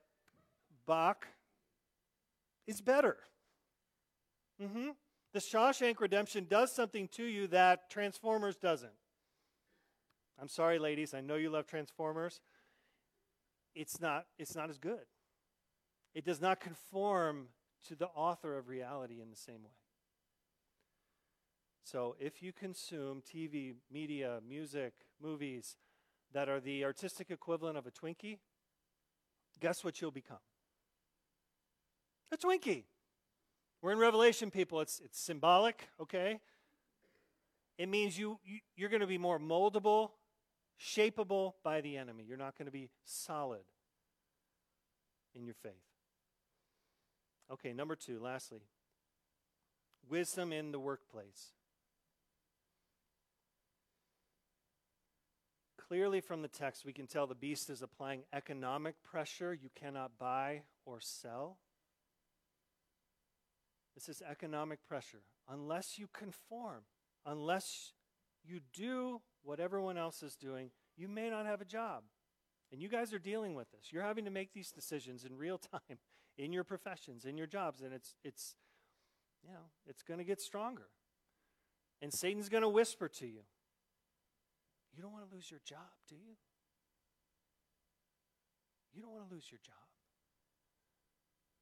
Bach 0.87 1.27
is 2.67 2.81
better. 2.81 3.17
Mm-hmm. 4.63 4.91
The 5.33 5.39
Shawshank 5.39 6.01
Redemption 6.01 6.47
does 6.49 6.73
something 6.73 7.09
to 7.13 7.25
you 7.25 7.47
that 7.49 7.89
Transformers 7.89 8.57
doesn't. 8.57 8.91
I'm 10.41 10.49
sorry, 10.49 10.79
ladies. 10.79 11.15
I 11.15 11.21
know 11.21 11.37
you 11.37 11.51
love 11.51 11.67
Transformers. 11.67 12.41
It's 13.75 14.01
not, 14.01 14.27
it's 14.39 14.57
not 14.57 14.71
as 14.71 14.79
good. 14.79 15.07
It 16.15 16.25
does 16.25 16.41
not 16.41 16.61
conform 16.61 17.49
to 17.89 17.95
the 17.95 18.07
author 18.07 18.59
of 18.59 18.69
reality 18.69 19.21
in 19.21 19.31
the 19.31 19.37
same 19.37 19.63
way. 19.63 19.80
So 21.85 22.17
if 22.21 22.43
you 22.43 22.53
consume 22.53 23.23
TV, 23.23 23.75
media, 23.91 24.41
music, 24.47 24.93
movies 25.21 25.77
that 26.33 26.49
are 26.49 26.61
the 26.61 26.85
artistic 26.85 27.31
equivalent 27.31 27.77
of 27.77 27.87
a 27.87 27.91
Twinkie, 27.91 28.39
guess 29.61 29.83
what 29.83 30.01
you'll 30.01 30.11
become? 30.11 30.39
A 32.33 32.37
Twinkie. 32.37 32.85
We're 33.83 33.93
in 33.93 33.99
Revelation, 33.99 34.51
people. 34.51 34.81
It's, 34.81 35.01
it's 35.05 35.19
symbolic, 35.19 35.89
okay? 36.01 36.41
It 37.79 37.89
means 37.89 38.19
you, 38.19 38.39
you, 38.45 38.61
you're 38.77 38.91
going 38.91 39.01
to 39.01 39.07
be 39.07 39.19
more 39.19 39.39
moldable, 39.39 40.11
shapeable 40.79 41.55
by 41.65 41.81
the 41.81 41.97
enemy. 41.97 42.25
You're 42.29 42.37
not 42.37 42.57
going 42.57 42.67
to 42.67 42.73
be 42.73 42.91
solid 43.05 43.63
in 45.35 45.45
your 45.45 45.55
faith. 45.55 45.73
Okay, 47.51 47.73
number 47.73 47.97
two, 47.97 48.21
lastly, 48.21 48.61
wisdom 50.09 50.53
in 50.53 50.73
the 50.73 50.79
workplace. 50.79 51.53
Clearly 55.91 56.21
from 56.21 56.41
the 56.41 56.47
text, 56.47 56.85
we 56.85 56.93
can 56.93 57.09
tell 57.09 57.27
the 57.27 57.35
beast 57.35 57.69
is 57.69 57.83
applying 57.83 58.23
economic 58.33 59.03
pressure 59.03 59.53
you 59.53 59.71
cannot 59.75 60.13
buy 60.21 60.63
or 60.87 61.01
sell. 61.01 61.59
This 63.97 64.09
is 64.09 64.23
economic 64.23 64.87
pressure. 64.87 65.23
Unless 65.49 65.99
you 65.99 66.07
conform, 66.13 66.83
unless 67.27 67.93
you 68.45 68.61
do 68.73 69.21
what 69.43 69.59
everyone 69.59 69.99
else 69.99 70.23
is 70.23 70.37
doing, 70.37 70.71
you 70.97 71.09
may 71.09 71.29
not 71.29 71.45
have 71.45 71.61
a 71.61 71.65
job. 71.65 72.05
And 72.71 72.81
you 72.81 72.89
guys 72.89 73.13
are 73.13 73.19
dealing 73.19 73.57
with 73.57 73.69
this. 73.73 73.89
You're 73.91 74.05
having 74.05 74.27
to 74.27 74.31
make 74.31 74.53
these 74.53 74.71
decisions 74.71 75.25
in 75.25 75.37
real 75.37 75.59
time 75.73 75.99
in 76.39 76.53
your 76.53 76.63
professions, 76.63 77.25
in 77.25 77.37
your 77.37 77.49
jobs, 77.49 77.83
and 77.83 77.93
it's 77.93 78.15
it's 78.23 78.55
you 79.43 79.53
know, 79.53 79.67
it's 79.89 80.05
going 80.05 80.19
to 80.19 80.25
get 80.25 80.41
stronger. 80.41 80.87
And 82.01 82.13
Satan's 82.15 82.49
going 82.49 82.63
to 82.63 82.69
whisper 82.69 83.09
to 83.09 83.27
you, 83.27 83.41
you 84.95 85.03
don't 85.03 85.13
want 85.13 85.29
to 85.29 85.33
lose 85.35 85.51
your 85.51 85.61
job, 85.65 85.95
do 86.09 86.15
you? 86.15 86.35
You 88.93 89.03
don't 89.03 89.15
want 89.15 89.29
to 89.29 89.33
lose 89.33 89.47
your 89.51 89.63
job. 89.63 89.87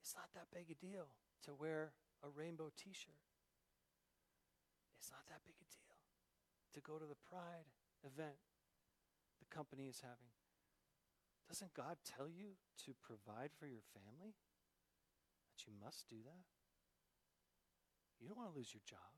It's 0.01 0.16
not 0.16 0.33
that 0.33 0.49
big 0.49 0.72
a 0.72 0.79
deal 0.81 1.12
to 1.45 1.53
wear 1.53 1.93
a 2.24 2.29
rainbow 2.33 2.72
t 2.72 2.97
shirt. 2.97 3.20
It's 4.97 5.12
not 5.12 5.29
that 5.29 5.45
big 5.45 5.61
a 5.61 5.68
deal 5.68 6.01
to 6.72 6.81
go 6.81 6.97
to 6.97 7.05
the 7.05 7.20
Pride 7.29 7.68
event 8.01 8.41
the 9.39 9.49
company 9.55 9.87
is 9.87 10.01
having. 10.01 10.33
Doesn't 11.49 11.72
God 11.72 11.97
tell 12.05 12.29
you 12.29 12.61
to 12.85 12.93
provide 13.01 13.53
for 13.57 13.66
your 13.66 13.85
family? 13.95 14.37
That 15.53 15.64
you 15.64 15.72
must 15.76 16.09
do 16.09 16.20
that? 16.24 16.45
You 18.20 18.29
don't 18.29 18.37
want 18.37 18.53
to 18.53 18.59
lose 18.59 18.74
your 18.74 18.85
job. 18.85 19.14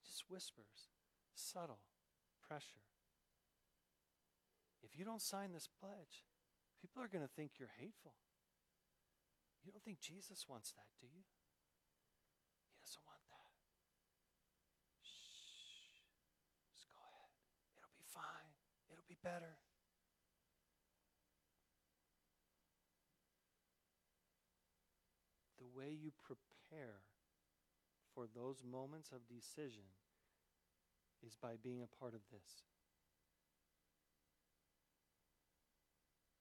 He 0.00 0.08
just 0.08 0.24
whispers, 0.30 0.90
subtle 1.34 1.84
pressure. 2.48 2.80
If 4.82 4.98
you 4.98 5.04
don't 5.04 5.20
sign 5.20 5.52
this 5.52 5.68
pledge, 5.68 6.24
people 6.80 7.02
are 7.02 7.12
going 7.12 7.24
to 7.24 7.28
think 7.36 7.60
you're 7.60 7.76
hateful. 7.76 8.16
You 9.62 9.70
don't 9.70 9.84
think 9.84 10.00
Jesus 10.00 10.48
wants 10.48 10.72
that, 10.72 10.88
do 10.96 11.04
you? 11.04 11.28
He 12.72 12.80
doesn't 12.80 13.04
want 13.04 13.20
that. 13.28 13.52
Shh. 15.04 16.00
Just 16.72 16.88
go 16.88 16.96
ahead. 17.04 17.28
It'll 17.76 17.92
be 17.92 18.08
fine. 18.08 18.48
It'll 18.88 19.04
be 19.04 19.20
better. 19.20 19.60
The 25.60 25.68
way 25.68 25.92
you 25.92 26.16
prepare 26.24 27.04
for 28.14 28.24
those 28.24 28.64
moments 28.64 29.12
of 29.12 29.28
decision 29.28 29.92
is 31.26 31.36
by 31.40 31.54
being 31.62 31.82
a 31.82 31.96
part 32.00 32.14
of 32.14 32.20
this. 32.32 32.64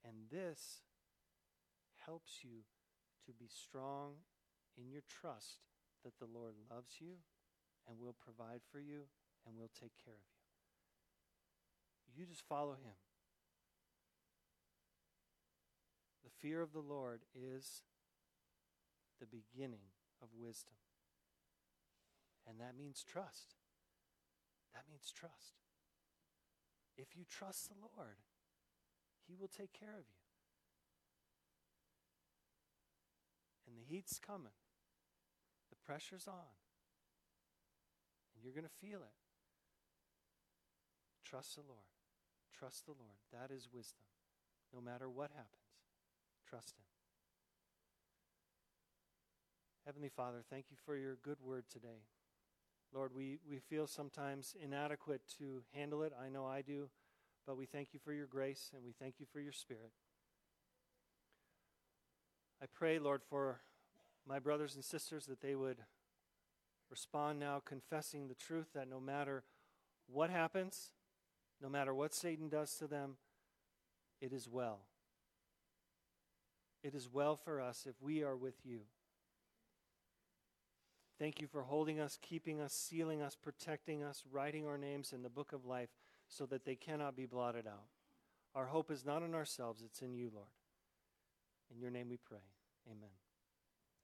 And 0.04 0.30
this 0.32 0.82
helps 2.06 2.40
you 2.44 2.64
to 3.26 3.34
be 3.34 3.48
strong 3.48 4.14
in 4.78 4.90
your 4.90 5.02
trust 5.08 5.60
that 6.04 6.18
the 6.20 6.32
Lord 6.32 6.54
loves 6.72 6.96
you 7.00 7.16
and 7.88 8.00
will 8.00 8.16
provide 8.18 8.62
for 8.72 8.80
you 8.80 9.02
and 9.46 9.58
will 9.58 9.72
take 9.74 9.92
care 10.04 10.14
of 10.14 10.28
you. 12.16 12.22
You 12.22 12.26
just 12.26 12.48
follow 12.48 12.74
Him. 12.74 12.96
The 16.24 16.30
fear 16.42 16.62
of 16.62 16.72
the 16.72 16.80
Lord 16.80 17.22
is 17.36 17.84
the 19.20 19.26
beginning 19.26 19.92
of 20.22 20.30
wisdom. 20.38 20.76
And 22.48 22.60
that 22.60 22.78
means 22.78 23.04
trust. 23.04 23.57
That 24.78 24.86
means 24.88 25.10
trust. 25.10 25.58
If 26.98 27.18
you 27.18 27.26
trust 27.26 27.70
the 27.70 27.76
Lord, 27.82 28.22
He 29.28 29.34
will 29.34 29.50
take 29.50 29.74
care 29.74 29.98
of 29.98 30.06
you. 30.06 30.22
And 33.66 33.76
the 33.76 33.84
heat's 33.84 34.20
coming, 34.20 34.54
the 35.70 35.76
pressure's 35.84 36.28
on, 36.28 36.54
and 38.36 38.44
you're 38.44 38.54
going 38.54 38.70
to 38.70 38.88
feel 38.88 39.00
it. 39.00 39.18
Trust 41.26 41.56
the 41.56 41.64
Lord. 41.68 41.90
Trust 42.58 42.86
the 42.86 42.94
Lord. 42.94 43.18
That 43.34 43.54
is 43.54 43.68
wisdom. 43.74 44.06
No 44.74 44.80
matter 44.80 45.10
what 45.10 45.32
happens, 45.32 45.74
trust 46.48 46.76
Him. 46.78 46.86
Heavenly 49.86 50.10
Father, 50.10 50.44
thank 50.50 50.66
you 50.70 50.78
for 50.86 50.96
your 50.96 51.18
good 51.24 51.42
word 51.42 51.66
today. 51.72 52.06
Lord, 52.94 53.12
we, 53.16 53.40
we 53.50 53.60
feel 53.60 53.88
sometimes 53.88 54.56
inadequate 54.64 55.22
to 55.40 55.64
handle 55.74 56.04
it. 56.04 56.14
I 56.20 56.30
know 56.30 56.46
I 56.46 56.62
do. 56.62 56.90
But 57.46 57.58
we 57.58 57.66
thank 57.66 57.94
you 57.94 58.00
for 58.04 58.12
your 58.12 58.28
grace 58.28 58.72
and 58.76 58.84
we 58.84 58.92
thank 58.92 59.16
you 59.20 59.26
for 59.32 59.40
your 59.40 59.54
spirit. 59.54 59.92
I 62.62 62.66
pray, 62.74 63.00
Lord, 63.00 63.22
for 63.24 63.62
my 64.28 64.40
brothers 64.40 64.76
and 64.76 64.84
sisters 64.84 65.26
that 65.28 65.42
they 65.42 65.56
would 65.56 65.78
respond 66.90 67.40
now 67.40 67.62
confessing 67.64 68.28
the 68.28 68.36
truth 68.36 68.68
that 68.74 68.90
no 68.90 69.00
matter 69.00 69.44
what 70.08 70.30
happens, 70.30 70.92
no 71.62 71.70
matter 71.70 71.94
what 71.94 72.14
Satan 72.14 72.50
does 72.50 72.76
to 72.76 72.88
them, 72.88 73.18
it 74.20 74.34
is 74.34 74.50
well. 74.50 74.80
It 76.84 76.96
is 76.96 77.10
well 77.12 77.36
for 77.36 77.62
us 77.62 77.86
if 77.88 77.96
we 78.02 78.24
are 78.24 78.36
with 78.36 78.56
you. 78.64 78.82
Thank 81.20 81.41
you 81.41 81.47
for 81.47 81.63
holding 81.63 81.99
us, 81.99 82.20
keeping 82.22 82.61
us, 82.61 82.74
sealing 82.74 83.22
us, 83.22 83.36
protecting 83.36 84.03
us, 84.03 84.24
writing 84.32 84.68
our 84.68 84.78
names 84.78 85.13
in 85.13 85.24
the 85.24 85.30
book 85.30 85.51
of 85.51 85.65
life 85.65 85.89
so 86.30 86.45
that 86.45 86.63
they 86.63 86.76
cannot 86.76 87.15
be 87.15 87.26
blotted 87.26 87.65
out. 87.65 87.88
Our 88.53 88.68
hope 88.68 88.91
is 88.91 89.05
not 89.05 89.24
in 89.24 89.34
ourselves, 89.34 89.82
it's 89.84 90.01
in 90.01 90.13
you, 90.13 90.32
Lord. 90.34 90.47
In 91.74 91.82
your 91.82 91.91
name 91.91 92.09
we 92.09 92.18
pray. 92.18 92.45
Amen. 92.88 93.09